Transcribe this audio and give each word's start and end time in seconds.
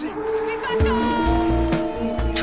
To 0.00 0.06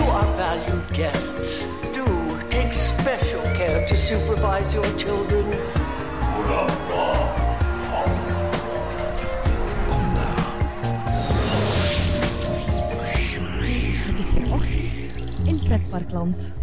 our 0.04 0.36
valued 0.36 0.94
guests, 0.94 1.66
do 1.92 2.06
take 2.50 2.74
special 2.74 3.42
care 3.42 3.88
to 3.88 3.96
supervise 3.96 4.74
your 4.74 4.88
children. 4.98 5.46
Het 14.06 14.20
is 14.20 14.34
weer 14.34 14.54
ochtend 14.54 15.08
in 15.44 15.60
Pretparkland. 15.60 16.56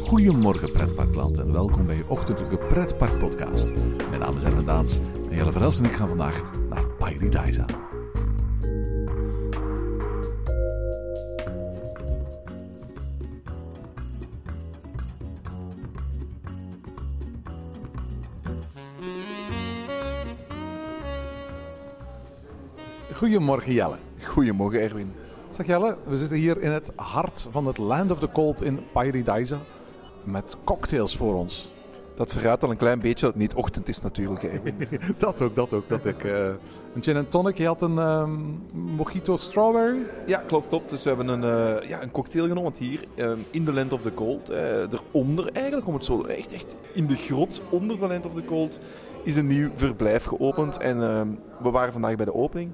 Goedemorgen 0.00 0.72
pretparkland 0.72 1.38
en 1.38 1.52
welkom 1.52 1.86
bij 1.86 1.96
je 1.96 2.04
ochtendelijke 2.06 2.56
pretparkpodcast. 2.56 3.72
Mijn 4.08 4.20
naam 4.20 4.36
is 4.36 4.42
Erwin 4.42 4.64
Daans 4.64 4.98
en 5.30 5.36
Jelle 5.36 5.52
Verels 5.52 5.78
en 5.78 5.84
ik 5.84 5.92
gaan 5.92 6.08
vandaag 6.08 6.42
naar 6.68 6.84
Paradise. 6.98 7.81
Goedemorgen 23.22 23.72
Jelle. 23.72 23.96
Goedemorgen 24.22 24.80
Erwin. 24.80 25.12
Zeg 25.50 25.66
Jelle, 25.66 25.96
we 26.04 26.16
zitten 26.16 26.36
hier 26.36 26.60
in 26.60 26.70
het 26.70 26.90
hart 26.96 27.46
van 27.50 27.66
het 27.66 27.78
Land 27.78 28.10
of 28.10 28.18
the 28.18 28.28
Cold 28.32 28.62
in 28.62 28.80
Paradise 28.92 29.56
met 30.24 30.56
cocktails 30.64 31.16
voor 31.16 31.34
ons. 31.34 31.72
Dat 32.14 32.32
verraadt 32.32 32.62
al 32.62 32.70
een 32.70 32.76
klein 32.76 33.00
beetje 33.00 33.24
dat 33.24 33.34
het 33.34 33.42
niet 33.42 33.54
ochtend 33.54 33.88
is 33.88 34.00
natuurlijk. 34.00 34.60
Dat 35.18 35.42
ook, 35.42 35.54
dat 35.54 35.72
ook. 35.72 35.88
Dat 35.88 36.06
ik, 36.06 36.24
eh, 36.24 36.46
een 36.94 37.02
gin 37.02 37.16
en 37.16 37.28
tonic, 37.28 37.56
je 37.56 37.66
had 37.66 37.82
een 37.82 37.98
ehm, 37.98 38.40
mojito 38.96 39.36
strawberry. 39.36 40.02
ja, 40.26 40.38
klopt, 40.38 40.68
klopt. 40.68 40.90
Dus 40.90 41.02
we 41.02 41.08
hebben 41.08 41.28
een, 41.28 41.42
eh, 41.42 41.88
ja, 41.88 42.02
een 42.02 42.10
cocktail 42.10 42.42
genomen. 42.42 42.62
Want 42.62 42.78
hier 42.78 43.04
ehm, 43.14 43.38
in 43.50 43.64
de 43.64 43.72
Land 43.72 43.92
of 43.92 44.02
the 44.02 44.14
Cold, 44.14 44.48
eh, 44.48 44.92
eronder 44.92 45.50
eigenlijk, 45.52 45.86
om 45.86 45.94
het 45.94 46.04
zo 46.04 46.22
echt, 46.22 46.52
echt 46.52 46.74
in 46.92 47.06
de 47.06 47.16
grot 47.16 47.60
onder 47.70 47.98
de 47.98 48.06
Land 48.06 48.26
of 48.26 48.34
the 48.34 48.44
Cold, 48.44 48.80
is 49.24 49.36
een 49.36 49.46
nieuw 49.46 49.70
verblijf 49.74 50.24
geopend. 50.24 50.76
En 50.76 51.02
ehm, 51.02 51.28
we 51.62 51.70
waren 51.70 51.92
vandaag 51.92 52.16
bij 52.16 52.24
de 52.24 52.34
opening. 52.34 52.70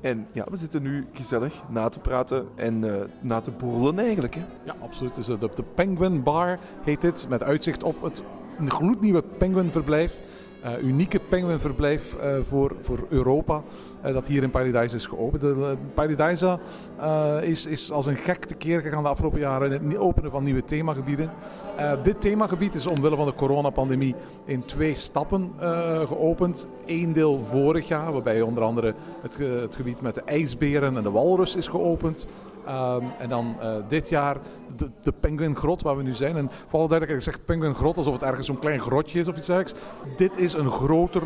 En 0.00 0.26
ja, 0.32 0.46
we 0.50 0.56
zitten 0.56 0.82
nu 0.82 1.06
gezellig 1.12 1.62
na 1.68 1.88
te 1.88 2.00
praten 2.00 2.46
en 2.54 2.84
eh, 2.84 3.04
na 3.20 3.40
te 3.40 3.50
borrelen 3.50 3.98
eigenlijk. 3.98 4.34
Hè. 4.34 4.44
Ja, 4.64 4.76
absoluut. 4.80 5.14
Dus 5.14 5.26
de, 5.26 5.38
de 5.38 5.64
Penguin 5.74 6.22
Bar 6.22 6.58
heet 6.82 7.00
dit, 7.00 7.26
met 7.28 7.42
uitzicht 7.42 7.82
op 7.82 8.02
het 8.02 8.22
gloednieuwe 8.66 9.22
penguinverblijf. 9.22 10.20
Uh, 10.64 10.82
unieke 10.82 11.20
penguinverblijf 11.28 12.16
uh, 12.16 12.36
voor, 12.42 12.76
voor 12.80 13.06
Europa, 13.08 13.62
uh, 14.04 14.12
dat 14.12 14.26
hier 14.26 14.42
in 14.42 14.50
Paradise 14.50 14.96
is 14.96 15.06
geopend. 15.06 15.42
De, 15.42 15.76
Paradise 15.94 16.58
is, 17.42 17.66
is 17.66 17.92
als 17.92 18.06
een 18.06 18.16
gek 18.16 18.44
tekeer 18.44 18.80
gegaan 18.80 19.02
de 19.02 19.08
afgelopen 19.08 19.40
jaren 19.40 19.72
in 19.72 19.88
het 19.88 19.96
openen 19.96 20.30
van 20.30 20.44
nieuwe 20.44 20.64
themagebieden. 20.64 21.30
dit 22.02 22.20
themagebied 22.20 22.74
is 22.74 22.86
omwille 22.86 23.16
van 23.16 23.26
de 23.26 23.34
coronapandemie 23.34 24.14
in 24.44 24.64
twee 24.64 24.94
stappen 24.94 25.52
geopend. 26.08 26.66
Eén 26.86 27.12
deel 27.12 27.42
vorig 27.42 27.88
jaar, 27.88 28.12
waarbij 28.12 28.40
onder 28.40 28.62
andere 28.62 28.94
het, 29.20 29.36
het 29.38 29.76
gebied 29.76 30.00
met 30.00 30.14
de 30.14 30.22
ijsberen 30.22 30.96
en 30.96 31.02
de 31.02 31.10
walrus 31.10 31.56
is 31.56 31.68
geopend. 31.68 32.26
Um, 32.70 33.12
en 33.18 33.28
dan 33.28 33.56
uh, 33.62 33.74
dit 33.88 34.08
jaar 34.08 34.36
de, 34.76 34.90
de 35.02 35.12
Penguingrot 35.12 35.82
waar 35.82 35.96
we 35.96 36.02
nu 36.02 36.14
zijn. 36.14 36.36
En 36.36 36.50
vooral 36.66 36.88
duidelijk, 36.88 37.18
ik 37.18 37.24
zeg 37.24 37.44
Penguingrot 37.44 37.96
alsof 37.96 38.12
het 38.12 38.22
ergens 38.22 38.46
zo'n 38.46 38.58
klein 38.58 38.80
grotje 38.80 39.20
is 39.20 39.28
of 39.28 39.36
iets 39.36 39.46
dergelijks. 39.46 39.80
Dit 40.16 40.36
is 40.36 40.52
een 40.52 40.70
groter 40.70 41.22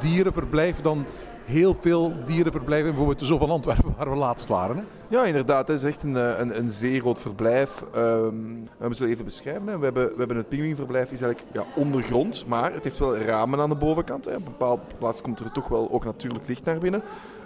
dierenverblijf 0.00 0.80
dan 0.80 1.04
heel 1.48 1.74
veel 1.74 2.12
dierenverblijven, 2.24 2.88
bijvoorbeeld 2.88 3.18
de 3.18 3.26
Zoo 3.26 3.38
van 3.38 3.50
Antwerpen, 3.50 3.94
waar 3.96 4.10
we 4.10 4.16
laatst 4.16 4.48
waren. 4.48 4.76
Hè? 4.76 4.82
Ja, 5.08 5.24
inderdaad. 5.24 5.68
Het 5.68 5.76
is 5.76 5.88
echt 5.88 6.02
een, 6.02 6.40
een, 6.40 6.58
een 6.58 6.68
zeer 6.68 7.00
groot 7.00 7.18
verblijf. 7.18 7.84
Um, 7.96 8.68
we 8.78 8.94
zullen 8.94 9.12
even 9.12 9.24
beschrijven. 9.24 9.64
We, 9.78 9.84
hebben, 9.84 10.06
we 10.08 10.14
hebben 10.18 10.36
het 10.36 10.48
pinguïnverblijf, 10.48 11.12
is 11.12 11.22
eigenlijk 11.22 11.54
ja, 11.54 12.44
maar 12.46 12.72
het 12.72 12.84
heeft 12.84 12.98
wel 12.98 13.16
ramen 13.16 13.60
aan 13.60 13.68
de 13.68 13.76
bovenkant. 13.76 14.24
Hè. 14.24 14.30
Op 14.30 14.36
een 14.36 14.44
bepaalde 14.44 14.82
plaats 14.98 15.22
komt 15.22 15.40
er 15.40 15.52
toch 15.52 15.68
wel 15.68 15.90
ook 15.90 16.04
natuurlijk 16.04 16.48
licht 16.48 16.64
naar 16.64 16.78
binnen. 16.78 17.02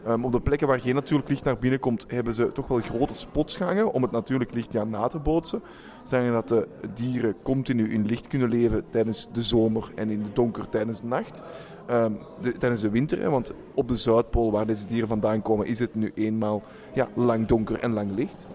Um, 0.09 0.25
op 0.25 0.33
de 0.33 0.41
plekken 0.41 0.69
waar 0.69 0.81
geen 0.81 0.95
natuurlijk 0.95 1.29
licht 1.29 1.45
naar 1.45 1.59
binnen 1.59 1.81
komt, 1.81 2.05
hebben 2.09 2.35
ze 2.35 2.53
toch 2.53 2.67
wel 2.67 2.79
grote 2.79 3.15
spotsgangen 3.15 3.93
om 3.93 4.03
het 4.03 4.11
natuurlijk 4.11 4.55
licht 4.55 4.73
ja, 4.73 4.85
na 4.85 5.07
te 5.07 5.19
bootsen. 5.19 5.63
Zodat 6.03 6.49
dat 6.49 6.49
de 6.49 6.69
dieren 6.95 7.35
continu 7.43 7.93
in 7.93 8.07
licht 8.07 8.27
kunnen 8.27 8.49
leven 8.49 8.85
tijdens 8.91 9.29
de 9.33 9.43
zomer 9.43 9.91
en 9.95 10.11
in 10.11 10.23
de 10.23 10.33
donker 10.33 10.69
tijdens 10.69 11.01
de 11.01 11.07
nacht. 11.07 11.43
Um, 11.91 12.19
de, 12.41 12.53
tijdens 12.53 12.81
de 12.81 12.91
winter, 12.91 13.21
hè, 13.21 13.31
want 13.31 13.53
op 13.75 13.89
de 13.89 13.97
Zuidpool 13.97 14.51
waar 14.51 14.67
deze 14.67 14.87
dieren 14.87 15.09
vandaan 15.09 15.43
komen, 15.43 15.67
is 15.67 15.79
het 15.79 15.95
nu 15.95 16.13
eenmaal 16.15 16.63
ja, 16.95 17.09
lang 17.15 17.47
donker 17.47 17.79
en 17.79 17.93
lang 17.93 18.15
licht. 18.15 18.47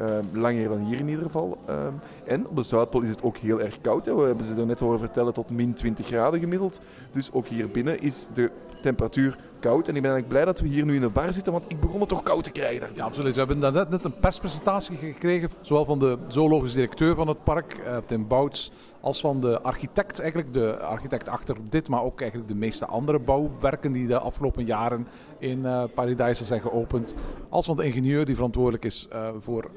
Um, 0.00 0.24
langer 0.32 0.68
dan 0.68 0.78
hier 0.78 0.98
in 0.98 1.08
ieder 1.08 1.24
geval. 1.24 1.58
Um, 1.70 2.00
en 2.24 2.48
op 2.48 2.56
de 2.56 2.62
Zuidpool 2.62 3.00
is 3.00 3.08
het 3.08 3.22
ook 3.22 3.36
heel 3.36 3.60
erg 3.60 3.80
koud. 3.80 4.06
Hè. 4.06 4.14
We 4.14 4.22
hebben 4.22 4.46
ze 4.46 4.54
er 4.54 4.66
net 4.66 4.80
horen 4.80 4.98
vertellen 4.98 5.32
tot 5.32 5.50
min 5.50 5.74
20 5.74 6.06
graden 6.06 6.40
gemiddeld. 6.40 6.80
Dus 7.10 7.32
ook 7.32 7.46
hier 7.46 7.70
binnen 7.70 8.00
is 8.00 8.28
de 8.32 8.50
temperatuur 8.82 9.38
koud. 9.64 9.88
En 9.88 9.96
ik 9.96 10.02
ben 10.02 10.10
eigenlijk 10.10 10.28
blij 10.28 10.44
dat 10.44 10.60
we 10.60 10.68
hier 10.68 10.84
nu 10.84 10.94
in 10.94 11.00
de 11.00 11.08
bar 11.08 11.32
zitten, 11.32 11.52
want 11.52 11.64
ik 11.68 11.80
begon 11.80 12.00
het 12.00 12.08
toch 12.08 12.22
koud 12.22 12.44
te 12.44 12.50
krijgen. 12.50 12.88
Ja, 12.94 13.04
absoluut. 13.04 13.32
We 13.32 13.38
hebben 13.38 13.58
net, 13.58 13.90
net 13.90 14.04
een 14.04 14.18
perspresentatie 14.20 14.96
gekregen, 14.96 15.50
zowel 15.60 15.84
van 15.84 15.98
de 15.98 16.18
zoologisch 16.28 16.72
directeur 16.72 17.14
van 17.14 17.28
het 17.28 17.44
park, 17.44 17.78
uh, 17.78 17.96
Tim 18.06 18.26
Bouts, 18.26 18.72
als 19.00 19.20
van 19.20 19.40
de 19.40 19.60
architect, 19.60 20.20
eigenlijk 20.20 20.52
de 20.52 20.78
architect 20.78 21.28
achter 21.28 21.56
dit, 21.68 21.88
maar 21.88 22.02
ook 22.02 22.20
eigenlijk 22.20 22.50
de 22.50 22.56
meeste 22.56 22.86
andere 22.86 23.18
bouwwerken 23.18 23.92
die 23.92 24.06
de 24.06 24.18
afgelopen 24.18 24.64
jaren 24.64 25.06
in 25.38 25.58
uh, 25.58 25.82
Paradise 25.94 26.44
zijn 26.44 26.60
geopend. 26.60 27.14
Als 27.48 27.66
van 27.66 27.76
de 27.76 27.84
ingenieur 27.84 28.24
die 28.24 28.34
verantwoordelijk 28.34 28.84
is 28.84 29.08
uh, 29.12 29.28
voor 29.38 29.70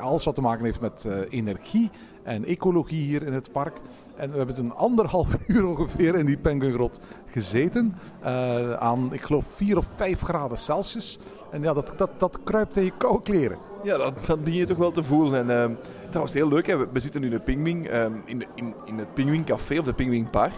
alles 0.00 0.24
wat 0.24 0.34
te 0.34 0.40
maken 0.40 0.64
heeft 0.64 0.80
met 0.80 1.08
energie 1.28 1.90
en 2.22 2.44
ecologie 2.44 3.04
hier 3.04 3.22
in 3.22 3.32
het 3.32 3.52
park. 3.52 3.76
En 4.16 4.30
we 4.30 4.36
hebben 4.36 4.58
een 4.58 4.74
anderhalf 4.74 5.36
uur 5.46 5.66
ongeveer 5.66 6.14
in 6.14 6.26
die 6.26 6.36
penguingrot 6.36 7.00
gezeten. 7.26 7.94
Uh, 8.22 8.72
aan, 8.72 9.12
ik 9.12 9.22
geloof, 9.22 9.46
4 9.46 9.76
of 9.76 9.86
5 9.94 10.20
graden 10.20 10.58
Celsius. 10.58 11.18
En 11.50 11.62
ja, 11.62 11.72
dat, 11.72 11.92
dat, 11.96 12.10
dat 12.18 12.38
kruipt 12.44 12.76
in 12.76 12.84
je 12.84 12.92
koude 12.96 13.22
kleren. 13.22 13.58
Ja, 13.82 13.96
dat, 13.96 14.26
dat 14.26 14.44
begin 14.44 14.58
je 14.58 14.64
toch 14.64 14.76
wel 14.76 14.90
te 14.90 15.04
voelen. 15.04 15.50
En 15.50 15.78
dat 16.10 16.22
was 16.22 16.32
heel 16.32 16.48
leuk. 16.48 16.66
Hè. 16.66 16.90
We 16.92 17.00
zitten 17.00 17.20
nu 17.20 17.26
in 17.26 17.32
de 17.32 17.40
Pingwing, 17.40 17.90
uh, 17.90 18.04
in, 18.24 18.44
in, 18.54 18.74
in 18.84 18.98
het 18.98 19.14
Pingwing 19.14 19.44
Café 19.44 19.78
of 19.78 19.84
de 19.84 19.92
Pingwing 19.92 20.30
Bar. 20.30 20.50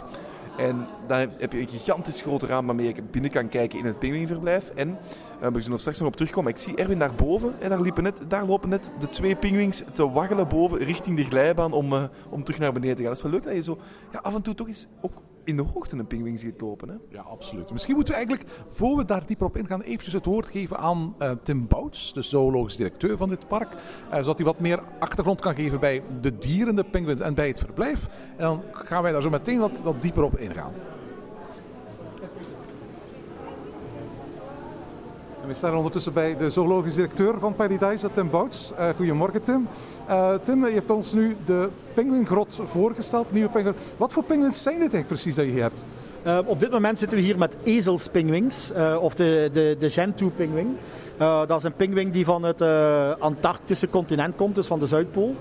En 0.57 0.87
dan 1.07 1.19
heb 1.19 1.53
je 1.53 1.61
een 1.61 1.69
gigantisch 1.69 2.21
groot 2.21 2.43
raam 2.43 2.67
waarmee 2.67 2.95
je 2.95 3.03
binnen 3.03 3.31
kan 3.31 3.49
kijken 3.49 3.79
in 3.79 3.85
het 3.85 3.99
pinguïnverblijf. 3.99 4.69
En 4.69 4.89
uh, 4.89 5.49
we 5.49 5.61
zullen 5.61 5.73
er 5.73 5.81
straks 5.81 5.99
nog 5.99 6.09
op 6.09 6.17
terugkomen. 6.17 6.51
Ik 6.51 6.59
zie 6.59 6.77
Erwin 6.77 6.99
daarboven. 6.99 7.55
En 7.61 7.69
daar, 7.69 7.81
liepen 7.81 8.03
net, 8.03 8.25
daar 8.31 8.47
lopen 8.47 8.69
net 8.69 8.93
de 8.99 9.09
twee 9.09 9.37
pinguïns 9.37 9.83
te 9.93 10.11
waggelen 10.11 10.49
boven 10.49 10.79
richting 10.79 11.17
de 11.17 11.25
glijbaan 11.25 11.73
om, 11.73 11.93
uh, 11.93 12.03
om 12.31 12.45
terug 12.45 12.61
naar 12.61 12.73
beneden 12.73 12.97
te 12.97 13.03
gaan. 13.03 13.11
Dat 13.11 13.19
is 13.19 13.31
wel 13.31 13.33
leuk 13.33 13.45
dat 13.45 13.55
je 13.55 13.63
zo 13.63 13.79
ja, 14.13 14.19
af 14.19 14.35
en 14.35 14.43
toe 14.43 14.55
toch 14.55 14.69
eens 14.69 14.87
ook 15.01 15.23
in 15.45 15.57
de 15.57 15.63
hoogte 15.63 15.97
een 15.97 16.07
pinguïn 16.07 16.39
ziet 16.39 16.61
lopen. 16.61 16.89
Hè? 16.89 16.95
Ja, 17.09 17.21
absoluut. 17.21 17.73
Misschien 17.73 17.95
moeten 17.95 18.15
we 18.15 18.21
eigenlijk, 18.21 18.51
voor 18.69 18.97
we 18.97 19.05
daar 19.05 19.27
dieper 19.27 19.47
op 19.47 19.57
ingaan, 19.57 19.81
eventjes 19.81 20.13
het 20.13 20.25
woord 20.25 20.47
geven 20.47 20.79
aan 20.79 21.15
uh, 21.19 21.31
Tim 21.43 21.67
Bouts, 21.67 22.13
de 22.13 22.23
zoologisch 22.23 22.77
directeur 22.77 23.17
van 23.17 23.29
dit 23.29 23.49
park. 23.49 23.73
Uh, 23.73 24.17
zodat 24.17 24.37
hij 24.37 24.47
wat 24.47 24.61
meer 24.61 24.81
achtergrond 24.99 25.41
kan 25.41 25.55
geven 25.55 25.81
bij 25.81 26.03
de 26.21 26.39
dieren, 26.39 26.77
de 26.77 26.85
pinguïns 26.85 27.21
en 27.21 27.35
bij 27.35 27.49
het 27.49 27.59
verblijf. 27.59 28.09
En 28.37 28.45
dan 28.45 28.63
gaan 28.73 29.03
wij 29.03 29.13
daar 29.13 29.23
zo 29.23 29.31
meteen 29.31 29.59
wat, 29.59 29.81
wat 29.81 30.03
dieper 30.03 30.23
op 30.23 30.39
ingaan. 30.39 30.73
We 35.47 35.55
staan 35.55 35.77
ondertussen 35.77 36.13
bij 36.13 36.37
de 36.37 36.51
zoologisch 36.51 36.95
directeur 36.95 37.39
van 37.39 37.55
Paradise, 37.55 38.13
Tim 38.13 38.31
Bouts. 38.31 38.73
Uh, 38.79 38.89
goedemorgen 38.97 39.43
Tim. 39.43 39.69
Uh, 40.11 40.35
Tim, 40.43 40.67
je 40.67 40.75
hebt 40.75 40.91
ons 40.91 41.13
nu 41.13 41.37
de 41.47 41.69
pinguïngrot 41.95 42.61
voorgesteld, 42.65 43.33
nieuwe 43.33 43.49
pinguïn. 43.49 43.75
Wat 43.97 44.13
voor 44.13 44.25
pinguïns 44.25 44.63
zijn 44.63 44.79
dit 44.79 44.93
eigenlijk 44.93 45.09
precies 45.09 45.35
dat 45.35 45.45
je 45.45 45.61
hebt? 45.61 45.85
Uh, 46.27 46.39
op 46.45 46.61
dit 46.61 46.71
moment 46.71 46.99
zitten 46.99 47.19
we 47.19 47.25
hier 47.25 47.39
met 47.39 47.57
ezelspinguïns, 47.63 48.71
uh, 48.77 48.97
of 49.01 49.15
de, 49.15 49.51
de, 49.53 49.77
de 49.79 49.91
Gentoo-pinguïn. 49.91 50.79
dat 51.17 51.59
is 51.59 51.63
een 51.63 51.75
pinguïn 51.75 52.11
die 52.11 52.25
van 52.25 52.43
het 52.43 52.63
Antarctische 53.19 53.91
continent 53.91 54.37
komt, 54.37 54.55
dus 54.55 54.67
van 54.67 54.79
de 54.79 54.87
Zuidpool. 54.87 55.35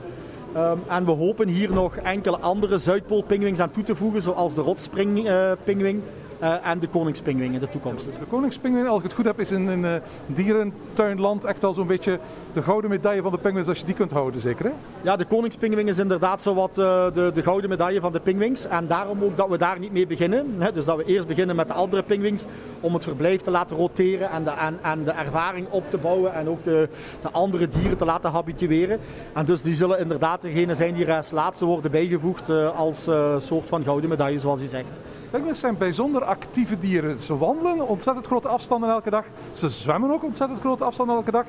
En 0.87 1.05
we 1.05 1.11
hopen 1.11 1.47
hier 1.47 1.73
nog 1.73 1.95
enkele 1.95 2.39
andere 2.39 2.77
Zuidpoolpinguïns 2.77 3.59
aan 3.59 3.71
toe 3.71 3.83
te 3.83 3.95
voegen, 3.95 4.21
zoals 4.21 4.55
de 4.55 4.61
rotspringpinguïn 4.61 6.03
en 6.41 6.79
de 6.79 6.87
koningspingwing 6.87 7.53
in 7.53 7.59
de 7.59 7.69
toekomst. 7.69 8.05
De 8.05 8.25
koningspingwing, 8.29 8.87
als 8.87 8.97
ik 8.97 9.03
het 9.03 9.13
goed 9.13 9.25
heb, 9.25 9.39
is 9.39 9.51
in 9.51 9.67
een 9.67 9.83
uh, 9.83 9.93
dierentuinland 10.25 11.45
echt 11.45 11.63
al 11.63 11.73
zo'n 11.73 11.87
beetje 11.87 12.19
de 12.53 12.63
gouden 12.63 12.89
medaille 12.89 13.21
van 13.21 13.31
de 13.31 13.37
pinguïns 13.37 13.67
als 13.67 13.79
je 13.79 13.85
die 13.85 13.95
kunt 13.95 14.11
houden, 14.11 14.41
zeker 14.41 14.65
hè? 14.65 14.71
Ja, 15.01 15.15
de 15.15 15.25
koningspingwing 15.25 15.89
is 15.89 15.97
inderdaad 15.97 16.41
zo 16.41 16.53
wat 16.53 16.77
uh, 16.77 17.05
de, 17.13 17.31
de 17.33 17.43
gouden 17.43 17.69
medaille 17.69 17.99
van 17.99 18.11
de 18.11 18.19
pingwings. 18.19 18.67
En 18.67 18.87
daarom 18.87 19.23
ook 19.23 19.37
dat 19.37 19.49
we 19.49 19.57
daar 19.57 19.79
niet 19.79 19.91
mee 19.91 20.07
beginnen. 20.07 20.55
Hè? 20.57 20.71
Dus 20.71 20.85
dat 20.85 20.97
we 20.97 21.05
eerst 21.05 21.27
beginnen 21.27 21.55
met 21.55 21.67
de 21.67 21.73
andere 21.73 22.03
pingwings 22.03 22.45
om 22.79 22.93
het 22.93 23.03
verblijf 23.03 23.41
te 23.41 23.51
laten 23.51 23.75
roteren 23.75 24.29
en 24.29 24.43
de, 24.43 24.49
en, 24.49 24.77
en 24.81 25.03
de 25.03 25.11
ervaring 25.11 25.67
op 25.69 25.89
te 25.89 25.97
bouwen 25.97 26.33
en 26.33 26.49
ook 26.49 26.63
de, 26.63 26.89
de 27.21 27.31
andere 27.31 27.67
dieren 27.67 27.97
te 27.97 28.05
laten 28.05 28.31
habitueren. 28.31 28.99
En 29.33 29.45
dus 29.45 29.61
die 29.61 29.73
zullen 29.73 29.99
inderdaad 29.99 30.41
degene 30.41 30.75
zijn 30.75 30.93
die 30.93 31.05
er 31.05 31.17
als 31.17 31.31
laatste 31.31 31.65
worden 31.65 31.91
bijgevoegd 31.91 32.49
als 32.75 33.09
soort 33.37 33.67
van 33.67 33.83
gouden 33.83 34.09
medaille, 34.09 34.39
zoals 34.39 34.61
u 34.61 34.65
zegt. 34.65 34.99
Penguins 35.31 35.59
zijn 35.59 35.77
bijzonder 35.77 36.23
actieve 36.23 36.77
dieren. 36.77 37.19
Ze 37.19 37.37
wandelen 37.37 37.87
ontzettend 37.87 38.25
grote 38.25 38.47
afstanden 38.47 38.89
elke 38.89 39.09
dag. 39.09 39.25
Ze 39.51 39.69
zwemmen 39.69 40.11
ook 40.11 40.23
ontzettend 40.23 40.59
grote 40.59 40.83
afstanden 40.83 41.15
elke 41.15 41.31
dag. 41.31 41.45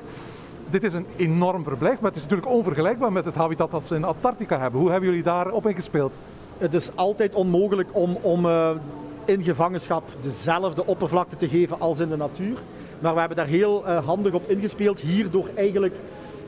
dit 0.69 0.83
is 0.83 0.93
een 0.93 1.05
enorm 1.15 1.63
verblijf, 1.63 2.01
maar 2.01 2.09
het 2.09 2.15
is 2.15 2.23
natuurlijk 2.23 2.51
onvergelijkbaar 2.51 3.11
met 3.11 3.25
het 3.25 3.35
habitat 3.35 3.71
dat 3.71 3.87
ze 3.87 3.95
in 3.95 4.03
Antarctica 4.03 4.59
hebben. 4.59 4.79
Hoe 4.79 4.89
hebben 4.91 5.09
jullie 5.09 5.23
daar 5.23 5.51
op 5.51 5.67
ingespeeld? 5.67 6.17
Het 6.57 6.73
is 6.73 6.89
altijd 6.95 7.35
onmogelijk 7.35 7.89
om, 7.91 8.17
om 8.21 8.45
uh, 8.45 8.69
in 9.25 9.43
gevangenschap 9.43 10.03
dezelfde 10.21 10.85
oppervlakte 10.85 11.35
te 11.35 11.47
geven 11.47 11.79
als 11.79 11.99
in 11.99 12.09
de 12.09 12.17
natuur. 12.17 12.57
Maar 12.99 13.13
we 13.13 13.19
hebben 13.19 13.37
daar 13.37 13.47
heel 13.47 13.83
uh, 13.87 14.05
handig 14.05 14.33
op 14.33 14.49
ingespeeld. 14.49 14.99
Hier 14.99 15.29
door 15.29 15.49
eigenlijk 15.55 15.95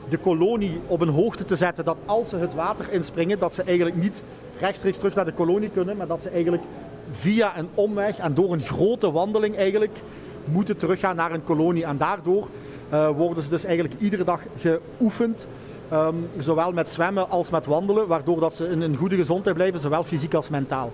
de 0.08 0.18
kolonie 0.18 0.80
op 0.86 1.00
een 1.00 1.08
hoogte 1.08 1.44
te 1.44 1.56
zetten 1.56 1.84
dat 1.84 1.96
als 2.06 2.28
ze 2.28 2.36
het 2.36 2.54
water 2.54 2.92
inspringen, 2.92 3.38
dat 3.38 3.54
ze 3.54 3.62
eigenlijk 3.62 3.96
niet 3.96 4.22
rechtstreeks 4.60 4.98
terug 4.98 5.14
naar 5.14 5.24
de 5.24 5.32
kolonie 5.32 5.70
kunnen, 5.70 5.96
maar 5.96 6.06
dat 6.06 6.22
ze 6.22 6.28
eigenlijk 6.28 6.62
via 7.10 7.58
een 7.58 7.68
omweg 7.74 8.18
en 8.18 8.34
door 8.34 8.52
een 8.52 8.62
grote 8.62 9.10
wandeling 9.10 9.56
eigenlijk 9.56 9.98
moeten 10.44 10.76
teruggaan 10.76 11.16
naar 11.16 11.32
een 11.32 11.44
kolonie. 11.44 11.84
En 11.84 11.96
daardoor 11.96 12.48
uh, 12.92 13.08
worden 13.08 13.42
ze 13.42 13.50
dus 13.50 13.64
eigenlijk 13.64 14.00
iedere 14.00 14.24
dag 14.24 14.40
geoefend. 14.58 15.46
Um, 15.92 16.28
zowel 16.38 16.72
met 16.72 16.90
zwemmen 16.90 17.30
als 17.30 17.50
met 17.50 17.66
wandelen, 17.66 18.06
waardoor 18.06 18.40
dat 18.40 18.54
ze 18.54 18.68
in 18.68 18.80
een 18.80 18.96
goede 18.96 19.16
gezondheid 19.16 19.56
blijven, 19.56 19.80
zowel 19.80 20.04
fysiek 20.04 20.34
als 20.34 20.48
mentaal. 20.48 20.92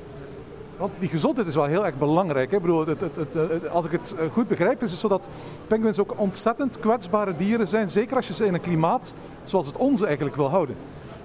Want 0.76 1.00
die 1.00 1.08
gezondheid 1.08 1.46
is 1.46 1.54
wel 1.54 1.64
heel 1.64 1.86
erg 1.86 1.98
belangrijk. 1.98 2.50
Hè? 2.50 2.56
Ik 2.56 2.62
bedoel, 2.62 2.86
het, 2.86 3.00
het, 3.00 3.16
het, 3.32 3.68
als 3.68 3.84
ik 3.84 3.90
het 3.90 4.14
eh, 4.18 4.26
goed 4.32 4.48
begrijp, 4.48 4.82
is 4.82 4.90
het 4.90 5.00
zo 5.00 5.08
dat 5.08 5.28
penguins 5.66 5.98
ook 5.98 6.20
ontzettend 6.20 6.80
kwetsbare 6.80 7.36
dieren 7.36 7.68
zijn. 7.68 7.90
Zeker 7.90 8.16
als 8.16 8.26
je 8.26 8.34
ze 8.34 8.46
in 8.46 8.54
een 8.54 8.60
klimaat 8.60 9.14
zoals 9.44 9.66
het 9.66 9.76
onze 9.76 10.06
eigenlijk 10.06 10.36
wil 10.36 10.48
houden. 10.48 10.76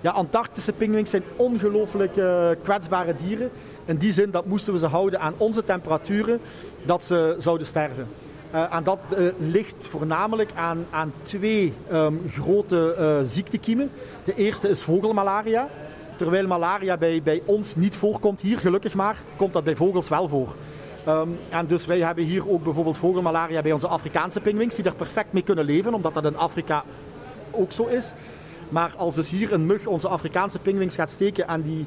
Ja, 0.08 0.14
Antarctische 0.14 0.72
pinguïns 0.72 1.10
zijn 1.10 1.24
ongelooflijk 1.36 2.16
uh, 2.16 2.50
kwetsbare 2.64 3.14
dieren. 3.14 3.50
In 3.86 3.98
die 3.98 4.14
zin 4.14 4.32
dat 4.32 4.46
moesten 4.46 4.74
we 4.74 4.80
ze 4.80 4.86
houden 4.86 5.20
aan 5.20 5.34
onze 5.38 5.64
temperaturen, 5.64 6.40
dat 6.84 7.04
ze 7.04 7.36
zouden 7.40 7.68
sterven. 7.68 8.08
Uh, 8.54 8.76
en 8.76 8.84
dat 8.84 9.00
uh, 9.18 9.28
ligt 9.38 9.88
voornamelijk 9.88 10.52
aan, 10.56 10.86
aan 10.90 11.14
twee 11.22 11.74
um, 11.92 12.22
grote 12.30 13.22
ziektekiemen. 13.24 13.92
De 14.24 14.36
eerste 14.36 14.70
is 14.70 14.82
vogelmalaria. 14.82 15.68
Terwijl 16.16 16.48
malaria 16.48 16.98
bij, 16.98 17.22
bij 17.24 17.42
ons 17.46 17.76
niet 17.76 17.96
voorkomt, 17.96 18.42
hier 18.42 18.60
gelukkig 18.60 18.94
maar, 18.94 19.18
komt 19.36 19.54
dat 19.54 19.64
bij 19.64 19.76
vogels 19.76 20.10
wel 20.10 20.28
voor. 20.28 20.56
Um, 21.08 21.40
en 21.50 21.66
dus 21.66 21.86
wij 21.86 22.00
hebben 22.00 22.24
hier 22.24 22.50
ook 22.50 22.64
bijvoorbeeld 22.64 22.98
vogelmalaria 22.98 23.62
bij 23.62 23.72
onze 23.72 23.88
Afrikaanse 23.88 24.42
pinguïns, 24.42 24.76
die 24.76 24.84
daar 24.84 24.96
perfect 24.96 25.34
mee 25.34 25.44
kunnen 25.44 25.66
leven, 25.66 25.94
omdat 25.94 26.14
dat 26.14 26.26
in 26.26 26.38
Afrika 26.38 26.84
ook 27.52 27.72
zo 27.72 27.86
is. 27.86 28.14
Maar 28.70 28.94
als 28.98 29.16
dus 29.16 29.30
hier 29.30 29.54
een 29.54 29.66
mug 29.66 29.86
onze 29.86 30.08
Afrikaanse 30.08 30.60
pinguïns 30.60 30.96
gaat 30.96 31.10
steken 31.10 31.48
en 31.48 31.62
die 31.62 31.86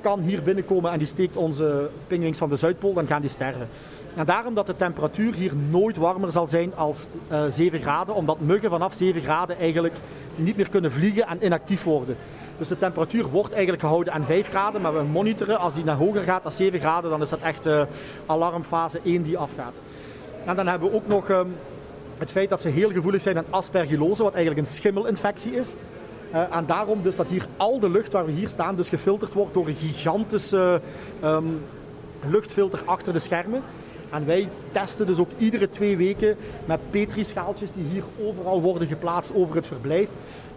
kan 0.00 0.20
hier 0.20 0.42
binnenkomen 0.42 0.92
en 0.92 0.98
die 0.98 1.06
steekt 1.06 1.36
onze 1.36 1.90
pinguïns 2.06 2.38
van 2.38 2.48
de 2.48 2.56
Zuidpool, 2.56 2.92
dan 2.92 3.06
gaan 3.06 3.20
die 3.20 3.30
sterven. 3.30 3.68
En 4.14 4.24
daarom 4.26 4.54
dat 4.54 4.66
de 4.66 4.76
temperatuur 4.76 5.34
hier 5.34 5.52
nooit 5.70 5.96
warmer 5.96 6.32
zal 6.32 6.46
zijn 6.46 6.76
als 6.76 7.06
uh, 7.32 7.42
7 7.48 7.80
graden, 7.80 8.14
omdat 8.14 8.40
muggen 8.40 8.70
vanaf 8.70 8.94
7 8.94 9.22
graden 9.22 9.58
eigenlijk 9.58 9.94
niet 10.36 10.56
meer 10.56 10.68
kunnen 10.68 10.92
vliegen 10.92 11.26
en 11.26 11.44
inactief 11.44 11.84
worden. 11.84 12.16
Dus 12.58 12.68
de 12.68 12.76
temperatuur 12.76 13.30
wordt 13.30 13.52
eigenlijk 13.52 13.82
gehouden 13.82 14.12
aan 14.12 14.24
5 14.24 14.48
graden, 14.48 14.80
maar 14.80 14.94
we 14.94 15.02
monitoren 15.02 15.58
als 15.58 15.74
die 15.74 15.84
naar 15.84 15.96
hoger 15.96 16.22
gaat, 16.22 16.42
dan 16.42 16.52
7 16.52 16.80
graden, 16.80 17.10
dan 17.10 17.22
is 17.22 17.28
dat 17.28 17.40
echt 17.40 17.66
uh, 17.66 17.82
alarmfase 18.26 19.00
1 19.04 19.22
die 19.22 19.38
afgaat. 19.38 19.74
En 20.44 20.56
dan 20.56 20.66
hebben 20.66 20.90
we 20.90 20.96
ook 20.96 21.06
nog 21.06 21.28
um, 21.28 21.56
het 22.18 22.30
feit 22.30 22.48
dat 22.48 22.60
ze 22.60 22.68
heel 22.68 22.90
gevoelig 22.90 23.22
zijn 23.22 23.38
aan 23.38 23.44
aspergillose, 23.50 24.22
wat 24.22 24.34
eigenlijk 24.34 24.66
een 24.66 24.74
schimmelinfectie 24.74 25.52
is. 25.52 25.68
Uh, 26.34 26.56
en 26.56 26.66
daarom 26.66 27.02
dus 27.02 27.16
dat 27.16 27.28
hier 27.28 27.46
al 27.56 27.78
de 27.78 27.90
lucht 27.90 28.12
waar 28.12 28.26
we 28.26 28.32
hier 28.32 28.48
staan 28.48 28.76
dus 28.76 28.88
gefilterd 28.88 29.32
wordt 29.32 29.54
door 29.54 29.68
een 29.68 29.76
gigantische 29.76 30.80
um, 31.24 31.60
luchtfilter 32.26 32.82
achter 32.84 33.12
de 33.12 33.18
schermen. 33.18 33.62
En 34.10 34.26
wij 34.26 34.48
testen 34.72 35.06
dus 35.06 35.18
ook 35.18 35.30
iedere 35.38 35.68
twee 35.68 35.96
weken 35.96 36.36
met 36.64 36.80
petrischaaltjes 36.90 37.68
die 37.72 37.84
hier 37.90 38.02
overal 38.26 38.60
worden 38.60 38.88
geplaatst 38.88 39.34
over 39.34 39.56
het 39.56 39.66
verblijf. 39.66 40.08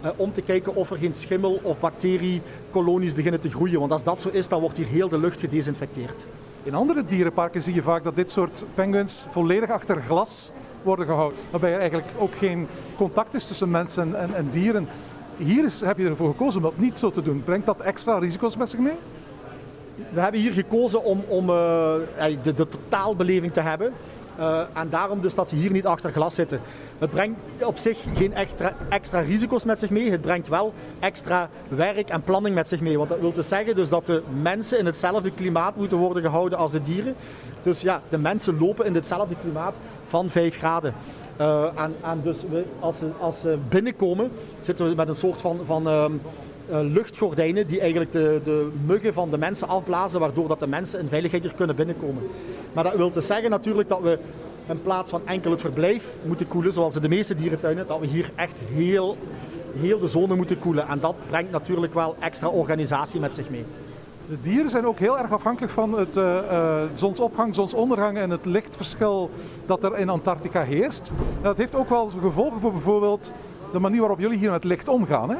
Uh, 0.04 0.10
om 0.16 0.32
te 0.32 0.42
kijken 0.42 0.74
of 0.74 0.90
er 0.90 0.96
geen 0.96 1.14
schimmel 1.14 1.60
of 1.62 1.80
bacteriekolonies 1.80 3.14
beginnen 3.14 3.40
te 3.40 3.50
groeien. 3.50 3.80
Want 3.80 3.92
als 3.92 4.04
dat 4.04 4.20
zo 4.20 4.28
is, 4.32 4.48
dan 4.48 4.60
wordt 4.60 4.76
hier 4.76 4.86
heel 4.86 5.08
de 5.08 5.18
lucht 5.18 5.40
gedesinfecteerd. 5.40 6.24
In 6.62 6.74
andere 6.74 7.04
dierenparken 7.04 7.62
zie 7.62 7.74
je 7.74 7.82
vaak 7.82 8.04
dat 8.04 8.16
dit 8.16 8.30
soort 8.30 8.64
penguins 8.74 9.26
volledig 9.30 9.70
achter 9.70 10.02
glas 10.06 10.50
worden 10.82 11.06
gehouden. 11.06 11.38
Waarbij 11.50 11.72
er 11.72 11.78
eigenlijk 11.78 12.08
ook 12.18 12.34
geen 12.34 12.66
contact 12.96 13.34
is 13.34 13.46
tussen 13.46 13.70
mensen 13.70 14.20
en, 14.20 14.34
en 14.34 14.48
dieren. 14.48 14.88
Hier 15.38 15.64
is, 15.64 15.80
heb 15.80 15.98
je 15.98 16.08
ervoor 16.08 16.28
gekozen 16.28 16.56
om 16.56 16.62
dat 16.62 16.78
niet 16.78 16.98
zo 16.98 17.10
te 17.10 17.22
doen. 17.22 17.42
Brengt 17.42 17.66
dat 17.66 17.80
extra 17.80 18.18
risico's 18.18 18.56
met 18.56 18.70
zich 18.70 18.80
mee? 18.80 18.98
We 20.10 20.20
hebben 20.20 20.40
hier 20.40 20.52
gekozen 20.52 21.04
om, 21.04 21.24
om 21.28 21.50
uh, 21.50 21.94
de, 22.42 22.54
de 22.54 22.68
totaalbeleving 22.68 23.52
te 23.52 23.60
hebben. 23.60 23.92
Uh, 24.38 24.60
en 24.72 24.88
daarom 24.90 25.20
dus 25.20 25.34
dat 25.34 25.48
ze 25.48 25.54
hier 25.54 25.72
niet 25.72 25.86
achter 25.86 26.12
glas 26.12 26.34
zitten. 26.34 26.60
Het 26.98 27.10
brengt 27.10 27.42
op 27.62 27.78
zich 27.78 27.98
geen 28.14 28.34
extra, 28.34 28.74
extra 28.88 29.20
risico's 29.20 29.64
met 29.64 29.78
zich 29.78 29.90
mee. 29.90 30.10
Het 30.10 30.20
brengt 30.20 30.48
wel 30.48 30.72
extra 31.00 31.50
werk 31.68 32.08
en 32.08 32.22
planning 32.22 32.54
met 32.54 32.68
zich 32.68 32.80
mee. 32.80 32.96
Want 32.96 33.08
dat 33.08 33.20
wil 33.20 33.32
dus 33.32 33.48
zeggen 33.48 33.74
dus 33.74 33.88
dat 33.88 34.06
de 34.06 34.22
mensen 34.42 34.78
in 34.78 34.86
hetzelfde 34.86 35.30
klimaat 35.30 35.76
moeten 35.76 35.98
worden 35.98 36.22
gehouden 36.22 36.58
als 36.58 36.72
de 36.72 36.82
dieren. 36.82 37.14
Dus 37.62 37.80
ja, 37.80 38.02
de 38.08 38.18
mensen 38.18 38.58
lopen 38.58 38.86
in 38.86 38.94
hetzelfde 38.94 39.34
klimaat 39.42 39.74
van 40.06 40.28
5 40.28 40.56
graden. 40.56 40.94
En, 41.38 41.94
en, 42.02 42.20
dus 42.22 42.38
als, 42.80 42.98
ze, 42.98 43.10
als 43.18 43.36
binnenkomen, 43.68 44.30
zitten 44.60 44.88
we 44.88 44.94
met 44.94 45.08
een 45.08 45.14
soort 45.14 45.40
van, 45.40 45.60
van 45.64 45.86
uh, 45.86 46.78
luchtgordijnen 46.80 47.66
die 47.66 47.80
eigenlijk 47.80 48.12
de, 48.12 48.40
de 48.44 48.70
muggen 48.86 49.12
van 49.12 49.30
de 49.30 49.38
mensen 49.38 49.68
afblazen, 49.68 50.20
waardoor 50.20 50.48
dat 50.48 50.60
de 50.60 50.66
mensen 50.66 51.00
in 51.00 51.08
veiligheid 51.08 51.42
hier 51.42 51.54
kunnen 51.54 51.76
binnenkomen. 51.76 52.22
Maar 52.72 52.84
dat 52.84 52.94
wil 52.94 53.10
dus 53.10 53.26
zeggen 53.26 53.50
natuurlijk 53.50 53.88
dat 53.88 54.00
we 54.00 54.18
in 54.68 54.82
plaats 54.82 55.10
van 55.10 55.20
enkel 55.24 55.50
het 55.50 55.60
verblijf 55.60 56.06
moeten 56.24 56.48
koelen, 56.48 56.72
zoals 56.72 56.94
in 56.94 57.02
de 57.02 57.08
meeste 57.08 57.34
dierentuinen, 57.34 57.86
dat 57.86 58.00
we 58.00 58.06
hier 58.06 58.30
echt 58.34 58.56
heel, 58.72 59.16
heel 59.78 59.98
de 59.98 60.08
zone 60.08 60.34
moeten 60.34 60.58
koelen. 60.58 60.88
En 60.88 61.00
dat 61.00 61.14
brengt 61.26 61.50
natuurlijk 61.50 61.94
wel 61.94 62.16
extra 62.18 62.48
organisatie 62.48 63.20
met 63.20 63.34
zich 63.34 63.50
mee. 63.50 63.64
De 64.28 64.40
dieren 64.40 64.70
zijn 64.70 64.86
ook 64.86 64.98
heel 64.98 65.18
erg 65.18 65.32
afhankelijk 65.32 65.72
van 65.72 65.98
het 65.98 66.16
uh, 66.16 66.82
zonsopgang, 66.92 67.54
zonsondergang 67.54 68.18
en 68.18 68.30
het 68.30 68.44
lichtverschil 68.44 69.30
dat 69.66 69.84
er 69.84 69.98
in 69.98 70.08
Antarctica 70.08 70.62
heerst. 70.62 71.12
Dat 71.42 71.56
heeft 71.56 71.74
ook 71.74 71.88
wel 71.88 72.10
gevolgen 72.22 72.60
voor 72.60 72.72
bijvoorbeeld 72.72 73.32
de 73.72 73.78
manier 73.78 74.00
waarop 74.00 74.18
jullie 74.18 74.38
hier 74.38 74.50
met 74.50 74.64
licht 74.64 74.88
omgaan. 74.88 75.30
Hè? 75.30 75.36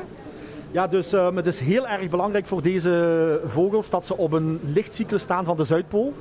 Ja, 0.70 0.86
dus 0.86 1.12
uh, 1.14 1.28
het 1.34 1.46
is 1.46 1.58
heel 1.58 1.88
erg 1.88 2.08
belangrijk 2.08 2.46
voor 2.46 2.62
deze 2.62 3.40
vogels 3.46 3.90
dat 3.90 4.06
ze 4.06 4.16
op 4.16 4.32
een 4.32 4.60
lichtcyclus 4.62 5.22
staan 5.22 5.44
van 5.44 5.56
de 5.56 5.64
Zuidpool. 5.64 6.12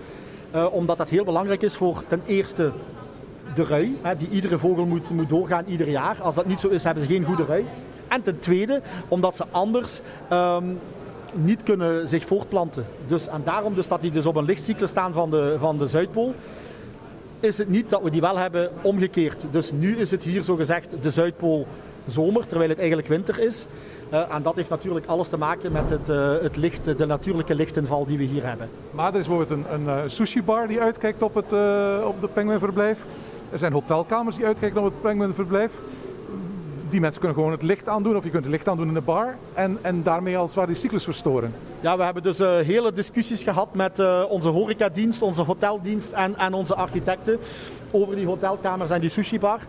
Omdat 0.72 0.98
dat 0.98 1.10
heel 1.10 1.24
belangrijk 1.24 1.62
is 1.62 1.78
voor 1.78 2.04
ten 2.08 2.22
eerste 2.25 2.72
de 3.56 3.64
rui, 3.64 3.98
hè, 4.02 4.16
die 4.16 4.30
iedere 4.30 4.60
vogel 4.60 4.86
moet, 4.86 5.10
moet 5.10 5.30
doorgaan 5.30 5.66
ieder 5.68 5.90
jaar. 5.90 6.18
Als 6.22 6.36
dat 6.36 6.46
niet 6.46 6.60
zo 6.60 6.68
is, 6.68 6.84
hebben 6.84 7.04
ze 7.04 7.10
geen 7.10 7.24
goede 7.24 7.44
rui. 7.44 7.66
En 8.07 8.21
ten 8.21 8.40
tweede, 8.40 8.81
omdat 9.07 9.36
ze 9.36 9.45
anders 9.52 10.02
um, 10.31 10.80
niet 11.44 11.64
kunnen 11.64 12.08
zich 12.08 12.26
voortplanten. 12.26 12.86
Dus, 13.08 13.28
en 13.28 13.42
daarom 13.44 13.74
dus 13.74 13.88
dat 13.88 14.02
die 14.02 14.12
dus 14.12 14.26
op 14.26 14.36
een 14.36 14.46
lichtcyclus 14.46 14.90
staan 14.90 15.14
van 15.14 15.30
de, 15.30 15.56
van 15.60 15.78
de 15.78 15.88
Zuidpool, 15.88 16.34
is 17.40 17.58
het 17.58 17.70
niet 17.70 17.90
dat 17.90 18.02
we 18.02 18.10
die 18.10 18.22
wel 18.22 18.38
hebben 18.38 18.70
omgekeerd. 18.82 19.44
Dus 19.52 19.72
nu 19.72 19.98
is 19.98 20.12
het 20.12 20.24
hier 20.24 20.44
zo 20.44 20.56
gezegd 20.56 20.90
de 21.02 21.10
Zuidpool 21.10 21.68
zomer, 22.06 22.46
terwijl 22.46 22.70
het 22.70 22.78
eigenlijk 22.78 23.08
winter 23.08 23.40
is. 23.40 23.66
Uh, 24.14 24.34
en 24.34 24.44
dat 24.44 24.56
heeft 24.56 24.70
natuurlijk 24.70 25.06
alles 25.06 25.28
te 25.28 25.38
maken 25.38 25.72
met 25.72 25.90
het, 25.90 26.10
uh, 26.10 26.32
het 26.42 26.56
licht, 26.56 26.98
de 26.98 27.06
natuurlijke 27.06 27.56
lichtinval 27.56 28.06
die 28.06 28.18
we 28.18 28.24
hier 28.24 28.46
hebben. 28.46 28.70
Maar 28.92 29.14
er 29.14 29.20
is 29.20 29.28
bijvoorbeeld 29.28 29.60
een, 29.60 29.74
een 29.74 29.86
uh, 29.86 30.02
sushi 30.06 30.44
bar 30.44 30.68
die 30.68 30.82
uitkijkt 30.82 31.22
op, 31.22 31.36
het, 31.36 31.54
op 32.04 32.22
de 32.22 32.28
penguinverblijf. 32.34 33.06
Er 33.52 33.60
zijn 33.60 33.74
hotelkamers 33.74 34.36
die 34.36 34.46
uitkijken 34.46 34.80
op 34.80 34.86
het 34.86 35.02
penguinverblijf. 35.02 35.72
Die 36.90 37.00
mensen 37.00 37.20
kunnen 37.20 37.38
gewoon 37.38 37.52
het 37.54 37.62
licht 37.62 37.90
aandoen 37.90 38.16
of 38.16 38.24
je 38.24 38.30
kunt 38.30 38.44
het 38.44 38.52
licht 38.52 38.68
aandoen 38.68 38.88
in 38.88 38.94
de 38.94 39.02
bar 39.02 39.36
en, 39.54 39.78
en 39.82 40.04
daarmee 40.04 40.40
het 40.40 40.54
ware 40.54 40.68
die 40.68 40.76
cyclus 40.76 41.04
verstoren. 41.04 41.54
Ja, 41.80 41.98
we 41.98 42.04
hebben 42.04 42.24
dus 42.24 42.40
uh, 42.40 42.56
hele 42.56 42.94
discussies 42.94 43.44
gehad 43.44 43.74
met 43.74 44.00
uh, 44.00 44.24
onze 44.30 44.50
horecadienst, 44.50 45.22
onze 45.22 45.42
hoteldienst 45.42 46.12
en, 46.12 46.38
en 46.38 46.54
onze 46.54 46.76
architecten 46.76 47.40
over 47.92 48.16
die 48.16 48.26
hotelkamers 48.26 48.90
en 48.90 49.02
die 49.02 49.10
sushi 49.10 49.40
bar. 49.40 49.60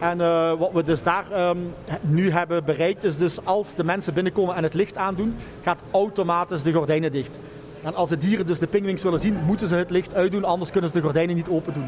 En 0.00 0.18
uh, 0.18 0.52
wat 0.52 0.72
we 0.72 0.82
dus 0.82 1.02
daar 1.02 1.48
um, 1.48 1.74
nu 2.00 2.30
hebben 2.30 2.64
bereikt 2.64 3.04
is 3.04 3.16
dus 3.16 3.44
als 3.44 3.74
de 3.74 3.84
mensen 3.84 4.14
binnenkomen 4.14 4.54
en 4.54 4.62
het 4.62 4.74
licht 4.74 4.96
aandoen, 4.96 5.34
gaat 5.62 5.78
automatisch 5.90 6.62
de 6.62 6.72
gordijnen 6.72 7.12
dicht. 7.12 7.38
En 7.82 7.94
als 7.94 8.08
de 8.08 8.18
dieren 8.18 8.46
dus 8.46 8.58
de 8.58 8.66
pingwings 8.66 9.02
willen 9.02 9.20
zien, 9.20 9.36
moeten 9.46 9.68
ze 9.68 9.74
het 9.74 9.90
licht 9.90 10.14
uitdoen, 10.14 10.44
anders 10.44 10.70
kunnen 10.70 10.90
ze 10.90 10.96
de 10.96 11.02
gordijnen 11.02 11.36
niet 11.36 11.48
open 11.48 11.72
doen. 11.72 11.86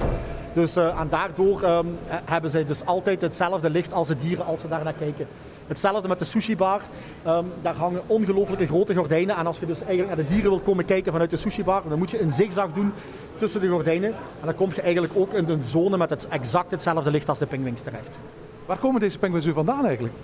Dus, 0.54 0.76
uh, 0.76 1.00
en 1.00 1.08
daardoor 1.08 1.62
um, 1.62 1.98
hebben 2.06 2.50
zij 2.50 2.64
dus 2.64 2.84
altijd 2.84 3.20
hetzelfde 3.20 3.70
licht 3.70 3.92
als 3.92 4.08
de 4.08 4.16
dieren 4.16 4.46
als 4.46 4.60
ze 4.60 4.68
daar 4.68 4.84
naar 4.84 4.92
kijken. 4.92 5.26
Hetzelfde 5.66 6.08
met 6.08 6.18
de 6.18 6.24
sushi 6.24 6.56
bar. 6.56 6.80
Um, 7.26 7.52
daar 7.62 7.74
hangen 7.74 8.02
ongelooflijke 8.06 8.66
grote 8.66 8.94
gordijnen. 8.94 9.36
En 9.36 9.46
als 9.46 9.58
je 9.58 9.66
dus 9.66 9.80
eigenlijk 9.80 10.08
naar 10.08 10.26
de 10.26 10.32
dieren 10.32 10.50
wilt 10.50 10.62
komen 10.62 10.84
kijken 10.84 11.12
vanuit 11.12 11.30
de 11.30 11.36
sushi 11.36 11.64
bar, 11.64 11.82
dan 11.88 11.98
moet 11.98 12.10
je 12.10 12.20
een 12.20 12.30
zigzag 12.30 12.72
doen 12.72 12.92
tussen 13.36 13.60
de 13.60 13.68
gordijnen. 13.68 14.10
En 14.10 14.46
dan 14.46 14.54
kom 14.54 14.70
je 14.74 14.80
eigenlijk 14.80 15.12
ook 15.16 15.32
in 15.32 15.48
een 15.48 15.62
zone 15.62 15.96
met 15.96 16.10
het 16.10 16.28
exact 16.28 16.70
hetzelfde 16.70 17.10
licht 17.10 17.28
als 17.28 17.38
de 17.38 17.46
pingwings 17.46 17.82
terecht. 17.82 18.18
Waar 18.66 18.78
komen 18.78 19.00
deze 19.00 19.18
pingwings 19.18 19.46
nu 19.46 19.52
vandaan 19.52 19.86
eigenlijk? 19.86 20.14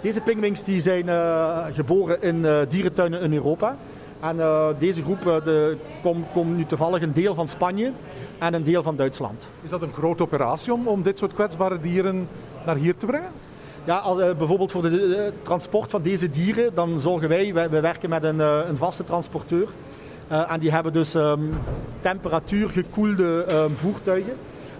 Deze 0.00 0.20
pingwings 0.20 0.64
die 0.64 0.80
zijn 0.80 1.06
uh, 1.06 1.58
geboren 1.72 2.22
in 2.22 2.36
uh, 2.36 2.58
dierentuinen 2.68 3.20
in 3.20 3.32
Europa. 3.32 3.76
En 4.22 4.36
uh, 4.36 4.66
deze 4.78 5.02
groep 5.02 5.26
uh, 5.26 5.44
de, 5.44 5.76
komt 6.02 6.26
kom 6.32 6.56
nu 6.56 6.64
toevallig 6.64 7.02
een 7.02 7.12
deel 7.12 7.34
van 7.34 7.48
Spanje 7.48 7.92
en 8.38 8.54
een 8.54 8.64
deel 8.64 8.82
van 8.82 8.96
Duitsland. 8.96 9.46
Is 9.62 9.70
dat 9.70 9.82
een 9.82 9.92
grote 9.92 10.22
operatie 10.22 10.72
om, 10.72 10.88
om 10.88 11.02
dit 11.02 11.18
soort 11.18 11.34
kwetsbare 11.34 11.80
dieren 11.80 12.28
naar 12.66 12.76
hier 12.76 12.96
te 12.96 13.06
brengen? 13.06 13.30
Ja, 13.84 13.96
als, 13.96 14.18
eh, 14.18 14.34
bijvoorbeeld 14.38 14.70
voor 14.70 14.84
het 14.84 15.44
transport 15.44 15.90
van 15.90 16.02
deze 16.02 16.30
dieren, 16.30 16.74
dan 16.74 17.00
zorgen 17.00 17.28
wij, 17.28 17.54
wij, 17.54 17.70
wij 17.70 17.80
werken 17.80 18.10
met 18.10 18.24
een, 18.24 18.40
eh, 18.40 18.58
een 18.68 18.76
vaste 18.76 19.04
transporteur. 19.04 19.68
Eh, 20.28 20.52
en 20.52 20.60
die 20.60 20.70
hebben 20.70 20.92
dus 20.92 21.14
ehm, 21.14 21.40
temperatuurgekoelde 22.00 23.44
ehm, 23.48 23.70
voertuigen. 23.74 24.32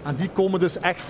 En 0.03 0.15
die 0.15 0.29
komen 0.29 0.59
dus 0.59 0.79
echt 0.79 1.09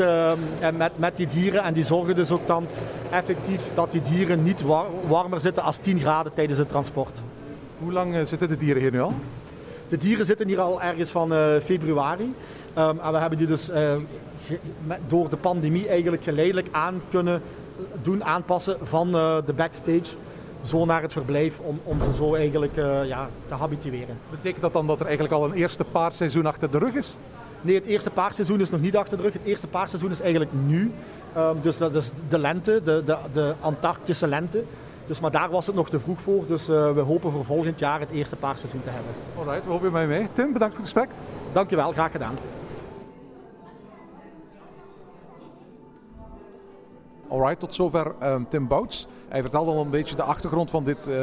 en 0.60 0.78
met, 0.78 0.92
met 0.96 1.16
die 1.16 1.28
dieren 1.28 1.64
en 1.64 1.74
die 1.74 1.84
zorgen 1.84 2.16
dus 2.16 2.32
ook 2.32 2.48
dan 2.48 2.66
effectief 3.12 3.62
dat 3.74 3.92
die 3.92 4.02
dieren 4.02 4.44
niet 4.44 4.62
war- 4.62 5.08
warmer 5.08 5.40
zitten 5.40 5.64
als 5.64 5.78
10 5.78 6.00
graden 6.00 6.34
tijdens 6.34 6.60
het 6.60 6.68
transport. 6.68 7.22
Hoe 7.80 7.92
lang 7.92 8.16
eh, 8.16 8.24
zitten 8.24 8.50
de 8.50 8.58
dieren 8.58 8.82
hier 8.82 8.92
nu 8.92 9.02
al? 9.02 9.14
De 9.88 9.98
dieren 9.98 10.26
zitten 10.26 10.48
hier 10.48 10.60
al 10.60 10.82
ergens 10.82 11.10
van 11.10 11.34
eh, 11.34 11.40
februari. 11.64 12.34
Ehm, 12.74 12.98
en 13.00 13.12
we 13.12 13.18
hebben 13.18 13.38
die 13.38 13.48
dus 13.48 13.70
eh, 13.70 13.96
door 15.08 15.30
de 15.30 15.38
pandemie 15.38 15.88
eigenlijk 15.88 16.24
geleidelijk 16.24 16.68
aan 16.72 17.02
kunnen 17.10 17.42
doen 18.02 18.24
aanpassen 18.24 18.78
van 18.84 19.12
de 19.46 19.54
backstage 19.56 20.04
zo 20.62 20.86
naar 20.86 21.02
het 21.02 21.12
verblijf 21.12 21.60
om, 21.60 21.80
om 21.84 22.02
ze 22.02 22.14
zo 22.14 22.36
eigenlijk 22.36 22.76
ja, 23.06 23.30
te 23.48 23.54
habitueren. 23.54 24.18
Betekent 24.30 24.62
dat 24.62 24.74
dan 24.74 24.88
dat 24.88 25.00
er 25.00 25.06
eigenlijk 25.06 25.34
al 25.36 25.46
een 25.46 25.54
eerste 25.54 25.84
paarseizoen 25.84 26.46
achter 26.46 26.72
de 26.72 26.78
rug 26.78 26.94
is? 26.94 27.16
Nee, 27.62 27.76
het 27.76 27.86
eerste 27.86 28.10
paarseizoen 28.10 28.62
is 28.62 28.70
nog 28.70 28.82
niet 28.82 28.98
achter 28.98 29.18
de 29.18 29.24
rug. 29.24 29.34
Het 29.34 29.44
eerste 29.46 29.68
paarseizoen 29.68 30.12
is 30.12 30.22
eigenlijk 30.22 30.52
nu. 30.66 30.92
Ehm, 31.36 31.56
dus 31.62 31.78
dat 31.78 31.96
is 31.96 32.12
de 32.30 32.40
lente, 32.40 32.82
de, 32.84 33.02
de, 33.06 33.18
de 33.32 33.54
Antarctische 33.60 34.28
lente. 34.28 34.64
Dus, 35.08 35.20
maar 35.20 35.32
daar 35.32 35.50
was 35.50 35.66
het 35.66 35.76
nog 35.76 35.90
te 35.90 36.00
vroeg 36.00 36.22
voor. 36.22 36.46
Dus 36.46 36.68
eh, 36.68 36.92
we 36.92 37.00
hopen 37.00 37.32
voor 37.32 37.46
volgend 37.46 37.80
jaar 37.80 38.00
het 38.00 38.10
eerste 38.10 38.36
paarseizoen 38.36 38.82
te 38.82 38.90
hebben. 38.90 39.12
Alright, 39.38 39.66
we 39.66 39.72
hopen 39.72 39.86
je 39.86 39.92
mij 39.92 40.08
mee. 40.08 40.28
Tim, 40.34 40.54
bedankt 40.54 40.76
voor 40.76 40.84
het 40.84 40.94
gesprek. 40.94 41.10
Dankjewel, 41.52 41.92
graag 41.92 42.12
gedaan. 42.12 42.36
Alright, 47.28 47.60
tot 47.60 47.76
zover 47.76 48.14
ehm, 48.20 48.44
Tim 48.50 48.68
Bouts. 48.68 49.08
Hij 49.34 49.42
vertelde 49.42 49.72
al 49.72 49.82
een 49.82 49.90
beetje 49.90 50.16
de 50.16 50.24
achtergrond 50.24 50.70
van 50.70 50.84
dit 50.84 51.08
eh, 51.08 51.14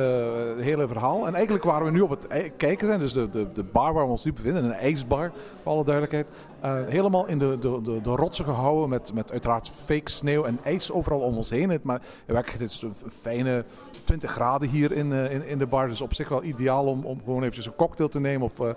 hele 0.57 0.87
verhaal. 0.89 1.27
En 1.27 1.35
eigenlijk 1.35 1.65
waren 1.65 1.85
we 1.87 1.93
nu 1.93 2.01
op 2.01 2.11
het 2.11 2.27
ei- 2.27 2.53
kijken 2.57 2.87
zijn, 2.87 3.01
dus 3.01 3.13
de, 3.13 3.31
de, 3.31 3.53
de 3.53 3.65
bar 3.65 3.93
waar 3.93 4.05
we 4.05 4.11
ons 4.11 4.25
nu 4.25 4.33
bevinden, 4.33 4.65
een 4.65 4.73
ijsbar, 4.73 5.33
voor 5.63 5.73
alle 5.73 5.85
duidelijkheid. 5.85 6.27
eh, 6.61 6.75
helemaal 6.87 7.27
in 7.27 7.39
de, 7.39 7.59
de, 7.59 7.81
de, 7.83 8.01
de 8.01 8.11
rotsen 8.11 8.45
gehouden 8.45 8.89
met, 8.89 9.13
met 9.15 9.31
uiteraard 9.31 9.69
fake 9.69 10.11
sneeuw 10.11 10.45
en 10.45 10.59
ijs 10.63 10.93
overal 10.93 11.21
om 11.21 11.37
ons 11.37 11.51
heen. 11.51 11.81
Maar 11.83 12.03
het 12.27 12.61
is 12.61 12.83
een 12.83 12.95
fijne 13.11 13.65
20 14.05 14.31
graden 14.31 14.69
hier 14.69 14.93
in, 14.93 15.13
eh, 15.13 15.31
in, 15.31 15.47
in 15.47 15.59
de 15.59 15.67
bar, 15.67 15.89
dus 15.89 16.01
op 16.01 16.15
zich 16.15 16.29
wel 16.29 16.43
ideaal 16.43 16.87
om, 16.87 17.05
om 17.05 17.19
gewoon 17.25 17.41
eventjes 17.41 17.67
een 17.67 17.77
cocktail 17.77 18.09
te 18.09 18.21
nemen 18.21 18.43
of 18.43 18.75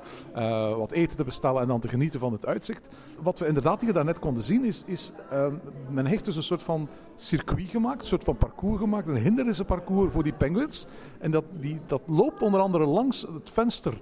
wat 0.77 0.91
eten 0.91 1.17
te 1.17 1.23
bestellen 1.23 1.61
en 1.61 1.67
dan 1.67 1.79
te 1.79 1.87
genieten 1.89 2.19
van 2.19 2.31
het 2.31 2.45
uitzicht. 2.45 2.87
Wat 3.21 3.39
we 3.39 3.47
inderdaad 3.47 3.81
hier 3.81 3.93
daarnet 3.93 4.19
konden 4.19 4.43
zien 4.43 4.65
is, 4.65 4.83
is 4.85 5.11
ehm, 5.29 5.53
men 5.89 6.05
heeft 6.05 6.25
dus 6.25 6.35
een 6.35 6.43
soort 6.43 6.63
van 6.63 6.87
circuit 7.15 7.67
gemaakt, 7.69 8.01
een 8.01 8.07
soort 8.07 8.23
van 8.23 8.37
parcours 8.37 8.79
gemaakt, 8.79 9.07
een 9.07 9.15
hindernissenparcours 9.23 10.13
voor 10.13 10.23
die 10.23 10.33
penguins. 10.33 10.85
En 11.19 11.31
dat, 11.31 11.43
die, 11.59 11.79
dat 11.85 12.01
loopt 12.05 12.41
onder 12.41 12.59
andere 12.59 12.85
langs 12.85 13.21
het 13.21 13.49
venster 13.51 13.93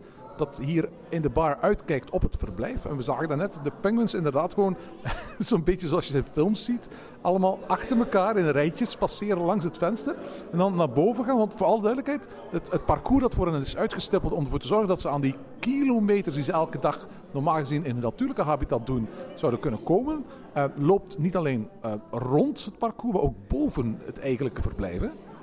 dat 0.42 0.60
hier 0.64 0.90
in 1.10 1.22
de 1.22 1.30
bar 1.30 1.58
uitkijkt 1.58 2.10
op 2.10 2.22
het 2.22 2.38
verblijf. 2.38 2.86
En 2.86 2.98
we 2.98 3.04
zagen 3.04 3.28
daarnet 3.28 3.60
de 3.64 3.72
penguins 3.82 4.14
inderdaad 4.14 4.54
gewoon 4.54 4.78
zo'n 5.40 5.64
beetje 5.64 5.88
zoals 5.88 6.08
je 6.08 6.14
in 6.14 6.24
films 6.24 6.66
ziet. 6.66 6.90
Allemaal 7.22 7.60
achter 7.68 7.98
elkaar 7.98 8.38
in 8.38 8.50
rijtjes 8.50 8.96
passeren 8.96 9.42
langs 9.42 9.64
het 9.64 9.78
venster. 9.78 10.16
En 10.52 10.58
dan 10.58 10.76
naar 10.76 10.90
boven 10.90 11.26
gaan. 11.26 11.38
Want 11.38 11.54
voor 11.54 11.68
alle 11.68 11.82
duidelijkheid, 11.82 12.28
het, 12.50 12.72
het 12.72 12.86
parcours 12.86 13.22
dat 13.22 13.36
voor 13.36 13.52
hen 13.52 13.62
is 13.62 13.78
uitgestippeld 13.78 14.34
om 14.34 14.44
ervoor 14.44 14.60
te 14.60 14.68
zorgen 14.68 14.88
dat 14.88 15.02
ze 15.02 15.10
aan 15.10 15.22
die 15.22 15.36
kilometers 15.60 16.36
die 16.36 16.44
ze 16.44 16.52
elke 16.52 16.80
dag 16.80 17.08
normaal 17.32 17.58
gezien 17.58 17.86
in 17.86 17.96
een 17.96 18.02
natuurlijke 18.02 18.44
habitat 18.44 18.86
doen, 18.86 19.08
zouden 19.36 19.60
kunnen 19.60 19.84
komen. 19.84 20.26
eh, 20.54 20.64
loopt 20.76 21.18
niet 21.18 21.36
alleen 21.36 21.70
eh, 21.82 21.94
rond 22.12 22.66
het 22.66 22.78
parcours, 22.78 23.14
maar 23.14 23.24
ook 23.24 23.48
boven 23.48 24.00
het 24.06 24.20
eigenlijke 24.20 24.62
verblijf. 24.62 25.02